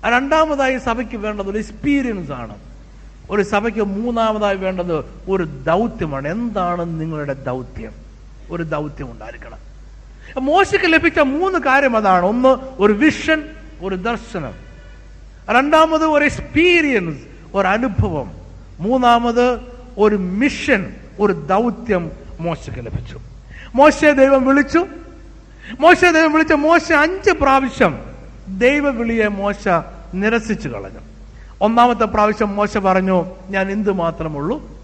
രണ്ടാമതായി 0.09 0.79
സഭയ്ക്ക് 0.79 1.17
വേണ്ടത് 1.17 1.51
ഒരു 1.51 1.59
എക്സ്പീരിയൻസ് 1.59 2.33
ആണ് 2.33 2.55
ഒരു 3.31 3.43
സഭയ്ക്ക് 3.43 3.81
മൂന്നാമതായി 3.81 4.57
വേണ്ടത് 4.57 5.05
ഒരു 5.29 5.43
ദൗത്യമാണ്. 5.43 6.29
എന്താണ് 6.29 7.01
നിങ്ങളുടെ 7.01 7.33
ദൗത്യം? 7.33 7.93
ഒരു 8.51 8.63
ദൗത്യം 8.63 9.11
ഉണ്ടായിരിക്കണം. 9.11 9.59
മോശയ്ക്ക് 10.39 10.87
ലഭിച്ച 10.87 11.19
മൂന്ന് 11.19 11.59
കാര്യം 11.59 11.97
അതാണ്. 11.97 12.27
ഒന്ന് 12.27 12.49
ഒരു 12.83 12.93
വിഷൻ 12.93 13.45
ഒരു 13.83 13.95
ദർശനം. 13.95 14.53
രണ്ടാമത് 15.51 16.05
ഒരു 16.05 16.25
എക്സ്പീരിയൻസ് 16.25 17.23
ഒരു 17.55 17.67
അനുഭവം. 17.67 18.33
മൂന്നാമത് 18.81 19.61
ഒരു 19.99 20.17
മിഷൻ 20.17 20.95
ഒരു 21.21 21.33
ദൗത്യം 21.33 22.11
മോശയ്ക്ക് 22.41 22.87
ലഭിച്ചു. 22.87 23.21
മോശയെ 23.75 24.13
ദൈവം 24.13 24.47
വിളിച്ചു. 24.47 24.87
മോശയെ 25.81 26.11
ദൈവം 26.11 26.33
വിളിച്ച 26.33 26.53
മോശ 26.53 26.93
അഞ്ച് 26.93 27.31
പ്രാവശ്യം 27.31 27.99
ദൈവവിളിയെ 28.49 29.29
മോശ 29.29 29.69
നിരസിച്ചു 30.15 30.69
കളഞ്ഞു. 30.69 30.99
ഒന്നാമത്തെ 31.61 32.05
പ്രാവശ്യം 32.05 32.57
മോശ 32.57 32.79
പറഞ്ഞു 32.79 33.37
ഞാൻ 33.51 33.71
എന്ത് 33.71 33.93
മാത്രമുള്ളൂ? 33.93 34.79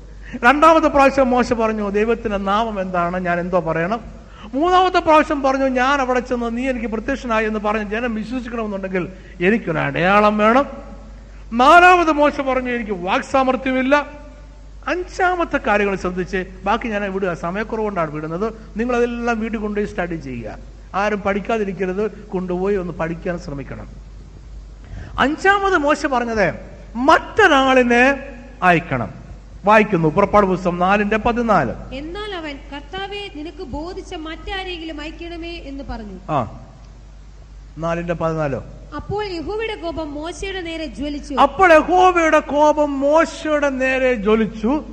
രണ്ടാമത്തെ 0.45 0.89
പ്രാവശ്യം 0.89 1.31
മോശ 1.31 1.53
പറഞ്ഞു 1.53 1.91
ദൈവത്തിന്റെ 1.91 2.39
നാമം 2.39 2.81
എന്താണ്? 2.81 3.21
ഞാൻ 3.21 3.41
എന്തോ 3.41 3.61
പറയണം. 3.61 4.01
മൂന്നാമത്തെ 4.55 4.99
പ്രാവശ്യം 4.99 5.43
പറഞ്ഞു 5.43 5.65
ഞാൻ 5.65 6.01
അവിടെ 6.01 6.21
ചെന്ന് 6.21 6.57
നീ 6.57 6.69
എനിക്ക് 6.69 6.87
പ്രത്യക്ഷനായി 6.87 7.47
എന്ന് 7.47 7.59
പറഞ്ഞ് 7.59 7.91
ജനം 7.91 8.15
വിശ്വസിക്കണമെന്നുണ്ടെങ്കിൽ 8.15 9.09
എനിക്കൊരു 9.41 9.79
അടയാളം 9.79 10.39
വേണം. 10.39 10.67
നാലാമത് 11.53 12.13
മോശ 12.13 12.41
പറഞ്ഞു 12.41 12.71
എനിക്ക് 12.71 12.93
വാക്സാമർത്ഥ്യമില്ല 12.93 14.07
അഞ്ചാമത്തെ 14.89 15.57
കാര്യങ്ങൾ 15.57 15.97
ശ്രദ്ധിച്ച് 15.97 16.47
ബാക്കി 16.65 16.89
ഞാൻ 16.89 17.13
വിടുക. 17.13 17.35
സമയക്കുറവുകൊണ്ടാണ് 17.35 18.11
വിടുന്നത്. 18.11 18.53
നിങ്ങൾ 18.77 18.97
അതെല്ലാം 18.97 19.41
വീട്ടിൽ 19.41 19.59
കൊണ്ടുപോയി 19.59 19.91
സ്റ്റഡി 19.91 20.17
ചെയ്യുക. 20.17 20.74
ആരും 20.95 21.21
പഠിക്കാതിരിക്കരുത് 21.21 22.11
കൊണ്ടുപോയി 22.11 22.77
ഒന്ന് 22.77 22.93
പഠിക്കാൻ 22.93 23.39
ശ്രമിക്കണം. 23.39 23.89
അഞ്ചാമത് 25.19 25.77
മോശ 25.77 26.07
പറഞ്ഞത് 26.07 26.55
മറ്റൊരാളിനെ 26.97 28.31
അയക്കണം. 28.63 29.11
വായിക്കുന്നു 29.65 30.09
പുറപ്പാട് 30.09 30.47
പുസ്തകം 30.47 30.79
നാലിന്റെ 30.79 31.17
പതിനാല്. 31.17 31.73
എന്നാൽ 31.93 32.35
അവൻ 32.35 32.59
കർത്താവെ 32.73 33.31
നിനക്ക് 33.35 33.63
ബോധിച്ച 33.63 34.15
മറ്റാരെങ്കിലും 34.15 35.01
അയക്കണമേ 35.01 35.51
എന്ന് 35.51 35.85
പറഞ്ഞു. 35.85 36.19
ആ 36.31 36.67
നാലിന്റെ 37.79 38.15
പതിനാലോ? 38.15 38.65
അപ്പോൾ 38.97 39.25
യഹോവയുടെ 39.25 39.75
കോപം 39.75 40.15
മോശയുടെ 40.15 40.61
നേരെ 40.61 40.87
ജ്വലിച്ചു. 40.87 41.35
അപ്പോൾ 41.35 41.73
യഹോവയുടെ 41.73 42.39
കോപം 42.39 43.01
മോശയുടെ 43.01 43.69
നേരെ 43.69 44.15
ജ്വലിച്ചു. 44.15 44.85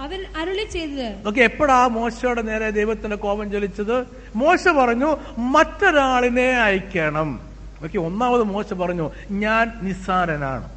അവൻ 0.00 0.24
അരുളി 0.36 0.64
ചെയ്തത്. 0.72 1.26
നോക്കി 1.26 1.40
എപ്പോഴാ 1.40 1.86
മോശയുടെ 1.86 2.42
നേരെ 2.42 2.70
ദൈവത്തിന്റെ 2.70 3.16
കോപം 3.16 3.50
ജ്വലിച്ചത്? 3.50 4.06
മോശ 4.36 4.68
പറഞ്ഞു 4.68 5.16
മറ്റൊരാളിനെ 5.38 6.50
അയക്കണം. 6.50 7.40
നോക്കി 7.82 7.98
ഒന്നാമത് 7.98 8.42
മോശ 8.42 8.72
പറഞ്ഞു 8.72 9.10
ഞാൻ 9.30 9.72
നിസ്സാരനാണ്. 9.82 10.68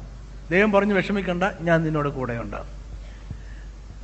ദൈവം 0.50 0.72
പറഞ്ഞു 0.72 0.94
വിഷമിക്കണ്ട 0.94 1.44
ഞാൻ 1.60 1.84
നിന്നോട് 1.84 2.08
കൂടെയുണ്ട്. 2.08 2.56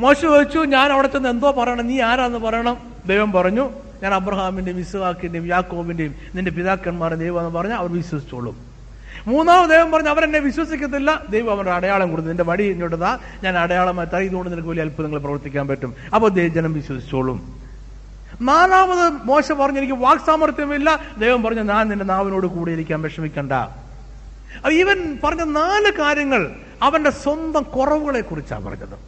മോശ 0.00 0.16
ചോദിച്ചു 0.18 0.58
ഞാൻ 0.58 0.92
അവിടെ 0.92 1.08
ചെന്ന് 1.08 1.28
എന്തോ 1.28 1.50
പറയണം? 1.50 1.86
നീ 1.86 2.00
ആരാന്ന് 2.00 2.38
പറയണം? 2.38 2.94
ദൈവം 3.06 3.32
പറഞ്ഞു 3.32 3.70
ഞാൻ 4.02 4.14
അബ്രഹാമിന്റെയും 4.14 4.80
ഇസ്ഹാക്കിന്റെയും 4.80 5.46
യാക്കോബിന്റെയും 5.46 6.14
നിന്റെ 6.34 6.50
പിതാക്കന്മാരുടെ 6.50 7.18
ദൈവം 7.18 7.46
എന്ന് 7.46 7.58
പറഞ്ഞാൽ 7.58 7.76
അവർ 7.76 7.92
വിശ്വസിച്ചോളും. 7.92 8.69
മൂന്നാമത് 9.26 9.70
ദൈവം 9.70 9.90
പറഞ്ഞു 9.90 10.08
അവരെന്നെ 10.08 10.38
വിശ്വസിക്കത്തില്ല. 10.38 11.22
ദൈവം 11.30 11.50
അവരുടെ 11.50 11.70
അടയാളം 11.70 12.10
കൊടുത്തു. 12.10 12.28
നിന്റെ 12.28 12.44
വടി 12.44 12.64
ഇങ്ങോട്ടതാ 12.64 13.18
ഞാൻ 13.42 13.58
അടയാളമായി 13.58 14.06
തറ 14.06 14.18
നിനക്ക് 14.18 14.68
വലിയ 14.68 14.82
അത്ഭുതങ്ങൾ 14.82 15.18
പ്രവർത്തിക്കാൻ 15.18 15.68
പറ്റും. 15.68 15.94
അപ്പോൾ 16.14 16.28
ജനം 16.48 16.72
വിശ്വസിച്ചോളും. 16.72 17.60
നാലാമത് 18.42 19.12
മോശം 19.12 19.58
പറഞ്ഞു 19.58 19.78
എനിക്ക് 19.78 19.94
വാക് 19.94 20.18
സാമർഥ്യമില്ല 20.18 21.00
ദൈവം 21.18 21.42
പറഞ്ഞു 21.42 21.62
ഞാൻ 21.62 21.88
നിന്റെ 21.88 22.04
നാവിനോട് 22.04 22.46
കൂടെ 22.46 22.70
ഇരിക്കാൻ 22.70 23.02
വിഷമിക്കണ്ട. 23.02 23.52
ഇവൻ 24.68 25.18
പറഞ്ഞ 25.24 25.42
നാല് 25.42 25.92
കാര്യങ്ങൾ 25.92 26.54
അവന്റെ 26.82 27.10
സ്വന്തം 27.10 27.62
കുറവുകളെ 27.62 28.20
കുറിച്ചാണ് 28.20 28.64
പറഞ്ഞത്. 28.64 28.98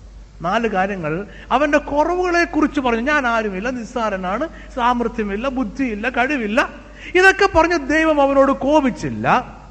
നാല് 0.43 0.69
കാര്യങ്ങൾ 0.69 1.27
അവന്റെ 1.53 1.79
കുറവുകളെ 1.79 2.45
കുറിച്ച് 2.45 2.81
പറഞ്ഞു. 2.81 3.01
ഞാൻ 3.01 3.27
ആരുമില്ല 3.27 3.71
നിസ്സാരനാണ്. 3.71 4.49
സാമർഥ്യമില്ല 4.77 5.49
ബുദ്ധിയില്ല 5.49 6.09
കഴിവില്ല. 6.09 6.69
ഇതൊക്കെ 7.15 7.59
പറഞ്ഞ് 7.59 7.89
ദൈവം 7.89 8.23
അവനോട് 8.23 8.53
കോപിച്ചില്ല. 8.53 9.62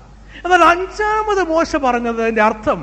എന്നാൽ 0.44 0.62
അഞ്ചാമത് 0.74 1.42
മോശ 1.54 1.72
പറഞ്ഞതിന്റെ 1.86 2.44
അർത്ഥം 2.50 2.82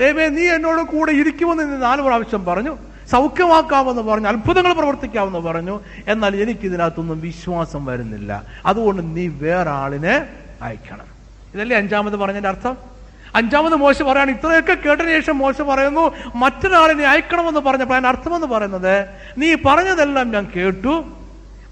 ദൈവേ 0.00 0.26
നീ 0.36 0.44
എന്നോട് 0.56 0.82
കൂടെ 0.94 1.12
ഇരിക്കുമെന്ന് 1.22 1.64
നീ 1.70 1.76
നാല് 1.86 2.02
പ്രാവശ്യം 2.06 2.44
പറഞ്ഞു 2.44 2.74
സൗഖ്യമാക്കാമെന്ന് 3.12 4.02
പറഞ്ഞു 4.02 4.28
അത്ഭുതങ്ങൾ 4.32 4.72
പ്രവർത്തിക്കാമെന്ന് 4.72 5.38
പറഞ്ഞു 5.38 5.74
എന്നാൽ 6.12 6.32
എനിക്ക് 6.42 6.64
ഇതിനകത്തൊന്നും 6.70 7.18
വിശ്വാസം 7.20 7.82
വരുന്നില്ല. 7.86 8.30
അതുകൊണ്ട് 8.66 9.00
നീ 9.16 9.24
വേറെ 9.44 9.70
ആളിനെ 9.82 10.14
അയക്കണം. 10.66 11.06
ഇതല്ലേ 11.54 11.76
അഞ്ചാമത് 11.76 12.16
പറഞ്ഞതിന്റെ 12.22 12.48
അർത്ഥം? 12.48 12.74
അഞ്ചാമത് 13.38 13.76
മോശ 13.84 14.02
പറയാണ് 14.02 14.30
ഇത്രയൊക്കെ 14.30 14.74
കേട്ടതിന് 14.84 15.12
ശേഷം 15.18 15.36
മോശ 15.38 15.56
പറയുന്നു 15.70 16.04
മറ്റൊരാളിനെ 16.42 17.04
അയക്കണമെന്ന് 17.12 17.60
പറഞ്ഞപ്പോൾ 17.60 17.96
അതിന് 17.96 18.08
അർത്ഥമെന്ന് 18.12 18.46
പറയുന്നത് 18.46 18.94
നീ 19.40 19.48
പറഞ്ഞതെല്ലാം 19.66 20.26
ഞാൻ 20.34 20.44
കേട്ടു 20.56 20.94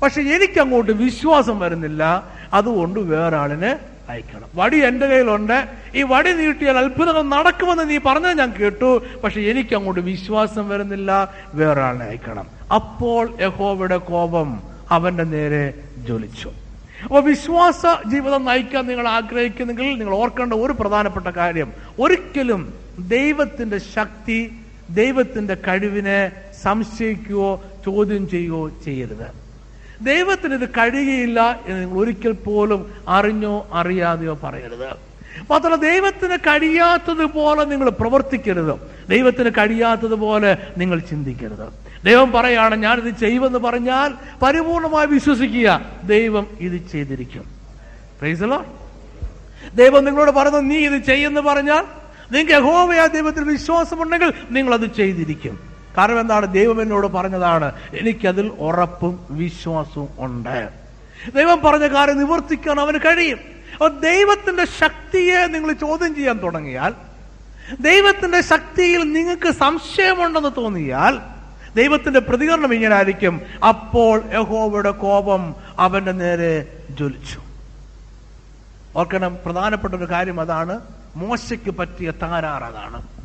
പക്ഷെ 0.02 0.20
എനിക്ക് 0.34 0.58
അങ്ങോട്ട് 0.64 0.92
വിശ്വാസം 1.04 1.56
വരുന്നില്ല 1.64 2.02
അതുകൊണ്ട് 2.58 3.00
വേറെ 3.12 3.36
ആളിനെ 3.36 3.72
അയക്കണം. 4.08 4.48
വടി 4.54 4.84
എന്റെ 4.84 5.06
കയ്യിലുണ്ട്. 5.06 5.68
ഈ 5.94 6.02
വടി 6.02 6.32
നീട്ടിയാൽ 6.32 6.76
അത്ഭുതങ്ങൾ 6.76 7.22
നടക്കുമെന്ന് 7.22 7.90
നീ 7.90 7.98
പറഞ്ഞത് 7.98 8.38
ഞാൻ 8.38 8.52
കേട്ടു. 8.60 9.02
പക്ഷെ 9.24 9.40
എനിക്ക് 9.40 9.76
അങ്ങോട്ട് 9.76 10.00
വിശ്വാസം 10.00 10.68
വരുന്നില്ല. 10.68 11.34
വേറെ 11.54 11.80
ആളിനെ 11.80 12.04
അയക്കണം. 12.04 12.46
അപ്പോൾ 12.74 13.40
യഹോവയുടെ 13.40 13.96
കോപം 13.96 14.62
അവന്റെ 14.90 15.24
നേരെ 15.24 15.74
ജ്വലിച്ചു. 16.06 16.50
അപ്പൊ 17.04 17.20
വിശ്വാസ 17.20 17.82
ജീവിതം 18.08 18.44
നയിക്കാൻ 18.44 18.86
നിങ്ങൾ 18.86 19.08
ആഗ്രഹിക്കുന്നെങ്കിൽ 19.08 19.98
നിങ്ങൾ 19.98 20.14
ഓർക്കേണ്ട 20.14 20.52
ഒരു 20.52 20.72
പ്രധാനപ്പെട്ട 20.72 21.26
കാര്യം. 21.26 21.72
ഒരിക്കലും 22.00 22.74
ദൈവത്തിന്റെ 22.98 23.78
ശക്തി 23.78 24.52
ദൈവത്തിന്റെ 24.90 25.54
കഴിവിനെ 25.54 26.32
സംശയിക്കുകയോ 26.62 27.64
ചോദ്യം 27.86 28.28
ചെയ്യുകയോ 28.28 28.68
ചെയ്യരുത്. 28.68 29.47
ദൈവത്തിന് 30.02 30.54
ഇത് 30.54 30.68
കഴിയുകയില്ല 30.68 31.60
എന്ന് 31.66 31.80
നിങ്ങൾ 31.80 31.98
ഒരിക്കൽ 31.98 32.32
പോലും 32.32 32.94
അറിഞ്ഞോ 33.08 33.68
അറിയാതെയോ 33.72 34.38
പറയരുത്. 34.42 34.88
മാത്രമല്ല 35.50 35.74
ദൈവത്തിന് 35.74 36.36
കഴിയാത്തതുപോലെ 36.36 37.64
നിങ്ങൾ 37.64 37.88
പ്രവർത്തിക്കരുത്. 37.88 38.80
ദൈവത്തിന് 39.10 39.50
കഴിയാത്തതുപോലെ 39.50 40.56
നിങ്ങൾ 40.78 40.98
ചിന്തിക്കരുത്. 40.98 41.72
ദൈവം 42.04 42.32
പറയാണ് 42.32 42.74
ഞാനിത് 42.74 43.18
ചെയ്യുമെന്ന് 43.18 43.58
പറഞ്ഞാൽ 43.58 44.14
പരിപൂർണമായി 44.42 45.06
വിശ്വസിക്കുക. 45.06 45.80
ദൈവം 46.04 46.46
ഇത് 46.60 46.88
ചെയ്തിരിക്കും. 46.92 47.44
ദൈവം 49.74 50.04
നിങ്ങളോട് 50.04 50.30
പറഞ്ഞു 50.30 50.58
നീ 50.58 50.76
ഇത് 50.76 51.02
ചെയ്യുമെന്ന് 51.02 51.40
പറഞ്ഞാൽ 51.40 51.84
നിങ്ങൾക്ക് 52.32 52.52
യഹോവയാ 52.52 53.06
ദൈവത്തിൽ 53.06 53.44
വിശ്വാസമുണ്ടെങ്കിൽ 53.44 54.32
അത് 54.74 54.94
ചെയ്തിരിക്കും. 54.94 55.67
കാരണം 55.98 56.20
എന്താണ്? 56.20 56.52
ദൈവം 56.52 56.82
എന്നോട് 56.82 57.06
പറഞ്ഞതാണ് 57.06 57.72
എനിക്കതിൽ 57.94 58.48
ഉറപ്പും 58.48 59.26
വിശ്വാസവും 59.30 60.08
ഉണ്ട്. 60.18 60.68
ദൈവം 61.34 61.60
പറഞ്ഞ 61.60 61.86
കാര്യം 61.86 62.18
നിവർത്തിക്കാൻ 62.18 62.80
അവന് 62.80 62.98
കഴിയും. 62.98 63.38
അപ്പൊ 63.72 63.88
ദൈവത്തിന്റെ 63.88 64.64
ശക്തിയെ 64.64 65.46
നിങ്ങൾ 65.46 65.72
ചോദ്യം 65.72 66.14
ചെയ്യാൻ 66.14 66.38
തുടങ്ങിയാൽ 66.38 66.94
ദൈവത്തിന്റെ 67.80 68.40
ശക്തിയിൽ 68.40 69.12
നിങ്ങൾക്ക് 69.12 69.52
സംശയമുണ്ടെന്ന് 69.52 70.48
തോന്നിയാൽ 70.56 71.20
ദൈവത്തിന്റെ 71.76 72.20
പ്രതികരണം 72.20 72.74
ഇങ്ങനെ 72.74 72.94
ആയിരിക്കും 72.94 73.40
അപ്പോൾ 73.68 74.34
യഹോവയുടെ 74.34 74.90
കോപം 74.90 75.54
അവന്റെ 75.78 76.12
നേരെ 76.12 76.82
ജ്വലിച്ചു. 76.90 77.40
ഓർക്കണം 78.96 79.38
പ്രധാനപ്പെട്ട 79.44 79.94
ഒരു 79.94 80.04
കാര്യം 80.04 80.40
അതാണ് 80.40 80.80
മോശയ്ക്ക് 81.16 81.70
പറ്റിയ 81.70 82.10
തകരാറ് 82.10 82.64
അതാണ്. 82.64 83.17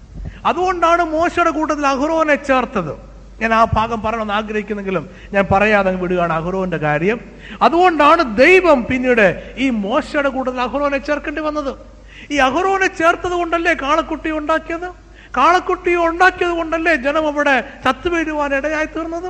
അതുകൊണ്ടാണ് 0.49 1.03
മോശയുടെ 1.15 1.51
കൂട്ടത്തിൽ 1.57 1.85
അഹ്റോനെ 1.93 2.35
ചേർത്തത്. 2.49 2.93
ഞാൻ 3.41 3.51
ആ 3.59 3.61
ഭാഗം 3.77 3.99
പറയണമെന്ന് 4.01 4.33
ആഗ്രഹിക്കുന്നെങ്കിലും 4.39 5.05
ഞാൻ 5.33 5.45
പറയാതെ 5.51 5.91
വിടുകയാണ് 6.01 6.33
അഹ്റോന്റെ 6.39 6.79
കാര്യം. 6.87 7.19
അതുകൊണ്ടാണ് 7.65 8.21
ദൈവം 8.41 8.79
പിന്നീട് 8.89 9.27
ഈ 9.57 9.69
മോശയുടെ 9.85 10.29
കൂട്ടത്തിൽ 10.35 10.61
അഹ്റോനെ 10.67 10.99
ചേർക്കേണ്ടി 11.07 11.41
വന്നത്. 11.47 11.71
ഈ 12.33 12.37
അഹ്റോനെ 12.47 12.87
ചേർത്തത് 12.99 13.35
കൊണ്ടല്ലേ 13.41 13.73
കാളക്കുട്ടി 13.85 14.31
ഉണ്ടാക്കിയത്? 14.39 14.89
കാളക്കുട്ടി 15.37 15.93
ഉണ്ടാക്കിയത് 15.95 16.53
കൊണ്ടല്ലേ 16.59 16.95
ജനം 17.05 17.25
അവിടെ 17.27 17.55
ചത്തുവീഴുവാൻ 17.85 18.51
ഇടയായി 18.59 18.89
തീർന്നത്? 18.95 19.29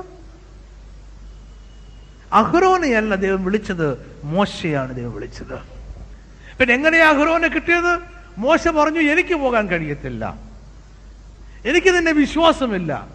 അഹ്റോനെയല്ല 2.40 3.16
ദൈവം 3.24 3.42
വിളിച്ചത് 3.46 3.88
മോശയാണ് 4.24 4.92
ദൈവം 5.00 5.14
വിളിച്ചത്. 5.18 5.58
പിന്നെ 6.58 6.74
എങ്ങനെയാ 6.78 7.08
അഹ്റോനെ 7.14 7.48
കിട്ടിയത്? 7.48 7.94
മോശ 8.46 8.68
പറഞ്ഞു 8.80 9.02
എനിക്ക് 9.14 9.36
പോകാൻ 9.44 9.66
കഴിയത്തില്ല. 9.74 10.24
എനിക്ക് 11.66 11.96
നിന്നെ 11.96 12.12
വിശ്വാസമില്ല. 12.12 13.08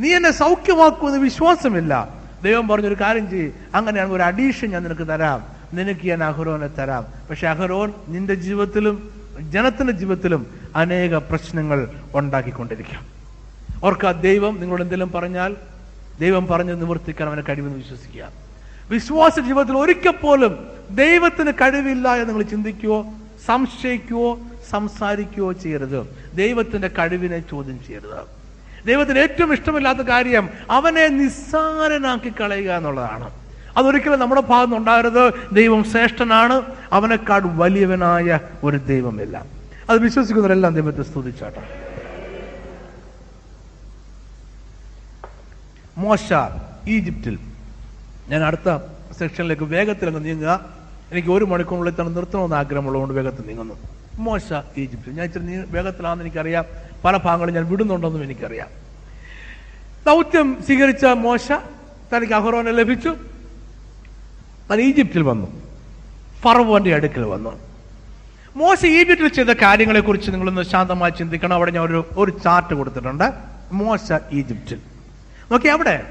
നീ 0.00 0.14
എന്നെ 0.14 0.30
സൗഖ്യമാക്കുമെന്ന് 0.30 1.18
വിശ്വാസമില്ല. 1.18 2.08
ദൈവം 2.42 2.68
പറഞ്ഞൊരു 2.68 2.96
കാര്യം 3.00 3.30
ചെയ്യ്. 3.30 3.52
അങ്ങനെയാണെങ്കിൽ 3.74 4.16
ഒരു 4.16 4.22
അഡീഷൻ 4.22 4.70
ഞാൻ 4.70 4.82
നിനക്ക് 4.82 5.08
തരാം. 5.08 5.44
നിനക്ക് 5.72 6.06
ഞാൻ 6.06 6.24
അഹ്റോനെ 6.24 6.66
തരാം. 6.66 7.06
പക്ഷെ 7.30 7.46
അഹ്റോൻ 7.46 7.92
നിന്റെ 8.08 8.34
ജീവിതത്തിലും 8.34 9.10
ജനത്തിന്റെ 9.40 9.92
ജീവിതത്തിലും 9.92 10.46
അനേക 10.76 11.14
പ്രശ്നങ്ങൾ 11.14 11.88
ഉണ്ടാക്കിക്കൊണ്ടിരിക്കാം. 12.14 13.06
ഓർക്ക 13.84 14.10
ദൈവം 14.10 14.54
നിങ്ങളോട് 14.60 14.82
എന്തെങ്കിലും 14.82 15.12
പറഞ്ഞാൽ 15.12 15.56
ദൈവം 16.20 16.46
പറഞ്ഞ് 16.46 16.80
നിവർത്തിക്കാൻ 16.80 17.28
അവനെ 17.28 17.42
കഴിവെന്ന് 17.42 17.76
വിശ്വസിക്കുക. 17.76 18.28
വിശ്വാസ 18.90 19.40
ജീവിതത്തിൽ 19.40 19.76
ഒരിക്കൽ 19.76 20.10
പോലും 20.10 20.68
ദൈവത്തിന് 20.90 21.52
കഴിവില്ല 21.52 22.14
എന്ന് 22.14 22.28
നിങ്ങൾ 22.28 22.42
ചിന്തിക്കുവോ 22.42 23.06
സംശയിക്കുകയോ 23.46 24.40
സംസാരിക്കുകയോ 24.70 25.52
ചെയ്യരുത്. 25.52 26.16
ദൈവത്തിന്റെ 26.34 26.88
കഴിവിനെ 26.88 27.38
ചോദ്യം 27.50 27.80
ചെയ്യരുത്. 27.86 28.44
ദൈവത്തിന് 28.86 29.18
ഏറ്റവും 29.18 29.52
ഇഷ്ടമില്ലാത്ത 29.52 29.98
കാര്യം 29.98 30.48
അവനെ 30.70 31.08
നിസ്സാരനാക്കി 31.08 32.32
കളയുക 32.40 32.70
എന്നുള്ളതാണ്. 32.70 33.30
അതൊരിക്കലും 33.76 34.20
നമ്മുടെ 34.20 34.40
ഭാഗത്ത് 34.40 34.76
ഉണ്ടാകരുത്. 34.76 35.32
ദൈവം 35.52 35.84
ശ്രേഷ്ഠനാണ്. 35.84 36.62
അവനെക്കാൾ 36.92 37.42
വലിയവനായ 37.44 38.40
ഒരു 38.64 38.76
ദൈവമില്ല. 38.76 39.44
അത് 39.90 39.98
വിശ്വസിക്കുന്നവരെല്ലാം 39.98 40.74
ദൈവത്തെ 40.74 41.02
സ്തുതിച്ചാട്ടെ. 41.02 41.84
മോശ 45.98 46.32
ഈജിപ്തിൽ. 46.88 47.38
ഞാൻ 48.28 48.42
അടുത്ത 48.42 48.76
സെക്ഷനിലേക്ക് 49.18 49.62
വേഗത്തിൽ 49.62 50.06
അങ്ങ് 50.08 50.24
നീങ്ങുക. 50.24 50.64
എനിക്ക് 51.12 51.28
ഒരു 51.28 51.44
മണിക്കൂറിനുള്ളിൽ 51.44 52.00
തന്നെ 52.00 52.12
നിർത്തണമെന്ന് 52.12 52.56
ആഗ്രഹമുള്ളതുകൊണ്ട് 52.56 53.14
വേഗത്തിൽ 53.14 53.46
നീങ്ങുന്നു. 53.46 53.74
മോശ 54.18 54.52
ഈജിപ്തിൽ. 54.78 55.12
ഞാൻ 55.12 55.24
ഇച്ചിരി 55.24 55.44
നീ- 55.44 55.66
വേഗത്തിലാണെന്ന് 55.68 56.24
എനിക്കറിയാം. 56.24 56.64
പല 57.04 57.16
ഭാഗങ്ങളും 57.16 57.54
ഞാൻ 57.54 57.68
വിടുന്നുണ്ടെന്നും 57.68 58.24
എനിക്കറിയാം. 58.24 58.68
ദൗത്യം 60.06 60.62
സ്വീകരിച്ച 60.66 61.04
മോശ 61.04 61.52
തനിക്ക് 62.16 62.32
അഹ്റോനെ 62.32 62.70
ലഭിച്ചു. 62.70 63.16
താൻ 64.70 64.80
ഈജിപ്തിൽ 64.80 65.22
വന്നു. 65.22 65.62
ഫറവോന്റെ 66.40 66.94
അടുക്കൽ 66.94 67.22
വന്നു. 67.22 67.58
മോശ 68.56 68.84
ഈജിപ്തിൽ 68.86 69.28
ചെയ്ത 69.28 69.48
കാര്യങ്ങളെ 69.48 70.00
കുറിച്ച് 70.00 70.30
നിങ്ങളൊന്ന് 70.30 70.62
ശാന്തമായി 70.62 71.10
ചിന്തിക്കണം. 71.10 71.54
അവിടെ 71.54 71.70
ഞാൻ 71.70 71.84
ഒരു 71.84 72.06
ഒരു 72.16 72.38
ചാർട്ട് 72.44 72.74
കൊടുത്തിട്ടുണ്ട്. 72.74 73.32
മോശ 73.72 74.12
ഈജിപ്തിൽ. 74.32 74.78
നോക്കി 75.52 75.66
അവിടെ. 75.66 76.06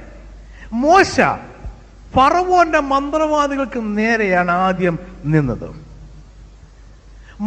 മോശ 0.74 1.22
ഫറവോന്റെ 2.16 2.80
മന്ത്രവാദികൾക്ക് 2.80 3.97
നേരെയാണ് 3.97 4.51
ആദ്യം 4.51 4.99
നിന്നത്. 5.26 5.83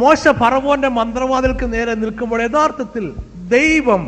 മോശ 0.01 0.21
ഫറവോന്റെ 0.39 0.89
മന്ത്രവാദികൾക്ക് 0.99 1.67
നേരെ 1.73 1.93
നിൽക്കുമ്പോൾ 1.95 2.41
യഥാർത്ഥത്തിൽ 2.41 3.05
ദൈവം 3.49 4.03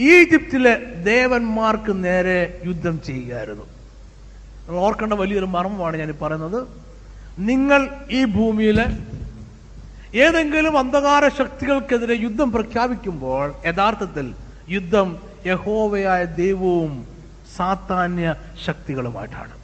ഈജിപ്തിലെ 0.00 0.74
ദേവന്മാർക്ക് 1.10 1.92
നേരെ 2.04 2.60
യുദ്ധം 2.64 3.02
ചെയ്യുകയായിരുന്നു. 3.06 3.66
ഓർക്കേണ്ട 4.86 5.12
വലിയൊരു 5.12 5.48
മർമ്മമാണ് 5.56 5.96
ഞാൻ 5.96 6.10
പറയുന്നത്. 6.22 6.60
നിങ്ങൾ 7.38 7.88
ഈ 8.10 8.24
ഭൂമിയിലെ 8.24 8.86
ഏതെങ്കിലും 10.24 10.78
അന്ധകാര 10.78 11.28
ശക്തികൾക്കെതിരെ 11.28 12.14
യുദ്ധം 12.14 12.52
പ്രഖ്യാപിക്കുമ്പോൾ 12.52 13.46
യഥാർത്ഥത്തിൽ 13.66 14.26
യുദ്ധം 14.68 15.08
യഹോവയായ 15.46 16.24
ദൈവവും 16.24 16.92
സാത്താന്യ 17.56 18.34
ശക്തികളുമായിട്ടാണ്. 18.66 19.54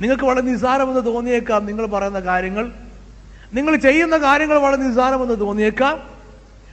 നിങ്ങൾക്ക് 0.00 0.24
വളരെ 0.24 0.40
നിസാരമെന്ന് 0.40 1.04
തോന്നിയേക്കാം 1.06 1.66
നിങ്ങൾ 1.66 1.86
പറയുന്ന 1.86 2.20
കാര്യങ്ങൾ. 2.20 2.85
നിങ്ങൾ 3.54 3.76
ചെയ്യുന്ന 3.76 4.16
കാര്യങ്ങൾ 4.16 4.58
വളരെ 4.58 4.82
നിസ്സാരമെന്ന് 4.82 5.40
തോന്നിയേക്കാം. 5.40 6.16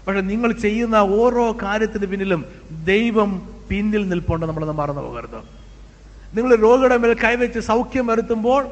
പക്ഷെ 0.07 0.21
നിങ്ങൾ 0.21 0.51
ചെയ്യുന്ന 0.51 0.95
ഓരോ 0.95 1.57
കാര്യത്തിന് 1.61 2.05
പിന്നിലും 2.05 2.45
ദൈവം 2.85 3.55
പിന്നിൽ 3.69 4.09
നിൽപ്പുണ്ട് 4.09 4.45
നമ്മൾ 4.45 4.65
മറന്നു 4.65 5.01
പോകരുത്. 5.01 5.37
നിങ്ങൾ 6.37 6.55
രോഗിയുടെ 6.55 6.97
മേൽ 6.97 7.13
കൈവച്ച് 7.13 7.59
സൗഖ്യം 7.59 8.07
വരുത്തുമ്പോൾ 8.07 8.67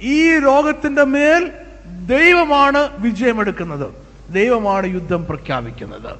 ഈ 0.00 0.38
രോഗത്തിന്റെ 0.38 1.04
മേൽ 1.04 1.50
ദൈവമാണ് 2.06 3.00
വിജയമെടുക്കുന്നത്. 3.00 3.94
ദൈവമാണ് 4.32 4.86
യുദ്ധം 4.86 5.26
പ്രഖ്യാപിക്കുന്നത്. 5.26 6.16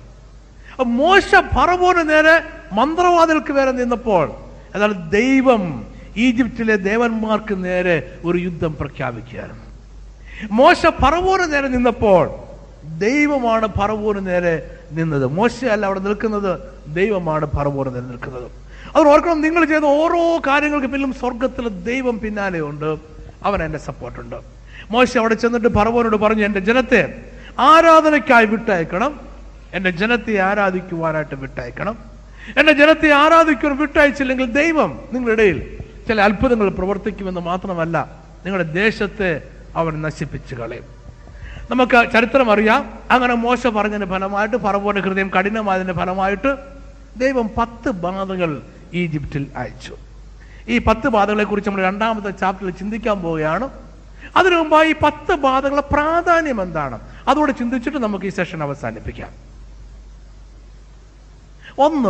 മോശ 0.83 1.35
ഫറവോന് 1.55 2.11
നേരെ 2.11 2.43
മന്ത്രവാദികൾക്ക് 2.73 3.53
വേറെ 3.53 3.71
നിന്നപ്പോൾ 3.71 4.31
എന്നാൽ 4.75 4.93
ദൈവം 4.93 5.87
ഈജിപ്തിലെ 6.17 6.77
ദേവന്മാർക്ക് 6.77 7.65
നേരെ 7.65 8.19
ഒരു 8.25 8.39
യുദ്ധം 8.39 8.77
പ്രഖ്യാപിക്കുകയായിരുന്നു. 8.81 9.68
മോശ 10.51 10.87
പറവൂന് 10.87 11.53
നേരെ 11.53 11.69
നിന്നപ്പോൾ 11.69 12.31
ദൈവമാണ് 12.99 13.69
പറവൂന് 13.81 14.27
നേരെ 14.27 14.77
നിന്നത്. 14.93 15.27
മോശയല്ല 15.27 15.87
അവിടെ 15.87 16.01
നിൽക്കുന്നത് 16.01 16.61
ദൈവമാണ് 16.95 17.47
പറവൂന് 17.47 17.95
നേരെ 17.95 18.07
നിൽക്കുന്നത്. 18.07 18.51
അവർ 18.97 19.09
ഓർക്കണം 19.09 19.41
നിങ്ങൾ 19.41 19.65
ചെയ്ത 19.65 19.85
ഓരോ 19.85 20.39
കാര്യങ്ങൾക്ക് 20.47 20.87
പിന്നിലും 20.87 21.13
സ്വർഗത്തിൽ 21.13 21.69
ദൈവം 21.69 22.21
പിന്നാലെയുണ്ട് 22.21 22.99
അവൻ 23.43 23.63
എന്റെ 23.63 23.79
സപ്പോർട്ടുണ്ട് 23.79 24.37
മോശ 24.91 25.19
അവിടെ 25.19 25.35
ചെന്നിട്ട് 25.35 25.69
പറവോനോട് 25.69 26.17
പറഞ്ഞു 26.17 26.45
എന്റെ 26.45 26.61
ജനത്തെ 26.61 27.23
ആരാധനയ്ക്കായി 27.59 28.47
വിട്ടയക്കണം. 28.47 29.21
എന്റെ 29.73 29.91
ജനത്തെ 29.91 30.39
ആരാധിക്കുവാനായിട്ട് 30.39 31.35
വിട്ടയക്കണം. 31.35 31.99
എന്റെ 32.57 32.73
ജനത്തെ 32.73 33.11
ആരാധിക്കുവാൻ 33.13 33.77
വിട്ടയച്ചില്ലെങ്കിൽ 33.77 34.53
ദൈവം 34.53 35.01
നിങ്ങളുടെ 35.13 35.43
ഇടയിൽ 35.43 35.79
ചില 36.09 36.21
അത്ഭുതങ്ങൾ 36.21 36.69
പ്രവർത്തിക്കുമെന്ന് 36.69 37.41
മാത്രമല്ല 37.41 38.13
നിങ്ങളുടെ 38.45 38.73
ദേശത്തെ 38.73 39.43
അവൻ 39.79 40.03
നശിപ്പിച്ചു 40.03 40.55
കളയും. 40.55 40.85
നമുക്ക് 41.71 42.13
ചരിത്രം 42.13 42.53
അറിയാം. 42.53 42.99
അങ്ങനെ 43.11 43.35
മോശ 43.35 43.67
പറഞ്ഞതിന് 43.67 44.11
ഫലമായിട്ട് 44.11 44.57
ഫറവോന്റെ 44.57 45.03
ഹൃദയം 45.03 45.29
കഠിനമായതിന്റെ 45.29 45.93
ഫലമായിട്ട് 45.93 46.57
ദൈവം 47.17 47.51
പത്ത് 47.59 47.91
ബാധകൾ 47.91 48.63
ഈജിപ്തിൽ 48.95 49.47
അയച്ചു. 49.57 49.97
ഈ 50.69 50.79
പത്ത് 50.79 51.09
ബാധകളെ 51.09 51.45
കുറിച്ച് 51.45 51.71
നമ്മൾ 51.71 51.83
രണ്ടാമത്തെ 51.83 52.31
ചാപ്റ്ററിൽ 52.31 52.71
ചിന്തിക്കാൻ 52.71 53.23
പോവുകയാണ്. 53.23 53.71
അതിനു 54.37 54.57
മുമ്പായി 54.57 54.89
ഈ 54.89 54.95
പത്ത് 55.03 55.35
ബാധകളുടെ 55.35 55.81
പ്രാധാന്യം 55.81 56.63
എന്താണ്? 56.63 57.01
അതോടെ 57.29 57.53
ചിന്തിച്ചിട്ട് 57.53 57.99
നമുക്ക് 57.99 58.25
ഈ 58.25 58.29
സെഷൻ 58.29 58.63
അവസാനിപ്പിക്കാം. 58.63 59.31
ഒന്ന് 61.79 62.09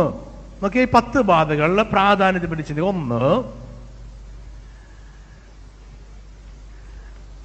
നമുക്ക് 0.63 0.79
ഈ 0.79 0.87
പത്ത് 0.93 1.21
ബാധകളുടെ 1.21 1.83
പ്രാധാന്യത്തെ 1.83 2.47
പിടിച്ചത് 2.47 2.81
ഒന്ന് 2.81 3.43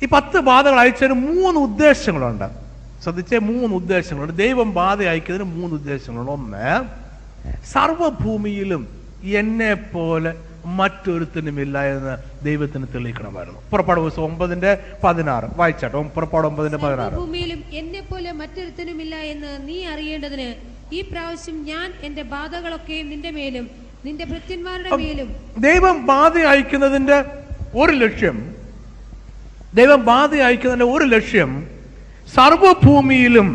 ഈ 0.02 0.06
പത്ത് 0.06 0.40
ബാധകൾ 0.40 0.80
അയച്ചതിന് 0.80 1.14
മൂന്ന് 1.14 1.60
ഉദ്ദേശങ്ങളുണ്ട്. 1.60 2.50
ശ്രദ്ധിച്ചേ 3.02 3.38
മൂന്ന് 3.38 3.76
ഉദ്ദേശങ്ങളുണ്ട്. 3.76 4.38
ദൈവം 4.38 4.74
ബാധ 4.74 5.02
അയക്കുന്നതിന് 5.02 5.54
മൂന്ന് 5.54 5.74
ഉദ്ദേശങ്ങളുണ്ട്. 5.76 6.30
ഒന്ന് 6.30 6.84
സർവഭൂമിയിലും 7.72 8.88
എന്നെ 9.24 9.74
പോലെ 9.74 10.34
മറ്റൊരുത്തിനുമില്ല 10.66 11.84
എന്ന് 11.84 12.44
ദൈവത്തിന് 12.44 12.86
തെളിയിക്കണമായിരുന്നു. 12.94 13.60
പുറപ്പാട് 13.70 14.00
ദിവസം 14.00 14.22
ഒമ്പതിന്റെ 14.22 14.78
പതിനാറ്. 15.04 15.44
വായിച്ചാട്ടോ? 15.56 16.02
പുറപ്പാട് 16.02 16.46
ഒമ്പതിന്റെ 16.46 16.78
പതിനാറ്. 16.78 17.14
ഭൂമിയിലും 17.14 17.64
എന്നെ 17.72 18.00
പോലെ 18.00 18.32
മറ്റൊരുത്തിനുമില്ല 18.32 19.14
എന്ന് 19.16 19.68
നീ 19.68 19.84
അറിയേണ്ടതിന് 19.84 20.54
ഈ 20.94 21.00
പ്രാവശ്യം 21.00 21.64
ഞാൻ 21.64 21.92
എന്റെ 22.02 22.22
ബാധകളൊക്കെ 22.22 23.02
നിന്റെ 23.02 23.30
മേലും 23.30 23.70
നിന്റെ 24.04 24.24
ഭൃത്യന്മാരുടെ 24.24 24.90
മേലും 24.90 25.36
ദൈവം 25.58 26.06
ബാധ 26.06 26.38
അയക്കുന്നതിന്റെ 26.38 27.24
ഒരു 27.74 27.92
ലക്ഷ്യം 27.92 28.53
ദൈവം 29.74 30.04
ബാധ 30.04 30.34
അയക്കുന്നതിന്റെ 30.34 30.84
ഒരു 30.94 31.04
ലക്ഷ്യം 31.04 31.68
സർവഭൂമിയിലും 32.34 33.48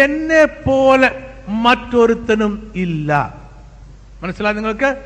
എന്നെ 0.00 0.44
പോലെ 0.44 1.10
മറ്റൊരുത്തനും 1.48 2.72
ഇല്ല. 2.76 3.10
മനസ്സിലായി 4.22 4.54
നിങ്ങൾക്ക്? 4.54 4.96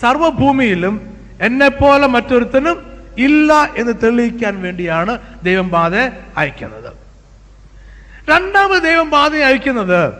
സർവഭൂമിയിലും 0.00 1.16
എന്നെ 1.40 1.68
പോലെ 1.68 2.06
മറ്റൊരുത്തനും 2.06 2.76
ഇല്ല 3.18 3.52
എന്ന് 3.76 3.92
തെളിയിക്കാൻ 4.02 4.62
വേണ്ടിയാണ് 4.62 5.18
ദൈവം 5.42 5.68
ബാധ 5.68 5.94
അയക്കുന്നത്. 6.36 6.90
രണ്ടാമത് 8.30 8.82
ദൈവം 8.82 9.10
ബാധ 9.10 9.34
അയക്കുന്നത് 9.34 10.12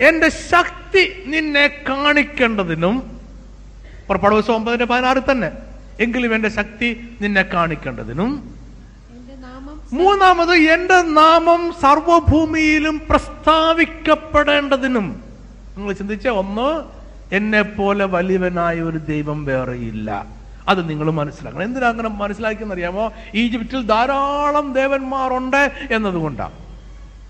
എന്റെ 0.00 0.28
ശക്തി 0.28 1.22
നിന്നെ 1.26 1.66
കാണിക്കേണ്ടതിനും 1.88 3.20
പുറപ്പാട് 4.08 4.34
ദിവസം 4.34 4.54
ഒമ്പതിന്റെ 4.54 4.84
പതിനാറിൽ 4.84 5.22
തന്നെ 5.30 5.50
എങ്കിലും 6.00 6.34
എന്റെ 6.34 6.48
ശക്തി 6.48 7.18
നിന്നെ 7.20 7.42
കാണിക്കേണ്ടതിനും 7.42 8.59
മൂന്നാമത് 9.92 10.50
എന്റെ 10.50 11.02
നാമം 11.02 11.74
സർവഭൂമിയിലും 11.82 13.02
പ്രസ്താവിക്കപ്പെടേണ്ടതിനും. 13.10 15.24
നിങ്ങൾ 15.76 15.92
ചിന്തിച്ച 15.92 16.28
ഒന്ന് 16.28 16.82
എന്നെ 17.34 17.62
പോലെ 17.62 18.04
വലിയവനായ 18.04 18.80
ഒരു 18.80 18.98
ദൈവം 18.98 19.44
വേറെയില്ല 19.44 20.26
അത് 20.68 20.88
നിങ്ങൾ 20.88 21.10
മനസ്സിലാക്കണം. 21.10 21.62
എന്തിനാ 21.62 21.88
അങ്ങനെ 21.88 22.08
മനസ്സിലാക്കിയെന്നറിയാമോ? 22.08 23.12
ഈജിപ്തിൽ 23.34 23.86
ധാരാളം 23.86 24.72
ദേവന്മാർ 24.72 25.32
ഉണ്ട് 25.32 25.72
എന്നതുകൊണ്ടാണ്. 25.90 26.52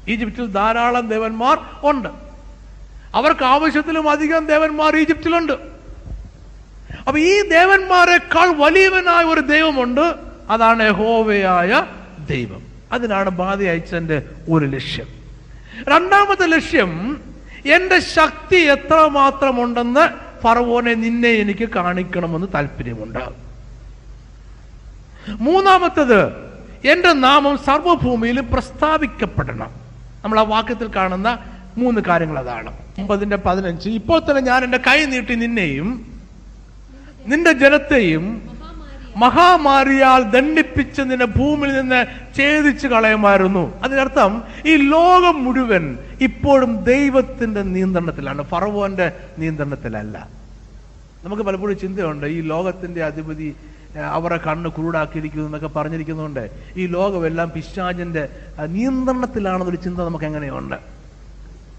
ഈജിപ്തിൽ 0.09 0.47
ധാരാളം 0.47 1.09
ദേവന്മാർ 1.09 1.59
ഉണ്ട്. 1.83 2.09
അവർക്ക് 3.15 3.45
ആവശ്യത്തിലും 3.45 4.11
അധികം 4.11 4.47
ദേവന്മാർ 4.47 4.97
ഈജിപ്തിലുണ്ട്. 4.97 5.53
അപ്പൊ 6.99 7.19
ഈ 7.19 7.49
ദേവന്മാരെക്കാൾ 7.49 8.53
വലിയവനായ 8.53 9.25
ഒരു 9.25 9.41
ദൈവമുണ്ട്. 9.41 10.15
അതാണ് 10.51 10.89
യഹോവയായ 10.89 11.87
ദൈവം. 12.31 12.62
അതിനാണ് 12.93 13.31
ബാധ 13.31 13.59
അയച്ചതിന്റെ 13.62 14.22
ഒരു 14.51 14.66
ലക്ഷ്യം. 14.66 15.07
രണ്ടാമത്തെ 15.89 16.47
ലക്ഷ്യം 16.47 16.91
എന്റെ 17.66 17.99
ശക്തി 18.01 18.57
എത്രമാത്രമുണ്ടെന്ന് 18.57 20.05
ഫറവോനെ 20.43 20.95
നിന്നെ 20.95 21.28
എനിക്ക് 21.28 21.68
കാണിക്കണമെന്ന് 21.68 22.47
താല്പര്യമുണ്ട്. 22.55 23.22
മൂന്നാമത്തത് 25.41 26.20
എന്റെ 26.85 27.12
നാമം 27.12 27.59
സർവഭൂമിയിൽ 27.59 28.41
പ്രസ്താവിക്കപ്പെടണം. 28.41 29.70
നമ്മൾ 30.24 30.39
ആ 30.41 30.43
വാക്യത്തിൽ 30.43 30.89
കാണുന്ന 30.97 31.39
മൂന്ന് 31.78 32.01
കാര്യങ്ങൾ 32.01 32.39
അതാണ്. 32.39 32.72
ഒമ്പതിന്റെ 32.99 33.37
പതിനഞ്ച് 33.37 33.89
ഇപ്പോൾ 33.89 34.18
തന്നെ 34.20 34.43
ഞാൻ 34.43 34.64
എന്റെ 34.64 34.78
കൈ 34.78 35.05
നീട്ടി 35.05 35.35
നിന്നെയും 35.35 35.89
നിന്റെ 37.26 37.53
ജനത്തെയും 37.53 38.24
മഹാമാരിയാൽ 39.17 40.23
ദണ്ഡിപ്പിച്ച് 40.23 41.03
നിന്നെ 41.03 41.27
ഭൂമിയിൽ 41.27 41.81
നിന്ന് 41.81 42.07
ഛേദിച്ചു 42.39 42.89
കളയുമായിരുന്നു. 42.89 43.81
അതിനർത്ഥം 43.83 44.43
ഈ 44.67 44.77
ലോകം 44.77 45.45
മുഴുവൻ 45.45 45.99
ഇപ്പോഴും 46.21 46.85
ദൈവത്തിന്റെ 46.85 47.63
നിയന്ത്രണത്തിലാണ്. 47.63 48.43
ഫറവോന്റെ 48.43 49.13
നിയന്ത്രണത്തിലല്ല. 49.39 50.29
നമുക്ക് 51.25 51.43
പലപ്പോഴും 51.43 51.79
ചിന്തയുണ്ട് 51.79 52.27
ഈ 52.27 52.41
ലോകത്തിന്റെ 52.41 53.05
അധിപതി 53.05 53.57
അവരെ 54.11 54.37
കണ്ണ് 54.37 54.71
കുരുടാക്കിയിരിക്കുന്നു 54.71 55.45
എന്നൊക്കെ 55.45 55.69
പറഞ്ഞിരിക്കുന്നുണ്ട്. 55.69 56.51
ഈ 56.77 56.87
ലോകമെല്ലാം 56.87 57.53
പിശാചിന്റെ 57.55 58.29
നിയന്ത്രണത്തിലാണെന്നൊരു 58.67 59.77
ചിന്ത 59.77 60.01
നമുക്ക് 60.01 60.25
എങ്ങനെയുണ്ട്? 60.25 60.77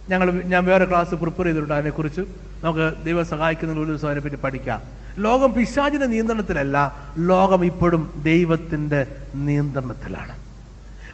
ഞങ്ങൾ 0.09 0.31
ഞാൻ 0.31 0.65
വേറെ 0.65 0.85
ക്ലാസ് 0.85 1.15
പ്രിപ്പയർ 1.15 1.45
ചെയ്തിട്ടുണ്ട് 1.45 1.73
അതിനെക്കുറിച്ച്. 1.73 2.21
നമുക്ക് 2.63 3.05
ദൈവം 3.05 3.25
സഹായിക്കുന്ന 3.25 3.79
ഒരു 3.79 3.85
ദിവസം 3.85 4.07
അതിനെപ്പറ്റി 4.07 4.35
പഠിക്കാം. 4.35 5.00
ലോകം 5.17 5.53
പിശാചിന്റെ 5.53 6.05
നിയന്ത്രണത്തിലല്ല 6.05 6.97
ലോകം 7.17 7.65
ഇപ്പോഴും 7.65 8.21
ദൈവത്തിന്റെ 8.23 9.07
നിയന്ത്രണത്തിലാണ്. 9.35 10.35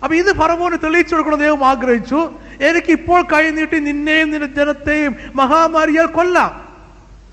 അപ്പൊ 0.03 0.15
ഇത് 0.15 0.35
ഫറവോന് 0.35 0.77
തെളിയിച്ചു 0.83 1.15
കൊടുക്കണം 1.15 1.39
ദൈവം 1.39 1.65
ആഗ്രഹിച്ചു. 1.65 2.29
എനിക്ക് 2.61 2.91
ഇപ്പോൾ 2.91 3.21
കൈ 3.21 3.49
നീട്ടി 3.49 3.79
നിന്നെയും 3.79 4.31
നിന്റെ 4.31 4.47
ജനത്തെയും 4.47 5.15
മഹാമാരിയാൽ 5.35 6.05
കൊല്ലാം. 6.05 6.67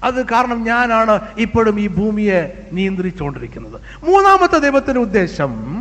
അത് 0.05 0.27
കാരണം 0.27 0.65
ഞാനാണ് 0.65 1.21
ഇപ്പോഴും 1.39 1.81
ഈ 1.81 1.87
ഭൂമിയെ 1.87 2.69
നിയന്ത്രിച്ചുകൊണ്ടിരിക്കുന്നത്. 2.73 3.81
മൂന്നാമത്തെ 4.05 4.59
ദൈവത്തിന്റെ 4.59 5.01
ഉദ്ദേശം 5.01 5.81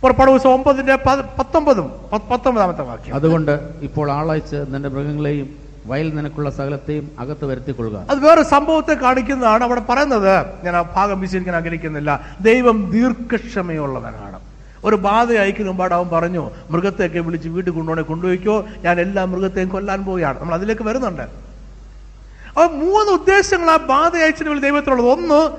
പുറപ്പാട് 0.00 0.48
ഒമ്പതിന്റെ 0.48 0.96
പത്തൊമ്പതും 1.38 1.92
പത്തൊമ്പതാമത്തെ 2.30 2.82
വാക്യം. 2.82 3.14
അതുകൊണ്ട് 3.14 3.74
ഇപ്പോൾ 3.82 4.10
ആളയച്ച് 4.10 4.56
നിന്റെ 4.56 4.88
മൃഗങ്ങളെയും 4.88 5.63
വയൽ 5.86 6.14
നിനക്കുള്ള 6.14 6.50
സകലത്തെയും 6.50 7.10
അകത്ത് 7.18 7.44
വരുത്തിക്കൊള്ളുക. 7.44 8.06
അത് 8.10 8.24
വേറെ 8.24 8.42
സംഭവത്തെ 8.42 8.94
കാണിക്കുന്നതാണ് 8.94 9.64
അവിടെ 9.64 9.80
പറയുന്നത്. 9.80 10.64
ഞാൻ 10.64 10.76
ആ 10.76 10.82
ഭാഗം 10.82 11.20
വിശദീകരിക്കാൻ 11.20 11.56
ആഗ്രഹിക്കുന്നില്ല. 11.56 12.20
ദൈവം 12.40 12.90
ദീർഘക്ഷമയുള്ളവനാണ്. 12.90 14.40
ഒരു 14.84 14.96
ബാധ 14.96 15.32
അയക്കുന്ന 15.32 15.68
മുമ്പാട് 15.68 15.94
അവൻ 15.94 16.08
പറഞ്ഞു 16.08 16.50
മൃഗത്തെയൊക്കെ 16.70 17.18
വിളിച്ച് 17.18 17.48
വീട്ടിൽ 17.48 17.72
കൊണ്ടുപോകണേ 17.72 18.02
കൊണ്ടുപോയിക്കോ. 18.02 18.64
ഞാൻ 18.84 19.00
എല്ലാ 19.00 19.24
മൃഗത്തെയും 19.24 19.68
കൊല്ലാൻ 19.68 20.04
പോവുകയാണ്. 20.04 20.40
നമ്മൾ 20.40 20.54
അതിലേക്ക് 20.54 20.82
വരുന്നുണ്ട്. 20.82 21.22
അപ്പൊ 21.22 22.66
മൂന്ന് 22.66 23.12
ഉദ്ദേശങ്ങൾ 23.12 23.70
ആ 23.70 23.76
ബാധ 23.76 24.16
അയച്ചിന് 24.16 24.48
വേണ്ടി 24.48 24.64
ദൈവത്തിനുള്ളത് 24.64 25.08
ഒന്ന് 25.08 25.56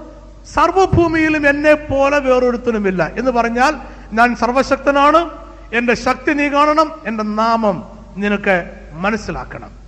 സർവഭൂമിയിലും 0.53 1.49
എന്നെ 1.49 1.73
പോലെ 1.73 2.19
വേറൊരുത്തനുമില്ല 2.19 3.11
എന്ന് 3.17 3.31
പറഞ്ഞാൽ 3.31 3.75
ഞാൻ 4.13 4.35
സർവശക്തനാണ്. 4.35 5.29
എന്റെ 5.73 5.93
ശക്തി 5.93 6.33
നീ 6.33 6.47
കാണണം. 6.47 6.91
എന്റെ 7.05 7.23
നാമം 7.23 7.83
നിനക്ക് 8.17 8.71
മനസ്സിലാക്കണം. 8.93 9.84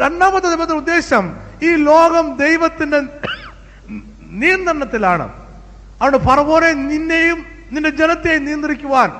രണ്ടാമത്തെ 0.00 0.46
ദൈവത്തിന്റെ 0.46 0.74
ഉദ്ദേശം 0.74 1.36
ഈ 1.62 1.76
ലോകം 1.76 2.36
ദൈവത്തിന്റെ 2.36 3.00
നിയന്ത്രണത്തിലാണ്. 4.30 5.32
അതുകൊണ്ട് 6.02 6.18
ഫറവോനെ 6.18 6.72
നിന്നെയും 6.72 7.44
നിന്റെ 7.72 7.90
ജനത്തെയും 7.90 8.44
നിയന്ത്രിക്കുവാൻ 8.44 9.12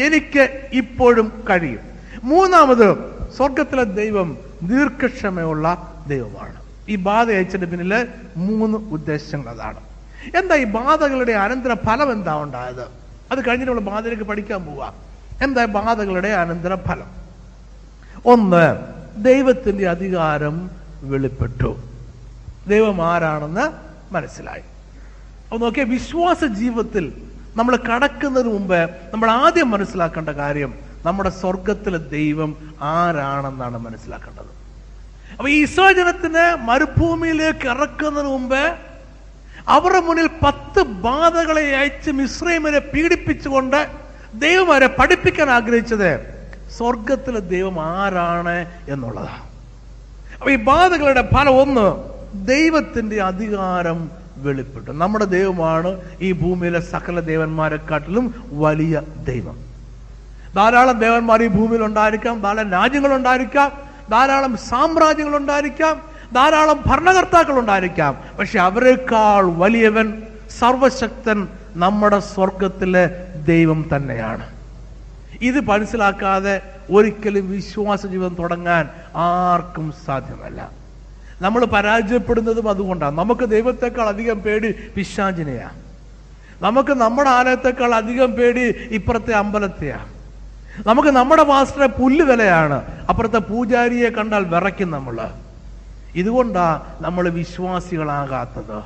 എനിക്ക് 0.00 0.70
ഇപ്പോഴും 0.72 1.44
കഴിയും. 1.50 1.80
മൂന്നാമത് 2.24 3.10
സ്വർഗത്തിലെ 3.36 3.84
ദൈവം 3.84 4.38
ദീർഘക്ഷമയുള്ള 4.62 5.92
ദൈവമാണ്. 6.06 6.62
ഈ 6.88 6.96
ബാധ 6.96 7.30
അയച്ചതിന്റെ 7.30 7.66
പിന്നിൽ 7.66 8.06
മൂന്ന് 8.36 8.78
ഉദ്ദേശങ്ങൾ 8.78 9.50
അതാണ്. 9.50 9.80
എന്താ 10.36 10.54
ഈ 10.54 10.64
ബാധകളുടെ 10.64 11.32
അനന്തര 11.32 11.74
ഫലം 11.74 12.12
എന്താ 12.12 12.42
ഉണ്ടായത്? 12.42 12.82
അത് 13.32 13.48
കഴിഞ്ഞിട്ട് 13.48 13.72
നമ്മൾ 13.72 13.90
ബാധയിലേക്ക് 13.90 14.24
പഠിക്കാൻ 14.24 14.64
പോവാം. 14.64 14.94
എന്താ 15.42 15.64
ബാധകളുടെ 15.64 16.28
അനന്തര 16.28 16.74
ഫലം? 16.74 17.06
ഒന്ന് 18.26 18.99
ദൈവത്തിന്റെ 19.22 19.88
അധികാരം 19.88 20.70
വെളിപ്പെട്ടു. 21.02 21.70
ദൈവം 22.68 23.02
ആരാണെന്ന് 23.12 23.66
മനസ്സിലായി. 24.14 24.62
അപ്പൊ 25.44 25.58
നോക്കിയ 25.58 25.82
വിശ്വാസ 25.82 26.44
ജീവിതത്തിൽ 26.44 27.04
നമ്മൾ 27.56 27.76
കടക്കുന്നതിന് 27.76 28.52
മുമ്പ് 28.52 28.80
നമ്മൾ 29.12 29.30
ആദ്യം 29.30 29.70
മനസ്സിലാക്കേണ്ട 29.70 30.28
കാര്യം 30.28 30.74
നമ്മുടെ 31.06 31.30
സ്വർഗത്തിലെ 31.30 31.98
ദൈവം 31.98 32.50
ആരാണെന്നാണ് 32.80 33.78
മനസ്സിലാക്കേണ്ടത്. 33.78 34.50
അപ്പൊ 35.32 35.48
ഈ 35.48 35.62
ഇസ്രാജനത്തിന് 35.62 36.44
മരുഭൂമിയിലേക്ക് 36.68 37.66
ഇറക്കുന്നതിന് 37.68 38.32
മുമ്പ് 38.32 38.62
അവരുടെ 39.68 40.00
മുന്നിൽ 40.00 40.28
പത്ത് 40.44 40.82
ബാധകളെ 40.82 41.76
അയച്ച് 41.76 42.10
മിശ്രൈമിനെ 42.10 42.78
പീഡിപ്പിച്ചുകൊണ്ട് 42.78 43.80
ദൈവം 44.34 44.72
അവരെ 44.72 44.86
പഠിപ്പിക്കാൻ 44.86 45.50
ആഗ്രഹിച്ചത് 45.50 46.39
സ്വർഗത്തിലെ 46.76 47.40
ദൈവം 47.40 47.80
ആരാണ് 47.80 48.66
എന്നുള്ളതാണ് 48.88 49.44
അപ്പൊ 50.34 50.50
ഈ 50.50 50.56
ബാധകളുടെ 50.56 51.28
ഫലം 51.34 51.60
ഒന്ന് 51.62 51.86
ദൈവത്തിന്റെ 52.46 53.22
അധികാരം 53.22 54.10
വെളിപ്പെട്ടു. 54.36 54.90
നമ്മുടെ 54.90 55.24
ദൈവമാണ് 55.24 56.00
ഈ 56.20 56.32
ഭൂമിയിലെ 56.32 56.80
സകല 56.80 57.20
ദേവന്മാരെക്കാട്ടിലും 57.20 58.34
വലിയ 58.50 59.02
ദൈവം. 59.26 59.56
ധാരാളം 60.56 60.98
ദേവന്മാർ 60.98 61.42
ഈ 61.42 61.46
ഭൂമിയിൽ 61.46 61.84
ഉണ്ടായിരിക്കാം 61.84 62.40
ധാരാളം 62.42 62.70
രാജ്യങ്ങൾ 62.70 63.14
ഉണ്ടായിരിക്കാം 63.14 63.72
ധാരാളം 64.10 64.56
സാമ്രാജ്യങ്ങൾ 64.56 65.36
ഉണ്ടായിരിക്കാം 65.36 66.00
ധാരാളം 66.34 66.78
ഭരണകർത്താക്കൾ 66.86 67.58
ഉണ്ടായിരിക്കാം. 67.58 68.16
പക്ഷെ 68.38 68.58
അവരെക്കാൾ 68.60 69.42
വലിയവൻ 69.62 70.22
സർവശക്തൻ 70.60 71.48
നമ്മുടെ 71.74 72.20
സ്വർഗത്തിലെ 72.20 73.04
ദൈവം 73.46 73.88
തന്നെയാണ്. 73.96 74.59
ഇത് 75.42 75.60
മനസ്സിലാക്കാതെ 75.60 76.62
ഒരിക്കലും 76.90 77.50
വിശ്വാസ 77.50 78.06
ജീവിതം 78.06 78.34
തുടങ്ങാൻ 78.34 78.88
ആർക്കും 79.16 79.92
സാധ്യമല്ല. 80.06 80.70
നമ്മൾ 81.42 81.64
പരാജയപ്പെടുന്നതും 81.64 82.68
അതുകൊണ്ടാണ്. 82.68 83.18
നമുക്ക് 83.18 83.44
ദൈവത്തെക്കാൾ 83.44 84.08
അധികം 84.08 84.40
പേടി 84.40 84.74
പിശാചിനെയാ. 84.96 85.70
നമുക്ക് 86.62 86.92
നമ്മുടെ 86.92 87.30
ആലയത്തെക്കാൾ 87.30 87.94
അധികം 87.94 88.32
പേടി 88.32 88.60
ഇപ്പുറത്തെ 88.90 89.32
അമ്പലത്തെയാ. 89.32 90.06
നമുക്ക് 90.86 91.08
നമ്മുടെ 91.08 91.44
മാസ്റ്ററെ 91.44 91.86
പുല്ല് 91.86 92.24
വിലയാണ് 92.24 93.06
അപ്പുറത്തെ 93.08 93.38
പൂജാരിയെ 93.38 94.10
കണ്ടാൽ 94.10 94.44
വിറയ്ക്കും 94.44 94.90
നമ്മൾ. 94.90 95.30
ഇതുകൊണ്ടാ 96.14 96.82
നമ്മൾ 97.00 97.28
വിശ്വാസികളാകാത്തത്. 97.28 98.82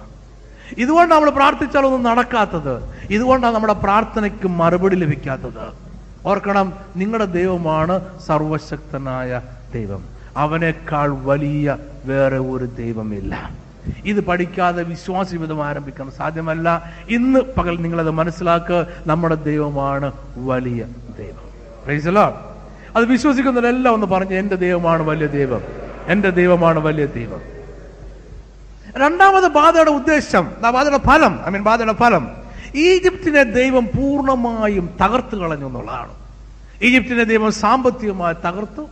ഇതുകൊണ്ടാണ് 0.78 1.20
നമ്മൾ 1.20 1.30
പ്രാർത്ഥിച്ചാലൊന്നും 1.30 2.02
നടക്കാത്തത്. 2.02 2.94
ഇതുകൊണ്ടാണ് 3.10 3.54
നമ്മുടെ 3.54 3.72
പ്രാർത്ഥനയ്ക്ക് 3.72 4.48
മറുപടി 4.48 4.96
ലഭിക്കാത്തത്. 4.96 5.83
ഓർക്കണം 6.26 6.72
നിങ്ങളുടെ 6.96 7.24
ദൈവമാണ് 7.24 8.18
സർവശക്തനായ 8.26 9.40
ദൈവം. 9.74 10.04
അവനേക്കാൾ 10.36 11.08
വലിയ 11.08 11.76
വേറെ 12.04 12.38
ഒരു 12.38 12.64
ദൈവമില്ല. 12.64 13.50
ഇത് 14.04 14.20
പഠിക്കാതെ 14.20 14.82
വിശ്വാസ 14.82 15.30
ജീവിതം 15.30 15.64
ആരംഭിക്കാൻ 15.64 16.10
സാധ്യമല്ല. 16.10 16.92
ഇന്ന് 17.08 17.40
പകൽ 17.40 17.76
നിങ്ങളത് 17.76 18.10
മനസ്സിലാക്കുക 18.10 18.86
നമ്മുടെ 19.06 19.34
ദൈവമാണ് 19.34 20.12
വലിയ 20.36 20.84
ദൈവം. 21.18 21.44
Lord. 22.00 22.34
അത് 22.96 23.04
വിശ്വസിക്കുന്നവരെല്ലാം 23.04 23.94
ഒന്ന് 23.94 24.06
പറഞ്ഞു 24.06 24.34
എന്റെ 24.34 24.56
ദൈവമാണ് 24.56 25.02
വലിയ 25.02 25.26
ദൈവം. 25.26 25.60
എന്റെ 26.06 26.30
ദൈവമാണ് 26.30 26.78
വലിയ 26.78 27.06
ദൈവം. 27.06 27.40
രണ്ടാമത് 28.96 29.48
ബാധയുടെ 29.48 29.90
ഉദ്ദേശം 29.90 30.52
ബാധയുടെ 30.60 30.98
ഫലം 30.98 31.40
ഐ 31.46 31.50
മീൻ 31.50 31.62
ബാധയുടെ 31.62 31.92
ഫലം. 31.92 32.43
ഈജിപ്തിനെ 32.76 33.42
ദൈവം 33.42 33.86
പൂർണമായും 33.86 34.96
തകർത്തു 35.02 35.36
കളഞ്ഞു 35.36 35.66
എന്നുള്ളതാണ്. 35.66 36.14
ഈജിപ്തിനെ 36.82 37.24
ദൈവം 37.24 37.52
സാമ്പത്തികമായി 37.52 38.34
തകർത്തു 38.34 38.88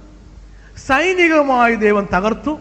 സൈനികമായി 0.88 1.74
ദൈവം 1.74 2.08
തകർത്തു. 2.14 2.58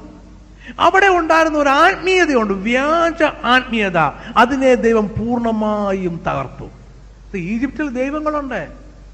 അവിടെ 0.79 1.07
ഉണ്ടായിരുന്ന 1.07 1.57
ഒരു 1.57 1.69
ആത്മീയതയുണ്ട് 1.69 2.53
വ്യാജ 2.53 3.23
ആത്മീയത 3.23 3.97
അതിനെ 4.37 4.75
ദൈവം 4.75 5.07
പൂർണമായും 5.07 6.21
തകർത്തു. 6.27 6.69
ഈജിപ്തിൽ 7.37 7.89
ദൈവങ്ങളുണ്ട് 7.89 8.67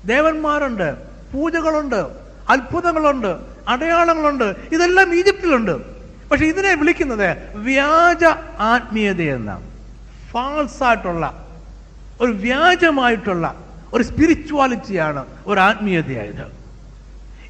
ദേവന്മാരുണ്ട് 0.05 0.97
പൂജകളുണ്ട് 1.33 2.07
അത്ഭുതങ്ങളുണ്ട് 2.49 3.37
അടയാളങ്ങളുണ്ട് 3.67 4.55
ഇതെല്ലാം 4.71 5.15
ഈജിപ്തിലുണ്ട്. 5.15 5.71
പക്ഷെ 6.31 6.45
ഇതിനെ 6.45 6.73
വിളിക്കുന്നത് 6.73 7.53
വ്യാജ 7.55 8.23
ആത്മീയത 8.59 9.57
ഫാൾസ് 10.31 10.83
ആയിട്ടുള്ള 10.83 11.46
ഒരു 12.21 12.31
വ്യാജമായിട്ടുള്ള 12.31 13.55
ഒരു 13.93 14.03
സ്പിരിച്വാലിറ്റിയാണ് 14.03 15.25
ഒരു 15.47 15.59
ആത്മീയതയായത്. 15.59 16.57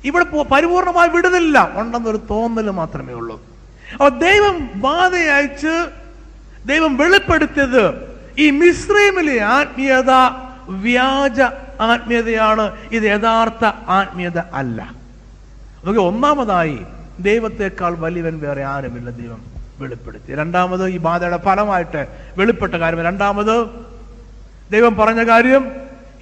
ഇവിടെ 0.04 0.26
പരിപൂർണമായി 0.44 1.10
വിടുന്നില്ല 1.10 1.80
ഉണ്ടെന്നൊരു 1.80 2.18
തോന്നൽ 2.30 2.70
മാത്രമേ 2.70 3.14
ഉള്ളൂ. 3.14 3.42
അപ്പൊ 3.94 4.10
ദൈവം 4.10 4.70
ബാധയച്ച് 4.76 5.92
ദൈവം 6.66 6.98
വെളിപ്പെടുത്തിയത് 6.98 8.18
ഈ 8.40 8.50
മിശ്രീമിലെ 8.52 9.40
ആത്മീയത 9.40 10.12
വ്യാജ 10.70 11.42
ആത്മീയതയാണ് 11.82 12.78
ഇത് 12.92 13.04
യഥാർത്ഥ 13.04 13.66
ആത്മീയത 13.88 14.38
അല്ല. 14.38 14.82
നമുക്ക് 15.84 16.00
ഒന്നാമതായി 16.00 16.80
ദൈവത്തെക്കാൾ 17.20 17.96
വലിയവൻ 17.96 18.40
വേറെ 18.40 18.64
ആരുമില്ല 18.64 19.10
ദൈവം 19.10 19.42
വെളിപ്പെടുത്തി. 19.80 20.36
രണ്ടാമത് 20.36 20.88
ഈ 20.88 20.98
ബാധയുടെ 20.98 21.38
ഫലമായിട്ട് 21.38 22.08
വെളിപ്പെട്ട 22.38 22.74
കാര്യം 22.74 23.04
രണ്ടാമത് 23.04 23.87
ദൈവം 24.72 24.96
പറഞ്ഞ 24.96 25.24
കാര്യം 25.24 25.72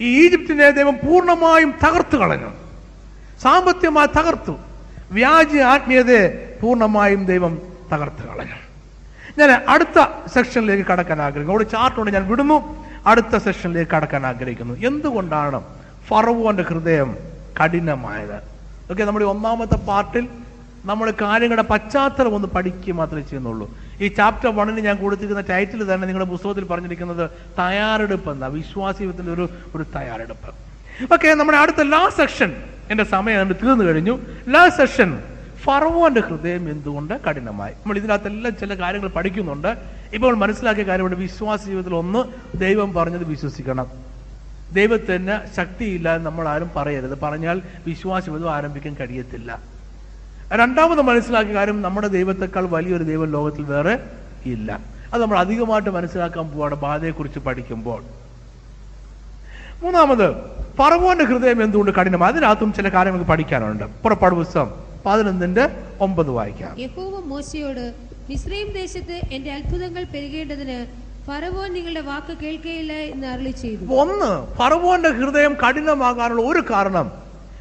ഈ 0.02 0.26
ഈജിപ്തിനെ 0.26 0.70
ദൈവം 0.70 0.94
പൂർണമായും 0.94 1.74
തകർത്തു 1.88 2.18
കളഞ്ഞു. 2.18 2.50
സാമ്പത്തികമായി 3.42 4.08
തകർത്തു. 4.08 4.56
വ്യാജ 5.12 5.58
ആത്മീയതയെ 5.58 6.58
പൂർണമായും 6.62 7.26
ദൈവം 7.26 7.62
തകർത്തു 7.94 8.28
കളഞ്ഞു. 8.28 8.56
ഞാൻ 9.38 9.62
അടുത്ത 9.70 10.08
സെക്ഷനിലേക്ക് 10.34 10.84
കടക്കാൻ 10.84 11.22
ആഗ്രഹിക്കുന്നു. 11.22 11.52
അവിടെ 11.52 11.64
ചാർട്ടുണ്ട് 11.64 12.12
ഞാൻ 12.12 12.28
വിടുന്നു. 12.28 12.86
അടുത്ത 13.08 13.38
സെക്ഷനിലേക്ക് 13.38 13.92
കടക്കാൻ 13.92 14.26
ആഗ്രഹിക്കുന്നു. 14.26 14.88
എന്തുകൊണ്ടാണ് 14.88 15.64
ഫറവോന്റെ 16.08 16.64
ഹൃദയം 16.64 17.18
കഠിനമായത്? 17.64 18.36
ഓക്കെ 18.92 19.04
നമ്മുടെ 19.04 19.26
ഒന്നാമത്തെ 19.26 19.76
പാർട്ടിൽ 19.76 20.28
നമ്മൾ 20.86 21.14
കാര്യങ്ങളുടെ 21.22 21.62
പശ്ചാത്തലം 21.62 22.36
ഒന്ന് 22.36 22.48
പഠിക്കുക 22.48 22.94
മാത്രമേ 22.94 23.22
ചെയ്യുന്നുള്ളൂ. 23.22 23.85
ഈ 24.02 24.08
ചാപ്റ്റർ 24.08 24.56
വണ്ണിന് 24.56 24.86
ഞാൻ 24.86 24.96
കൊടുത്തിരിക്കുന്ന 24.98 25.44
ടൈറ്റിൽ 25.50 25.94
തന്നെ 25.94 26.08
നിങ്ങളുടെ 26.08 26.30
പുസ്തകത്തിൽ 26.30 26.64
പറഞ്ഞിരിക്കുന്നത് 26.64 27.30
തയ്യാറെടുപ്പ് 27.60 28.32
എന്താ 28.32 28.48
വിശ്വാസീയത്തിന്റെ 28.48 29.32
ഒരു 29.32 29.50
ഒരു 29.76 29.86
തയ്യാറെടുപ്പ്. 29.96 30.50
ഓക്കെ 31.14 31.34
നമ്മുടെ 31.34 31.58
അടുത്ത 31.58 31.82
ലാസ്റ്റ് 31.82 32.18
സെക്ഷൻ 32.18 32.64
എന്റെ 32.92 33.04
സമയം 33.04 33.40
അതിന് 33.40 33.56
തീർന്നു 33.64 33.86
കഴിഞ്ഞു. 33.86 34.20
ലാസ്റ്റ് 34.48 34.86
സെക്ഷൻ 34.86 35.24
ഫറവോന്റെ 35.64 36.22
ഹൃദയം 36.22 36.70
എന്തുകൊണ്ട് 36.70 37.14
കഠിനമായി? 37.14 37.74
നമ്മൾ 37.74 37.98
ഇതിനകത്തെല്ലാം 37.98 38.56
ചില 38.56 38.74
കാര്യങ്ങൾ 38.74 39.10
പഠിക്കുന്നുണ്ട്. 39.10 39.78
ഇപ്പോൾ 40.14 40.36
മനസ്സിലാക്കിയ 40.36 40.84
കാര്യമുണ്ട്. 40.84 41.18
വിശ്വാസ 41.18 41.66
ജീവിതത്തിൽ 41.66 41.96
ഒന്ന് 41.96 42.24
ദൈവം 42.58 42.94
പറഞ്ഞത് 42.94 43.24
വിശ്വസിക്കണം. 43.24 43.92
ദൈവത്തിന് 44.74 45.56
ശക്തിയില്ല 45.56 46.18
നമ്മൾ 46.18 46.48
ആരും 46.48 46.72
പറയരുത്. 46.76 47.20
പറഞ്ഞാൽ 47.20 47.62
വിശ്വാസ 47.88 48.26
ജീവിതം 48.26 48.54
ആരംഭിക്കാൻ 48.54 48.96
കഴിയത്തില്ല. 49.00 49.75
രണ്ടാമത് 50.52 51.02
മനസ്സിലാക്കിയ 51.02 51.54
കാര്യം 51.54 51.82
നമ്മുടെ 51.82 52.08
ദൈവത്തെക്കാൾ 52.08 52.66
വലിയൊരു 52.66 53.04
ദൈവം 53.04 53.32
ലോകത്തിൽ 53.32 53.64
വേറെ 53.64 54.00
ഇല്ല. 54.46 54.80
അത് 55.14 55.22
നമ്മൾ 55.22 55.38
അധികമായിട്ട് 55.38 55.90
മനസ്സിലാക്കാൻ 55.90 56.52
പോവാണ് 56.52 56.76
ബാധയെക്കുറിച്ച് 56.76 57.40
പഠിക്കുമ്പോൾ. 57.40 58.02
മൂന്നാമത് 59.84 60.28
പറവോന്റെ 60.80 61.24
ഹൃദയം 61.24 61.64
എന്തുകൊണ്ട് 61.64 61.92
കഠിനം? 61.92 62.24
അതിനകത്തും 62.24 62.74
ചില 62.74 62.90
കാര്യങ്ങൾ 62.90 63.24
പഠിക്കാനുണ്ട്. 63.24 63.84
പുറപ്പാട് 64.04 64.36
പുസ്തകം 64.36 64.70
പതിനൊന്നിന്റെ 65.06 65.70
ഒമ്പത് 66.02 66.30
വായിക്കാം. 66.30 66.80
യഹോവ 66.80 67.20
മോശയോട് 67.20 67.94
മിസ്രൈം 68.30 68.68
ദേശത്ത് 68.74 69.22
എന്റെ 69.32 69.52
അത്ഭുതങ്ങൾ 69.52 70.04
പെരുകേണ്ടതിന് 70.04 70.86
ഫറവോൻ 71.28 71.74
നിങ്ങളുടെ 71.74 72.02
വാക്ക് 72.02 72.38
കേൾക്കുകയില്ല 72.44 72.94
എന്ന് 72.94 73.28
അരളി 73.28 73.52
ചെയ്തു 73.52 73.86
ഒന്ന് 74.02 74.56
ഫറവോന്റെ 74.58 75.10
ഹൃദയം 75.10 75.54
കഠിനമാകാനുള്ള 75.54 76.42
ഒരു 76.42 76.64
കാരണം 76.72 77.12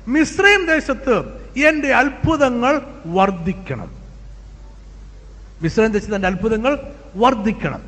മിശ്രയും 0.08 0.66
ദേശത്ത് 0.66 1.43
എന്റെ 1.60 1.94
അത്ഭുതങ്ങൾ 1.94 2.80
വർദ്ധിക്കണം. 3.06 3.90
ദേശത്ത് 5.62 6.14
എന്റെ 6.14 6.28
അത്ഭുതങ്ങൾ 6.28 6.78
വർദ്ധിക്കണം. 7.16 7.82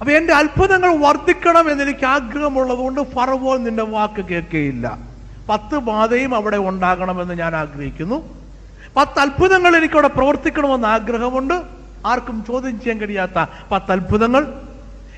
അപ്പൊ 0.00 0.12
എന്റെ 0.12 0.32
അത്ഭുതങ്ങൾ 0.32 0.96
വർദ്ധിക്കണം 0.96 1.70
എന്ന് 1.70 1.84
എനിക്ക് 1.84 2.06
ആഗ്രഹമുള്ളത് 2.06 2.78
കൊണ്ട് 2.78 3.00
ഫറവോൻ 3.00 3.64
നിന്റെ 3.64 3.82
വാക്ക് 3.82 4.24
കേൾക്കുകയില്ല 4.24 4.98
പത്ത് 5.48 5.76
ബാധയും 5.76 6.34
അവിടെ 6.34 6.56
ഉണ്ടാകണമെന്ന് 6.56 7.34
ഞാൻ 7.34 7.54
ആഗ്രഹിക്കുന്നു. 7.56 8.44
പത്ത് 8.96 9.18
അത്ഭുതങ്ങൾ 9.18 9.76
എനിക്കവിടെ 9.76 10.08
പ്രവർത്തിക്കണമെന്ന് 10.08 10.88
ആഗ്രഹമുണ്ട്. 10.88 11.62
ആർക്കും 12.06 12.44
ചോദ്യം 12.48 12.80
ചെയ്യാൻ 12.80 12.98
കഴിയാത്ത 12.98 13.46
പത്ത് 13.70 13.92
അത്ഭുതങ്ങൾ. 13.92 14.62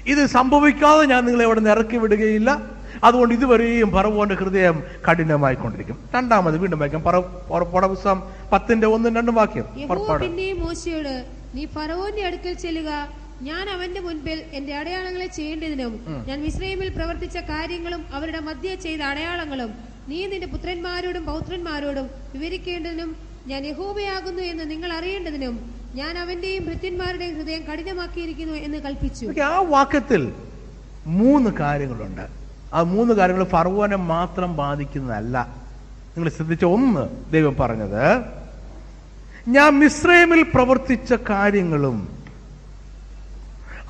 ഇത് 0.07 0.27
സംഭവിക്കാതെ 0.27 1.05
ഞാൻ 1.05 1.25
നിങ്ങളെ 1.25 1.45
ഇവിടെ 1.45 1.61
നിന്ന് 1.61 1.71
ഇറക്കി 1.71 1.97
വിടുകയില്ല. 1.97 2.76
അതുകൊണ്ട് 3.05 3.35
ഇതുവരെയും 3.35 3.91
പറവോന്റെ 3.91 4.35
ഹൃദയം 4.35 4.83
കഠിനമായി 5.11 5.27
കഠിനമായിക്കൊണ്ടിരിക്കും. 5.27 6.11
രണ്ടാമത് 6.15 6.59
വീണ്ടും 6.59 6.79
വായിക്കാം. 6.79 7.03
പറ 7.03 7.19
പുറപ്പാട് 7.19 7.87
പുസ്തകം 7.87 8.23
പത്തിന്റെ 8.53 8.87
ഒന്നും 8.87 9.17
രണ്ടും 9.17 9.35
വാക്യം. 9.35 9.65
മോശയോട് 10.61 11.27
നീ 11.55 11.67
ഫറവോന്റെ 11.67 12.27
അടുക്കൽ 12.27 12.53
ചെല്ലുക. 12.53 13.09
ഞാൻ 13.43 13.71
അവന്റെ 13.71 14.01
മുൻപിൽ 14.01 14.43
എന്റെ 14.53 14.75
അടയാളങ്ങളെ 14.75 15.27
ചെയ്യേണ്ടതിനും 15.27 16.25
ഞാൻ 16.29 16.43
മിസ്രൈമിൽ 16.43 16.89
പ്രവർത്തിച്ച 16.89 17.39
കാര്യങ്ങളും 17.39 18.05
അവരുടെ 18.13 18.41
മധ്യ 18.41 18.75
ചെയ്ത 18.75 19.01
അടയാളങ്ങളും 19.01 19.75
നീ 20.09 20.27
നിന്റെ 20.27 20.47
പുത്രന്മാരോടും 20.47 21.27
പൗത്രന്മാരോടും 21.27 22.11
വിവരിക്കേണ്ടതിനും 22.33 23.17
ഞാൻ 23.47 23.67
യഹോബയാകുന്നു 23.67 24.43
എന്ന് 24.43 24.71
നിങ്ങൾ 24.71 24.93
അറിയേണ്ടതിനും 24.93 25.71
ഞാൻ 25.95 26.19
അവന്റെയും 26.19 26.65
ഭൃത്യന്മാരുടെയും 26.65 27.35
ഹൃദയം 27.35 27.63
കഠിനമാക്കിയിരിക്കുന്നു 27.73 28.55
എന്ന് 28.55 28.79
കൽപ്പിച്ചു. 28.79 29.41
ആ 29.41 29.61
വാക്യത്തിൽ 29.61 30.33
മൂന്ന് 31.07 31.51
കാര്യങ്ങളുണ്ട്. 31.51 32.46
ആ 32.75 32.83
മൂന്ന് 32.83 33.15
കാര്യങ്ങൾ 33.15 33.45
ഫർവനെ 33.45 33.97
മാത്രം 33.97 34.57
ബാധിക്കുന്നതല്ല. 34.57 35.67
നിങ്ങൾ 36.17 36.31
ശ്രദ്ധിച്ച 36.31 36.65
ഒന്ന് 36.65 37.33
ദൈവം 37.33 37.57
പറഞ്ഞത്. 37.61 38.23
ഞാൻ 39.49 39.79
മിശ്രൈമിൽ 39.79 40.43
പ്രവർത്തിച്ച 40.43 41.15
കാര്യങ്ങളും 41.31 42.09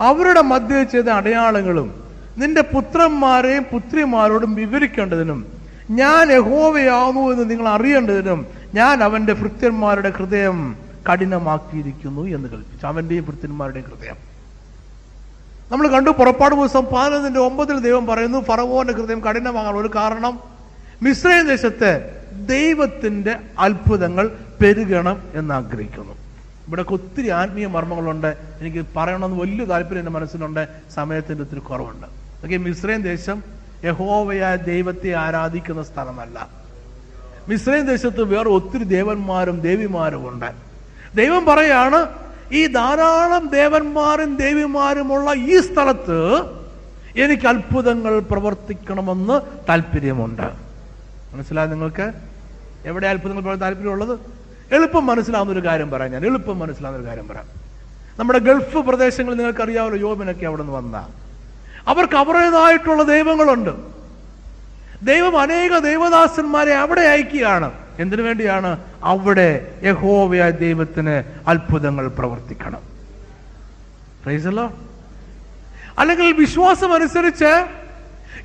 അവരുടെ 0.00 0.42
മധ്യ 0.42 0.84
ചെയ്ത 0.84 1.04
അടയാളങ്ങളും 1.04 2.04
നിന്റെ 2.38 2.60
പുത്രന്മാരെയും 2.60 3.64
പുത്രിമാരോടും 3.64 4.54
വിവരിക്കേണ്ടതിനും 4.54 5.46
ഞാൻ 5.90 6.32
യഹോവയാവുന്നു 6.32 7.20
എന്ന് 7.20 7.50
നിങ്ങൾ 7.50 7.68
അറിയേണ്ടതിനും 7.68 8.46
ഞാൻ 8.74 9.02
അവന്റെ 9.02 9.32
ഭൃത്യന്മാരുടെ 9.32 10.10
ഹൃദയം 10.10 10.76
കഠിനമാക്കിയിരിക്കുന്നു 11.12 12.22
എന്ന് 12.22 12.48
കൽപ്പിച്ചു. 12.48 12.86
അവന്റെയും 12.86 13.24
ഭൃത്യന്മാരുടെയും 13.24 13.84
ഹൃദയം. 13.84 14.25
നമ്മൾ 15.72 15.88
കണ്ടു 15.88 16.10
പുറപ്പാട് 16.10 16.54
പുസ്തകം 16.54 16.86
പതിനൊന്നിന്റെ 16.92 17.40
ഒമ്പതിൽ 17.40 17.78
ദൈവം 17.78 18.06
പറയുന്നു 18.06 18.38
ഫറവോന്റെ 18.38 18.92
ഹൃദയം 18.92 19.20
കഠിനമാകാൻ 19.20 19.74
ഒരു 19.74 19.90
കാരണം 19.94 20.40
മിശ്രൈം 21.02 21.48
ദേശത്ത് 21.48 22.20
ദൈവത്തിന്റെ 22.32 23.36
അത്ഭുതങ്ങൾ 23.58 24.36
പെരുകണം 24.60 25.22
എന്ന് 25.34 25.54
ആഗ്രഹിക്കുന്നു 25.54 26.12
ഇവിടെ 26.68 26.84
ഒത്തിരി 26.88 27.28
ആത്മീയ 27.28 27.66
മർമ്മങ്ങളുണ്ട്. 27.66 28.36
എനിക്ക് 28.60 28.86
പറയണമെന്ന് 28.96 29.40
വലിയ 29.40 29.64
താല്പര്യം 29.64 29.98
എന്റെ 29.98 30.10
മനസ്സിലുണ്ട്. 30.10 30.68
സമയത്തിന്റെ 30.94 31.42
ഒത്തിരി 31.42 31.60
കുറവുണ്ട്. 31.60 32.06
ഓക്കെ 32.44 32.56
മിശ്രൈം 32.56 33.02
ദേശം 33.02 33.42
യഹോവയായ 33.84 34.56
ദൈവത്തെ 34.56 35.12
ആരാധിക്കുന്ന 35.12 35.82
സ്ഥലമല്ല. 35.82 36.48
മിശ്രൈം 37.48 37.86
ദേശത്ത് 37.86 38.22
വേറെ 38.22 38.48
ഒത്തിരി 38.48 38.84
ദേവന്മാരും 38.84 39.60
ദേവിമാരും 39.60 40.28
ഉണ്ട്. 40.28 40.50
ദൈവം 41.14 41.44
പറയാണ് 41.44 42.25
ഈ 42.53 42.66
ധാരാളം 42.66 43.49
ദേവന്മാരും 43.49 44.36
ദേവിമാരുമുള്ള 44.36 45.34
ഈ 45.34 45.61
സ്ഥലത്ത് 45.61 46.42
എനിക്ക് 47.16 47.47
അത്ഭുതങ്ങൾ 47.47 48.20
പ്രവർത്തിക്കണമെന്ന് 48.20 49.40
താല്പര്യമുണ്ട്. 49.68 50.42
മനസ്സിലായോ 51.34 51.68
നിങ്ങൾക്ക്? 51.68 52.12
എവിടെ 52.84 53.07
അത്ഭുതങ്ങൾ 53.07 53.57
താല്പര്യമുള്ളത്? 53.57 54.18
എളുപ്പം 54.72 55.07
മനസ്സിലാവുന്ന 55.07 55.53
ഒരു 55.53 55.64
കാര്യം 55.64 55.90
പറയാം 55.90 56.12
ഞാൻ. 56.12 56.26
എളുപ്പം 56.26 56.59
മനസ്സിലാവുന്ന 56.59 57.01
ഒരു 57.03 57.09
കാര്യം 57.09 57.28
പറയാം. 57.28 57.47
നമ്മുടെ 58.18 58.38
ഗൾഫ് 58.38 58.76
പ്രദേശങ്ങളിൽ 58.76 59.36
നിങ്ങൾക്ക് 59.36 59.62
അറിയാമല്ലോ 59.62 59.99
യോബിനൊക്കെ 59.99 60.47
അവിടെ 60.47 60.62
നിന്ന് 60.62 60.76
വന്ന. 60.76 61.09
അവർക്ക് 61.86 62.16
അവരുടേതായിട്ടുള്ള 62.16 63.03
ദൈവങ്ങളുണ്ട്. 63.03 63.70
ദൈവം 65.03 65.40
അനേക 65.40 65.78
ദൈവദാസന്മാരെ 65.78 66.74
അവിടെ 66.74 67.01
അയക്കുകയാണ്. 67.01 67.86
എന്തിനു 67.99 68.22
വേണ്ടിയാണ് 68.22 68.78
അവിടെ 69.05 69.74
യഹോവയായ 69.82 70.51
ദൈവത്തിന് 70.51 71.22
അത്ഭുതങ്ങൾ 71.49 72.09
പ്രവർത്തിക്കണം? 72.09 72.80
റൈസല്ലോ. 74.28 74.72
അല്ലെങ്കിൽ 75.99 76.32
വിശ്വാസം 76.32 76.94
അനുസരിച്ച് 76.94 77.66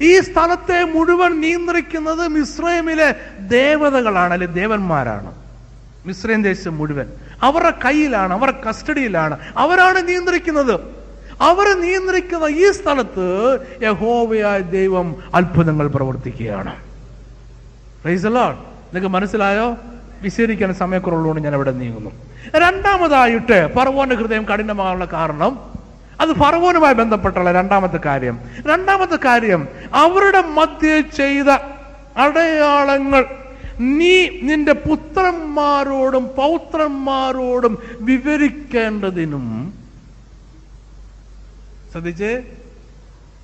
ഈ 0.01 0.19
സ്ഥലത്തെ 0.19 0.83
മുഴുവൻ 0.83 1.41
നിയന്ത്രിക്കുന്നത് 1.41 2.27
മിശ്രൈമിലെ 2.27 3.15
ദേവതകളാണ് 3.39 4.33
അല്ലെ 4.33 4.47
ദേവന്മാരാണ്. 4.47 5.35
മിശ്രൈം 6.05 6.43
ദേശം 6.43 6.77
മുഴുവൻ. 6.77 7.05
അവരുടെ 7.41 7.73
കയ്യിലാണ് 7.85 8.33
അവരുടെ 8.33 8.61
കസ്റ്റഡിയിലാണ്. 8.69 9.39
അവരാണ് 9.57 10.07
നിയന്ത്രിക്കുന്നത്. 10.07 10.79
അവർ 11.41 11.81
നിയന്ത്രിക്കുന്ന 11.81 12.45
ഈ 12.45 12.71
സ്ഥലത്ത് 12.71 13.59
യഹോവയായ 13.81 14.59
ദൈവം 14.59 15.15
അത്ഭുതങ്ങൾ 15.35 15.87
പ്രവർത്തിക്കുകയാണ്. 15.87 16.75
Lord. 18.07 18.70
നിങ്ങൾക്ക് 18.91 19.07
മനസ്സിലായോ? 19.07 19.77
വിശദീകരിക്കാൻ 20.21 20.73
സമയക്കുറവുള്ളതുകൊണ്ട് 20.73 21.41
ഞാൻ 21.41 21.53
അവിടെ 21.53 21.71
നീങ്ങുന്നു. 21.71 22.11
രണ്ടാമതായിട്ട് 22.55 23.73
ഫറവോന്റെ 23.75 24.15
ഹൃദയം 24.15 24.45
കഠിനമാകാനുള്ള 24.45 25.05
കാരണം 25.05 25.71
അത് 26.21 26.29
ഫറവോനുമായി 26.29 26.93
ബന്ധപ്പെട്ടുള്ള 26.93 27.51
രണ്ടാമത്തെ 27.51 27.99
കാര്യം. 28.05 28.39
രണ്ടാമത്തെ 28.67 29.15
കാര്യം 29.25 29.67
അവരുടെ 29.93 30.41
മധ്യ 30.41 31.01
ചെയ്ത 31.01 31.49
അടയാളങ്ങൾ. 32.17 33.25
നീ 33.79 34.27
നിന്റെ 34.41 34.73
പുത്രന്മാരോടും 34.73 36.27
പൗത്രന്മാരോടും 36.37 37.77
വിവരിക്കേണ്ടതിനും 38.01 39.73
ശ്രദ്ധിച്ച്? 41.91 42.41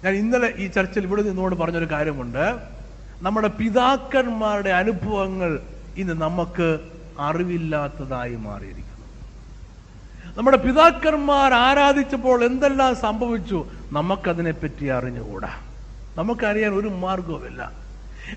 ഞാൻ 0.04 0.14
ഇന്നലെ 0.14 0.54
ഈ 0.58 0.68
ചർച്ചയിൽ 0.68 1.06
ഇവിടെ 1.06 1.22
നിന്നുകൊണ്ട് 1.22 1.56
പറഞ്ഞൊരു 1.56 1.86
കാര്യമുണ്ട്. 1.86 2.77
നമ്മുടെ 3.22 3.48
പിതാക്കന്മാരുടെ 3.48 4.70
അനുഭവങ്ങൾ 4.70 5.60
ഇന്ന് 5.98 6.22
നമുക്ക് 6.22 6.80
അറിവില്ലാത്തതായി 7.20 8.36
മാറിയിരിക്കുന്നു. 8.36 8.88
നമ്മുടെ 10.38 10.58
പിതാക്കന്മാർ 10.58 11.54
ആരാധിച്ചപ്പോൾ 11.54 12.44
എന്തെല്ലാം 12.44 12.96
സംഭവിച്ചു? 12.96 13.66
നമുക്കതിനെപ്പറ്റി 13.92 14.86
അറിഞ്ഞുകൂടാ. 14.86 15.50
നമുക്കറിയാൻ 16.18 16.74
ഒരു 16.74 16.88
മാർഗവുമില്ല. 16.88 17.72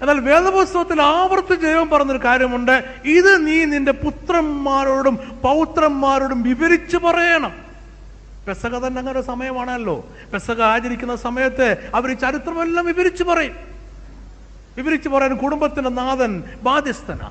എന്നാൽ 0.01 0.21
വേദപുസ്തകത്തിൽ 0.21 1.03
ആവർത്തിച്ച് 1.03 1.67
ദൈവം 1.67 1.89
പറഞ്ഞൊരു 1.89 2.25
കാര്യമുണ്ട്. 2.25 2.95
ഇത് 3.05 3.47
നീ 3.47 3.65
നിന്റെ 3.65 3.93
പുത്രന്മാരോടും 3.93 5.17
പൗത്രന്മാരോടും 5.43 6.43
വിവരിച്ചു 6.43 6.97
പറയണം. 6.97 7.53
പെസക 8.49 8.87
തന്നെ 8.87 8.99
അങ്ങനെ 8.99 9.23
സമയമാണല്ലോ. 9.23 10.07
പെസക 10.33 10.63
ആചരിക്കുന്ന 10.63 11.17
സമയത്ത് 11.17 11.91
അവർ 11.95 12.19
ചരിത്രമെല്ലാം 12.19 12.87
വിവരിച്ചു 12.87 13.25
പറയും. 13.25 13.70
വിവരിച്ചു 14.77 15.09
പറയാൻ 15.09 15.37
കുടുംബത്തിന്റെ 15.37 15.91
നാഥൻ 15.91 16.43
ബാധ്യസ്ഥനാ. 16.63 17.31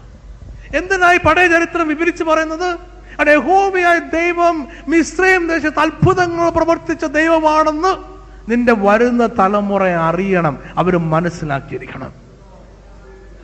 എന്തിനായി 0.76 1.18
പഴയ 1.18 1.48
ചരിത്രം 1.48 1.88
വിവരിച്ചു 1.88 2.24
പറയുന്നത്? 2.24 2.80
അവിടെ 3.20 3.38
ഹോമിയായ 3.38 4.00
ദൈവം 4.00 4.68
മിശ്രയും 4.88 5.48
ദേശത്ത് 5.48 5.80
അത്ഭുതങ്ങൾ 5.80 6.50
പ്രവർത്തിച്ച 6.50 7.06
ദൈവമാണെന്ന് 7.06 8.20
നിന്റെ 8.52 8.74
വരുന്ന 8.78 9.28
തലമുറ 9.28 9.84
അറിയണം 9.84 10.60
അവർ 10.78 10.98
മനസ്സിലാക്കിയിരിക്കണം. 10.98 12.14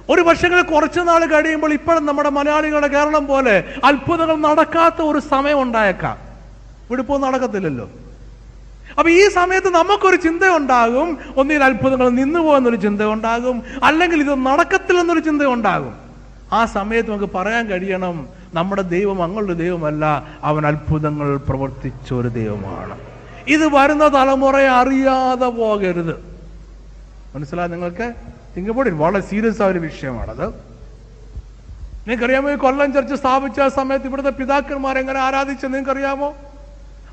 ഒരു 0.09 0.21
പക്ഷേ 0.21 0.61
കുറച്ചു 0.61 0.99
നാൾ 0.99 1.25
കഴിയുമ്പോൾ 1.25 1.73
ഇപ്പോഴും 1.73 2.05
നമ്മുടെ 2.05 2.29
മലയാളികളുടെ 2.29 2.87
കേരളം 2.87 3.27
പോലെ 3.27 3.63
അത്ഭുതങ്ങൾ 3.85 4.35
നടക്കാത്ത 4.35 5.01
ഒരു 5.01 5.19
സമയം 5.19 5.61
ഉണ്ടായേക്കാം. 5.61 6.17
ഇവിടെ 6.89 7.01
ഇപ്പോൾ 7.01 7.19
നടക്കത്തില്ലല്ലോ. 7.19 7.89
അപ്പൊ 8.97 9.09
ഈ 9.09 9.29
സമയത്ത് 9.29 9.69
നമുക്കൊരു 9.69 10.15
ചിന്ത 10.15 10.43
ഉണ്ടാകും 10.43 11.17
ഒന്നിൽ 11.37 11.63
അത്ഭുതങ്ങൾ 11.63 12.09
നിന്നു 12.09 12.39
പോകുന്നൊരു 12.39 12.75
ചിന്ത 12.75 13.01
ഉണ്ടാകും 13.01 13.63
അല്ലെങ്കിൽ 13.83 14.19
ഇത് 14.19 14.45
നടക്കത്തില്ലെന്നൊരു 14.45 15.19
ചിന്ത 15.19 15.41
ഉണ്ടാകും 15.41 15.95
ആ 16.53 16.65
സമയത്ത് 16.65 17.11
നമുക്ക് 17.11 17.33
പറയാൻ 17.33 17.67
കഴിയണം 17.67 18.29
നമ്മുടെ 18.53 18.81
ദൈവം 18.81 19.23
അങ്ങുള്ള 19.23 19.53
ദൈവമല്ല. 19.53 20.27
അവൻ 20.43 20.67
അത്ഭുതങ്ങൾ 20.67 21.37
പ്രവർത്തിച്ച 21.37 22.13
ഒരു 22.13 22.27
ദൈവമാണ്. 22.27 22.99
ഇത് 23.47 23.75
വരുന്ന 23.75 24.07
തലമുറയെ 24.07 24.67
അറിയാതെ 24.67 25.45
പോകരുത്. 25.45 26.15
മനസ്സിലായി 27.35 27.69
നിങ്ങൾക്ക്? 27.69 28.13
തിങ്കപ്പോടി 28.57 28.89
വളരെ 28.89 29.21
സീരിയസ് 29.21 29.61
ആയ 29.61 29.71
ഒരു 29.71 29.79
വിഷയമാണത്. 29.79 30.45
നിങ്ങൾക്കറിയാമോ 32.07 32.51
ഈ 32.51 32.55
കൊല്ലം 32.55 32.93
ചർച്ച് 32.93 33.15
സ്ഥാപിച്ച 33.15 33.61
സമയത്ത് 33.75 34.05
ഇവിടുത്തെ 34.05 34.29
പിതാക്കന്മാർ 34.29 34.97
എങ്ങനെ 34.97 35.19
നിങ്ങൾക്കറിയാമോ? 35.67 36.35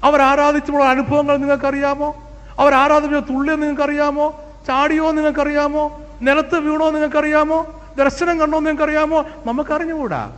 അവർ 0.02 0.22
ആരാധിച്ചപ്പോൾ 0.22 0.82
അനുഭവങ്ങൾ 0.82 1.36
നിങ്ങൾക്കറിയാമോ? 1.36 2.30
അവർ 2.58 2.74
ആരാധിച്ച 2.74 3.14
തുള്ളിയോ 3.14 3.56
നിങ്ങൾക്കറിയാമോ? 3.56 4.40
ചാടിയോ 4.66 5.10
നിങ്ങൾക്കറിയാമോ? 5.10 6.00
നിലത്ത് 6.22 6.58
വീണോ 6.58 6.90
നിങ്ങൾക്കറിയാമോ? 6.90 7.80
ദർശനം 7.98 8.40
കണ്ടോ 8.40 8.58
നിങ്ങൾക്കറിയാമോ? 8.58 9.24
നമുക്കറിഞ്ഞുകൂടാ. 9.46 10.32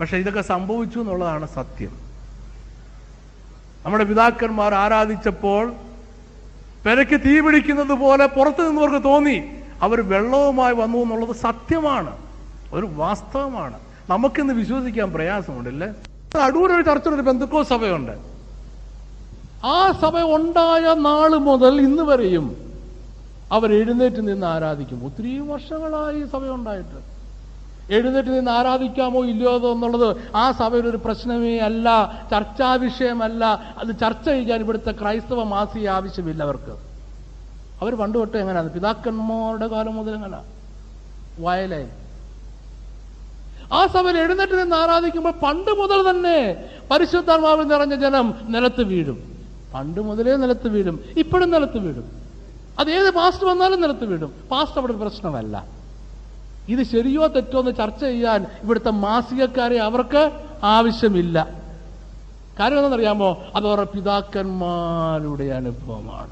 പക്ഷെ 0.00 0.16
ഇതൊക്കെ 0.16 0.40
സംഭവിച്ചു 0.40 0.98
എന്നുള്ളതാണ് 0.98 1.48
സത്യം. 1.54 1.98
നമ്മുടെ 3.84 4.04
പിതാക്കന്മാർ 4.04 4.74
ആരാധിച്ചപ്പോൾ 4.74 5.72
പെരയ്ക്ക് 6.86 7.20
തീ 7.26 7.40
പിടിക്കുന്നത് 7.40 7.92
പോലെ 7.92 8.26
പുറത്തു 8.26 8.62
നിന്നവർക്ക് 8.62 9.04
തോന്നി. 9.08 9.50
അവർ 9.82 10.08
വെള്ളവുമായി 10.08 10.74
വന്നു 10.74 10.98
എന്നുള്ളത് 10.98 11.36
സത്യമാണ്. 11.36 12.16
ഒരു 12.72 12.86
വാസ്തവമാണ്. 12.86 13.80
നമുക്കിന്ന് 14.10 14.54
വിശ്വസിക്കാൻ 14.54 15.12
പ്രയാസമുണ്ടല്ലേ? 15.12 15.88
അടൂർ 16.42 16.72
ഒരു 16.72 16.82
ചർച്ചിൽ 16.82 17.14
ഒരു 17.14 17.22
ബന്ധുക്കോ 17.22 17.62
സഭയുണ്ട്. 17.62 18.14
ആ 19.64 19.92
സഭ 19.92 20.20
ഉണ്ടായ 20.20 20.94
നാൾ 20.94 21.36
മുതൽ 21.36 21.80
ഇന്ന് 21.80 22.02
വരെയും 22.02 22.46
അവർ 23.52 23.72
എഴുന്നേറ്റ് 23.72 24.28
നിന്ന് 24.28 24.46
ആരാധിക്കും. 24.46 25.06
ഒത്തിരി 25.06 25.38
വർഷങ്ങളായി 25.38 26.22
സഭ 26.24 26.44
ഉണ്ടായിട്ട്. 26.44 26.98
എഴുന്നേറ്റ് 27.90 28.28
നിന്ന് 28.28 28.50
ആരാധിക്കാമോ 28.50 29.24
ഇല്ലയോ 29.24 29.72
എന്നുള്ളത് 29.72 30.36
ആ 30.36 30.52
സഭയിലൊരു 30.52 30.96
പ്രശ്നമേ 30.96 31.58
അല്ല 31.58 31.88
ചർച്ചാ 32.30 32.74
വിഷയമല്ല 32.74 33.44
അത് 33.78 34.00
ചർച്ച 34.00 34.28
ചെയ്യാൻ 34.28 34.60
ഇവിടുത്തെ 34.60 34.90
ക്രൈസ്തവ 34.90 35.42
മാസിക 35.42 35.88
ആവശ്യമില്ല 35.88 36.42
അവർക്ക്. 36.42 36.74
അവർ 37.82 37.94
പണ്ട് 37.94 38.18
തൊട്ട് 38.18 38.36
എങ്ങനെയാണ് 38.36 38.70
പിതാക്കന്മാരുടെ 38.70 39.66
കാലം 39.66 39.96
മുതൽ 39.96 40.14
എങ്ങനെ 40.14 40.40
വയലായി. 41.38 41.88
ആ 43.74 43.86
സഭയിൽ 43.86 44.18
എഴുന്നേറ്റ് 44.18 44.62
നിന്ന് 44.62 44.76
ആരാധിക്കുമ്പോൾ 44.76 45.30
പണ്ട് 45.30 45.70
മുതൽ 45.70 46.10
തന്നെ 46.10 46.56
പരിശുദ്ധാത്മാവിൽ 46.90 47.64
നിറഞ്ഞ 47.64 47.94
ജനം 47.94 48.34
നിലത്ത് 48.42 48.82
വീഴും. 48.82 49.34
പണ്ട് 49.74 50.00
മുതലേ 50.00 50.36
നിലത്ത് 50.36 50.68
വീഴും. 50.68 51.04
ഇപ്പോഴും 51.16 51.50
നിലത്ത് 51.50 51.78
വീഴും. 51.78 52.04
അത് 52.78 52.90
ഏത് 52.90 53.10
പാസ്റ്റ് 53.10 53.44
വന്നാലും 53.44 53.80
നിലത്ത് 53.80 54.04
വീഴും. 54.04 54.34
പാസ്റ്റ് 54.50 54.78
അവിടെ 54.78 54.92
പ്രശ്നമല്ല. 54.92 55.66
ഇത് 56.68 56.82
ശരിയോ 56.82 57.26
തെറ്റോ 57.26 57.58
എന്ന് 57.58 57.72
ചർച്ച 57.72 58.04
ചെയ്യാൻ 58.04 58.46
ഇവിടുത്തെ 58.62 58.90
മാസികക്കാരെ 58.90 59.78
അവർക്ക് 59.78 60.40
ആവശ്യമില്ല. 60.62 61.48
കാര്യം 62.60 62.76
എന്താണെന്നറിയാമോ? 62.76 63.42
അത് 63.54 63.68
അവരുടെ 63.68 63.86
പിതാക്കന്മാരുടെ 63.94 65.44
അനുഭവമാണ്. 65.44 66.30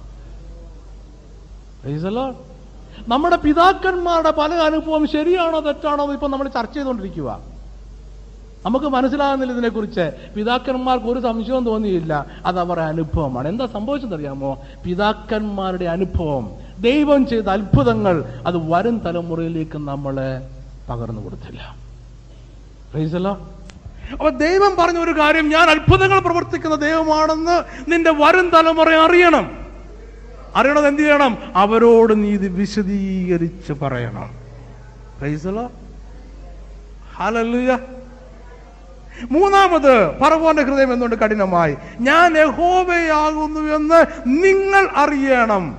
നമ്മുടെ 3.09 3.37
പിതാക്കന്മാരുടെ 3.37 4.31
പല 4.31 4.55
അനുഭവം 4.55 5.07
ശരിയാണോ 5.09 5.61
തെറ്റാണോ 5.61 6.13
ഇപ്പൊ 6.13 6.29
നമ്മൾ 6.29 6.49
ചർച്ച 6.49 6.75
ചെയ്തുകൊണ്ടിരിക്കുക. 6.75 7.41
നമുക്ക് 8.67 8.87
മനസ്സിലാകുന്നില്ല 8.87 9.53
ഇതിനെക്കുറിച്ച്. 9.53 10.13
പിതാക്കന്മാർക്ക് 10.37 11.07
ഒരു 11.07 11.21
സംശയവും 11.21 11.65
തോന്നിയില്ല. 11.65 12.27
അത് 12.47 12.61
അവരുടെ 12.61 12.85
അനുഭവമാണ്. 12.85 13.49
എന്താ 13.49 13.67
സംഭവിച്ചതറിയാമോ 13.67 14.63
പിതാക്കന്മാരുടെ 14.85 15.85
അനുഭവം. 15.85 16.51
ദൈവം 16.79 17.27
ചെയ്ത 17.27 17.45
അത്ഭുതങ്ങൾ 17.45 18.25
അത് 18.47 18.71
വരും 18.71 18.99
തലമുറയിലേക്ക് 18.99 19.79
നമ്മളെ 19.79 20.49
പകർന്നു 20.89 21.25
കൊടുത്തില്ല. 21.25 21.77
അപ്പൊ 24.13 24.29
ദൈവം 24.29 24.77
പറഞ്ഞ 24.77 24.99
ഒരു 24.99 25.19
കാര്യം 25.19 25.49
ഞാൻ 25.49 25.71
അത്ഭുതങ്ങൾ 25.71 26.21
പ്രവർത്തിക്കുന്ന 26.21 26.77
ദൈവമാണെന്ന് 26.77 27.63
നിന്റെ 27.93 28.11
വരും 28.11 28.51
തലമുറ 28.51 28.95
അറിയണം. 28.95 29.62
അറിയണത് 30.57 30.87
എന്ത് 30.87 31.03
ചെയ്യണം? 31.03 31.39
അവരോട് 31.57 32.25
നീ 32.25 32.31
ഇത് 32.31 32.49
വിശദീകരിച്ച് 32.49 33.73
പറയണം. 33.73 34.31
മൂന്നാമത് 39.31 40.19
പറവോന്റെ 40.19 40.63
ഹൃദയം 40.63 40.93
എന്തുകൊണ്ട് 40.93 41.17
കഠിനമായി? 41.17 41.77
ഞാൻ 42.01 42.39
യഹോബയാകുന്നു 42.39 43.61
എന്ന് 43.61 44.07
നിങ്ങൾ 44.27 44.89
അറിയണം. 44.97 45.79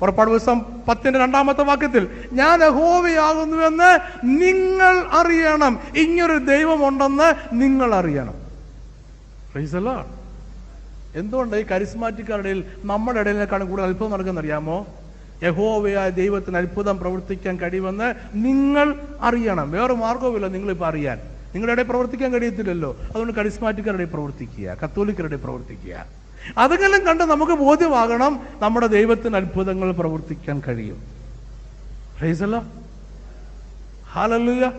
പുറപ്പാട് 0.00 0.30
ദിവസം 0.30 0.62
പത്തിന്റെ 0.88 1.18
രണ്ടാമത്തെ 1.18 1.62
വാക്യത്തിൽ 1.62 2.08
ഞാൻ 2.32 2.64
എന്ന് 3.66 3.98
നിങ്ങൾ 4.24 5.06
അറിയണം. 5.12 5.78
ഇങ്ങനൊരു 5.96 6.38
ദൈവമുണ്ടെന്ന് 6.38 7.34
നിങ്ങൾ 7.52 7.94
അറിയണം. 7.94 8.34
എന്തുകൊണ്ട് 11.16 11.56
ഈ 11.56 11.62
കരിസ്മാറ്റിക്കാരുടെ 11.62 12.62
നമ്മുടെ 12.84 13.20
ഇടയിലേക്കാണ് 13.20 13.64
കൂടുതൽ 13.64 13.86
അത്ഭുതം 13.86 14.10
നടക്കുന്ന 14.10 14.40
അറിയാമോ? 14.40 14.86
യഹോവയായ 15.42 16.10
ദൈവത്തിന് 16.10 16.56
അത്ഭുതം 16.56 16.98
പ്രവർത്തിക്കാൻ 16.98 17.60
കഴിയുമെന്ന് 17.60 18.14
നിങ്ങൾ 18.34 19.00
അറിയണം. 19.20 19.70
വേറെ 19.70 19.94
മാർഗവുമില്ല 19.94 20.46
നിങ്ങളിപ്പോൾ 20.46 20.86
അറിയാൻ. 20.86 21.18
നിങ്ങളുടെ 21.54 21.72
ഇടയിൽ 21.72 21.88
പ്രവർത്തിക്കാൻ 21.88 22.32
കഴിയത്തില്ലല്ലോ. 22.32 22.96
അതുകൊണ്ട് 23.10 23.32
കരിസ്മാറ്റിക്കാരുടെ 23.32 24.04
പ്രവർത്തിക്കുക 24.04 24.76
കത്തോലിക്കരുടെ 24.84 25.36
പ്രവർത്തിക്കുക. 25.36 26.06
അതെങ്കിലും 26.58 27.06
കണ്ട് 27.06 27.24
നമുക്ക് 27.24 27.52
ബോധ്യമാകണം 27.52 28.40
നമ്മുടെ 28.60 28.86
ദൈവത്തിന് 28.86 29.36
അത്ഭുതങ്ങൾ 29.36 29.92
പ്രവർത്തിക്കാൻ 29.92 30.62
കഴിയും. 30.68 30.98
ഹാലല്ലുയ 34.12 34.70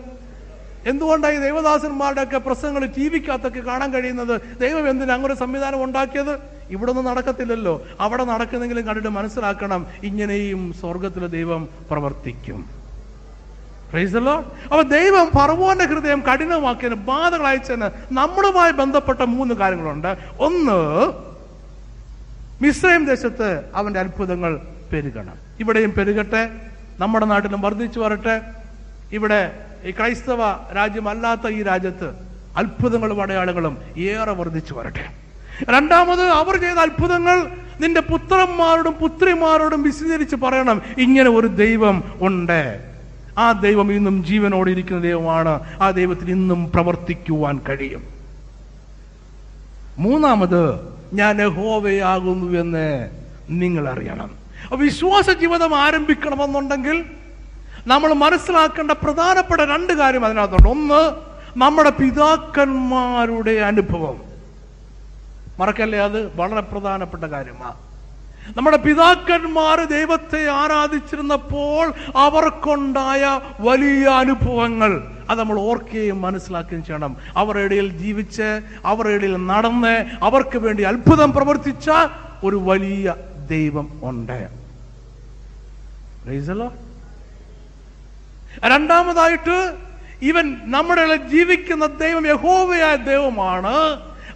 എന്തുകൊണ്ടാണ് 0.86 1.34
ഈ 1.34 1.38
ദൈവദാസന്മാരുടെയൊക്കെ 1.38 2.38
പ്രസംഗങ്ങൾ 2.38 2.86
ടി 2.86 3.08
വിക്കകത്തൊക്കെ 3.08 3.60
കാണാൻ 3.60 3.92
കഴിയുന്നത്? 3.92 4.40
ദൈവം 4.60 4.90
എന്തിനാ 4.90 5.14
അങ്ങനെ 5.14 5.34
സംവിധാനം 5.34 5.84
ഉണ്ടാക്കിയത്? 5.84 6.38
ഇവിടെ 6.70 6.90
ഒന്നും 6.90 7.04
നടക്കത്തില്ലല്ലോ. 7.04 7.82
അവിടെ 8.00 8.24
നടക്കുന്നെങ്കിലും 8.24 8.86
കണ്ടിട്ട് 8.86 9.08
മനസ്സിലാക്കണം. 9.08 9.86
ഇങ്ങനെയും 10.02 10.72
സ്വർഗത്തിലെ 10.80 11.26
ദൈവം 11.26 11.68
പ്രവർത്തിക്കും. 11.90 12.70
റൈസല്ലോ. 13.94 14.36
അപ്പൊ 14.64 14.82
ദൈവം 14.82 15.30
പറവോന്റെ 15.38 15.84
ഹൃദയം 15.84 16.22
കഠിനമാക്കിയതിന് 16.32 17.00
ബാധകൾ 17.00 17.46
അയച്ചതിന് 17.46 17.88
നമ്മളുമായി 18.12 18.72
ബന്ധപ്പെട്ട 18.72 19.22
മൂന്ന് 19.22 19.54
കാര്യങ്ങളുണ്ട്. 19.54 20.16
ഒന്ന് 20.40 21.12
മിശ്രയം 22.62 23.04
ദേശത്ത് 23.04 23.64
അവന്റെ 23.74 24.00
അത്ഭുതങ്ങൾ 24.00 24.60
പെരുകണം. 24.92 25.34
ഇവിടെയും 25.60 25.92
പെരുകട്ടെ. 25.92 26.50
നമ്മുടെ 26.98 27.26
നാട്ടിലും 27.26 27.60
വർദ്ധിച്ചു 27.60 28.00
വരട്ടെ. 28.00 28.40
ഇവിടെ 29.12 29.64
ഈ 29.84 29.90
ക്രൈസ്തവ 29.90 30.38
രാജ്യമല്ലാത്ത 30.74 31.48
ഈ 31.48 31.62
രാജ്യത്ത് 31.62 32.10
അത്ഭുതങ്ങളും 32.56 33.22
അടയാളങ്ങളും 33.22 33.78
ഏറെ 33.96 34.32
വർദ്ധിച്ചു 34.32 34.74
വരട്ടെ. 34.74 35.04
രണ്ടാമത് 35.70 36.22
അവർ 36.22 36.56
ചെയ്ത 36.56 36.78
അത്ഭുതങ്ങൾ 36.78 37.48
നിന്റെ 37.80 38.00
പുത്രന്മാരോടും 38.00 38.92
പുത്രിമാരോടും 38.92 39.82
വിശദീകരിച്ച് 39.82 40.36
പറയണം. 40.36 40.82
ഇങ്ങനെ 40.98 41.30
ഒരു 41.30 41.46
ദൈവം 41.46 42.04
ഉണ്ട്. 42.20 42.92
ആ 43.38 43.52
ദൈവം 43.52 43.92
ഇന്നും 43.92 44.24
ജീവനോടെ 44.24 44.70
ഇരിക്കുന്ന 44.70 45.00
ദൈവമാണ്. 45.00 45.60
ആ 45.82 45.90
ദൈവത്തിന് 45.90 46.30
ഇന്നും 46.30 46.70
പ്രവർത്തിക്കുവാൻ 46.70 47.60
കഴിയും. 47.68 48.02
മൂന്നാമത് 49.98 50.80
ഞാൻ 51.12 51.42
യഹോവയാകുന്നു 51.42 52.60
എന്ന് 52.60 53.10
നിങ്ങൾ 53.50 53.88
അറിയണം. 53.88 54.30
വിശ്വാസ 54.74 55.30
ജീവിതം 55.30 55.78
ആരംഭിക്കണമെന്നുണ്ടെങ്കിൽ 55.78 57.04
നമ്മൾ 57.88 58.12
മനസ്സിലാക്കേണ്ട 58.12 58.90
പ്രധാനപ്പെട്ട 58.90 59.60
രണ്ട് 59.60 59.92
കാര്യം 59.92 60.24
അതിനകത്തുണ്ട്. 60.24 60.68
ഒന്ന് 60.68 61.16
നമ്മുടെ 61.58 61.90
പിതാക്കന്മാരുടെ 61.90 63.50
അനുഭവം. 63.50 64.22
മറക്കല്ലേ 65.58 65.98
അത്? 65.98 66.36
വളരെ 66.36 66.60
പ്രധാനപ്പെട്ട 66.60 67.24
കാര്യമാണ്. 67.24 67.76
നമ്മുടെ 68.56 68.76
പിതാക്കന്മാർ 68.76 69.84
ദൈവത്തെ 69.84 70.50
ആരാധിച്ചിരുന്നപ്പോൾ 70.50 71.92
അവർക്കുണ്ടായ 72.16 73.40
വലിയ 73.60 74.06
അനുഭവങ്ങൾ. 74.06 75.12
അത് 75.30 75.38
നമ്മൾ 75.38 75.58
ഓർക്കുകയും 75.60 76.22
മനസ്സിലാക്കുകയും 76.22 76.84
ചെയ്യണം. 76.84 77.16
അവരുടെ 77.36 77.64
ഇടയിൽ 77.64 77.88
ജീവിച്ച് 77.88 78.60
അവരുടെ 78.84 79.14
ഇടയിൽ 79.14 79.46
നടന്ന് 79.46 79.94
അവർക്ക് 80.22 80.58
വേണ്ടി 80.58 80.82
അത്ഭുതം 80.82 81.32
പ്രവർത്തിച്ച 81.32 81.90
ഒരു 82.44 82.56
വലിയ 82.56 83.14
ദൈവം 83.50 84.00
ഉണ്ട്. 84.02 84.40
രണ്ടാമതായിട്ട് 88.64 89.76
ഇവൻ 90.22 90.70
നമ്മുടെ 90.70 91.16
ജീവിക്കുന്ന 91.16 91.86
ദൈവം 91.86 92.26
യഹോവയായ 92.26 92.96
ദൈവമാണ്. 92.96 93.74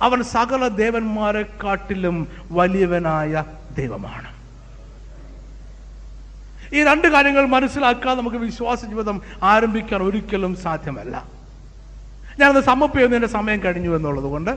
അവൻ 0.02 0.22
സകല 0.22 0.68
ദേവന്മാരെ 0.68 1.42
കാട്ടിലും 1.42 2.28
വലിയവനായ 2.50 3.44
ദൈവമാണ്. 3.76 4.32
ഈ 6.74 6.84
രണ്ട് 6.84 7.08
കാര്യങ്ങൾ 7.08 7.46
മനസ്സിലാക്കാൻ 7.46 8.16
നമുക്ക് 8.16 8.36
വിശ്വാസ 8.36 8.84
ജീവിതം 8.84 9.22
ആരംഭിക്കാൻ 9.42 10.02
ഒരിക്കലും 10.02 10.56
സാധ്യമല്ല. 10.56 11.28
ഞാനത് 12.40 12.64
സമ്മപ്പ് 12.64 12.96
ചെയ്യുന്നതിന്റെ 12.96 13.28
സമയം 13.28 13.62
കഴിഞ്ഞു 13.62 13.96
എന്നുള്ളത് 13.96 14.24
കൊണ്ട് 14.24 14.50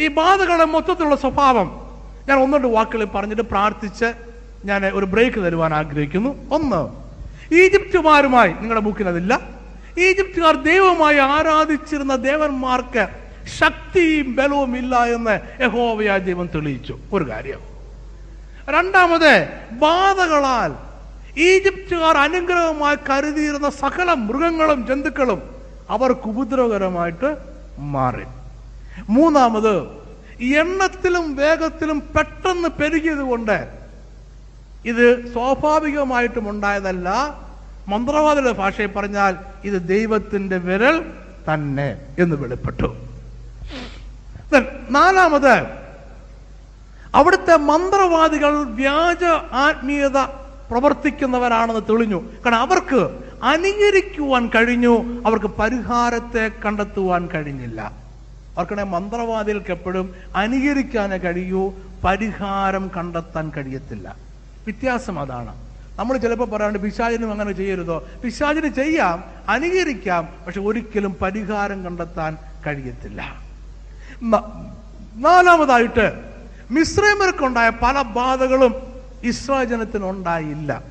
ഈ 0.00 0.08
ബാധകളുടെ 0.08 0.64
മൊത്തത്തിലുള്ള 0.64 1.16
സ്വഭാവം 1.16 1.88
ഞാൻ 2.28 2.38
ഒന്നുണ്ട് 2.38 2.68
വാക്കുകളിൽ 2.68 3.04
പറഞ്ഞിട്ട് 3.04 3.42
പ്രാർത്ഥിച്ച് 3.42 4.14
ഞാൻ 4.64 4.86
ഒരു 4.86 5.04
ബ്രേക്ക് 5.06 5.38
തരുവാൻ 5.38 5.74
ആഗ്രഹിക്കുന്നു. 5.74 6.54
ഒന്ന് 6.54 6.97
ഈജിപ്തുമാരുമായി 7.52 8.52
നിങ്ങളുടെ 8.52 8.80
ബുക്കിൽ 8.80 9.08
അതില്ല 9.08 9.40
ഈജിപ്തുകാർ 9.98 10.62
ദൈവമായി 10.62 11.16
ആരാധിച്ചിരുന്ന 11.16 12.16
ദേവന്മാർക്ക് 12.16 13.08
ശക്തിയും 13.58 14.36
ബലവും 14.36 14.76
ഇല്ല 14.76 15.04
എന്ന് 15.04 15.62
യഹോവയാ 15.62 16.16
ദൈവം 16.16 16.50
തെളിയിച്ചു. 16.54 16.98
ഒരു 17.12 17.30
കാര്യം. 17.30 17.60
രണ്ടാമത് 18.68 19.48
ബാധകളാൽ 19.72 20.74
ഈജിപ്തുകാർ 21.40 22.16
അനുഗ്രഹമായി 22.16 22.96
കരുതിയിരുന്ന 22.96 23.70
സകല 23.70 24.12
മൃഗങ്ങളും 24.12 24.86
ജന്തുക്കളും 24.86 25.42
അവർക്ക് 25.90 26.28
ഉപദ്രവകരമായിട്ട് 26.28 27.36
മാറി. 27.78 28.24
മൂന്നാമത് 29.08 29.82
എണ്ണത്തിലും 30.42 31.36
വേഗത്തിലും 31.36 32.00
പെട്ടെന്ന് 32.00 32.68
പെരുകിയത് 32.68 33.18
കൊണ്ട് 33.18 33.77
ഇത് 34.84 35.32
സ്വാഭാവികമായിട്ടും 35.32 36.50
ഉണ്ടായതല്ല. 36.50 37.08
മന്ത്രവാദിയുടെ 37.88 38.52
ഭാഷയിൽ 38.52 38.86
പറഞ്ഞാൽ 38.86 39.36
ഇത് 39.64 39.88
ദൈവത്തിന്റെ 39.88 40.56
വിരൽ 40.58 41.12
തന്നെ 41.54 41.98
എന്ന് 42.18 42.36
വെളിപ്പെട്ടു. 42.36 42.96
നാലാമത് 44.90 45.54
അവിടുത്തെ 47.14 47.56
മന്ത്രവാദികൾ 47.56 48.62
വ്യാജ 48.62 49.24
ആത്മീയത 49.52 50.18
പ്രവർത്തിക്കുന്നവരാണെന്ന് 50.70 51.80
തെളിഞ്ഞു. 51.88 52.22
കാരണം 52.44 52.58
അവർക്ക് 52.58 53.18
അനുകരിക്കുവാൻ 53.42 54.50
കഴിഞ്ഞു 54.54 55.22
അവർക്ക് 55.26 55.46
പരിഹാരത്തെ 55.46 56.50
കണ്ടെത്തുവാൻ 56.64 57.28
കഴിഞ്ഞില്ല. 57.34 57.80
അവർക്കണെ 58.56 58.82
മന്ത്രവാദികൾക്ക് 58.82 59.70
എപ്പോഴും 59.70 60.14
അനുകരിക്കാനേ 60.36 61.16
കഴിയൂ 61.16 61.72
പരിഹാരം 62.04 62.90
കണ്ടെത്താൻ 62.96 63.52
കഴിയത്തില്ല. 63.56 64.27
വ്യത്യാസം 64.68 65.18
അതാണ്. 65.18 65.52
നമ്മൾ 65.98 66.16
ചിലപ്പോൾ 66.16 66.48
പറയാണ്ട് 66.50 66.78
പിശാചിനും 66.78 67.30
അങ്ങനെ 67.30 67.52
ചെയ്യരുതോ. 67.52 67.96
പിശാചിന് 68.24 68.68
ചെയ്യാം 68.68 69.24
അനുകരിക്കാം 69.48 70.28
പക്ഷെ 70.46 70.60
ഒരിക്കലും 70.60 71.16
പരിഹാരം 71.22 71.84
കണ്ടെത്താൻ 71.84 72.36
കഴിയത്തില്ല. 72.66 73.20
നാലാമതായിട്ട് 75.14 76.06
മിശ്രമർക്കുണ്ടായ 76.70 77.68
പല 77.82 78.02
ബാധകളും 78.02 78.74
ഇസ്രായേൽ 79.24 79.68
ജനത്തിന് 79.68 80.04
ഉണ്ടായില്ല 80.04 80.82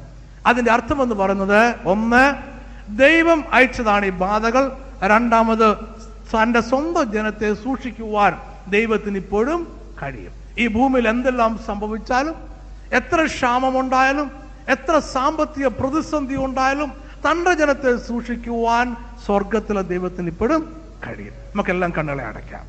അതിന്റെ 0.47 0.71
അർത്ഥം 0.71 1.03
എന്ന് 1.03 1.15
പറയുന്നത് 1.15 1.75
ഒന്ന് 1.85 2.23
ദൈവം 2.99 3.43
അയച്ചതാണ് 3.53 4.05
ഈ 4.05 4.09
ബാധകൾ. 4.09 4.71
രണ്ടാമത് 5.03 5.77
തന്റെ 6.33 6.61
സ്വന്തം 6.61 7.11
ജനത്തെ 7.11 7.53
സൂക്ഷിക്കുവാൻ 7.53 8.33
ദൈവത്തിന് 8.69 9.17
ഇപ്പോഴും 9.17 9.61
കഴിയും. 10.03 10.31
ഈ 10.59 10.67
ഭൂമിയിൽ 10.67 11.07
എന്തെല്ലാം 11.07 11.59
സംഭവിച്ചാലും 11.67 12.35
എത്ര 12.91 13.25
ക്ഷാമമുണ്ടായാലും 13.25 14.31
എത്ര 14.67 14.99
സാമ്പത്തിക 14.99 15.67
പ്രതിസന്ധി 15.67 16.35
ഉണ്ടായാലും 16.35 16.89
തന്റെ 17.25 17.53
ജനത്തെ 17.53 17.97
സൂക്ഷിക്കുവാൻ 17.97 18.95
സ്വർഗത്തിലെ 19.25 19.81
ദൈവത്തിന് 19.81 20.27
ഇപ്പോഴും 20.27 20.61
കഴിയും. 21.07 21.33
നമുക്കെല്ലാം 21.55 21.93
കണ്ണുകളെ 21.97 22.23
അടയ്ക്കാം. 22.23 22.65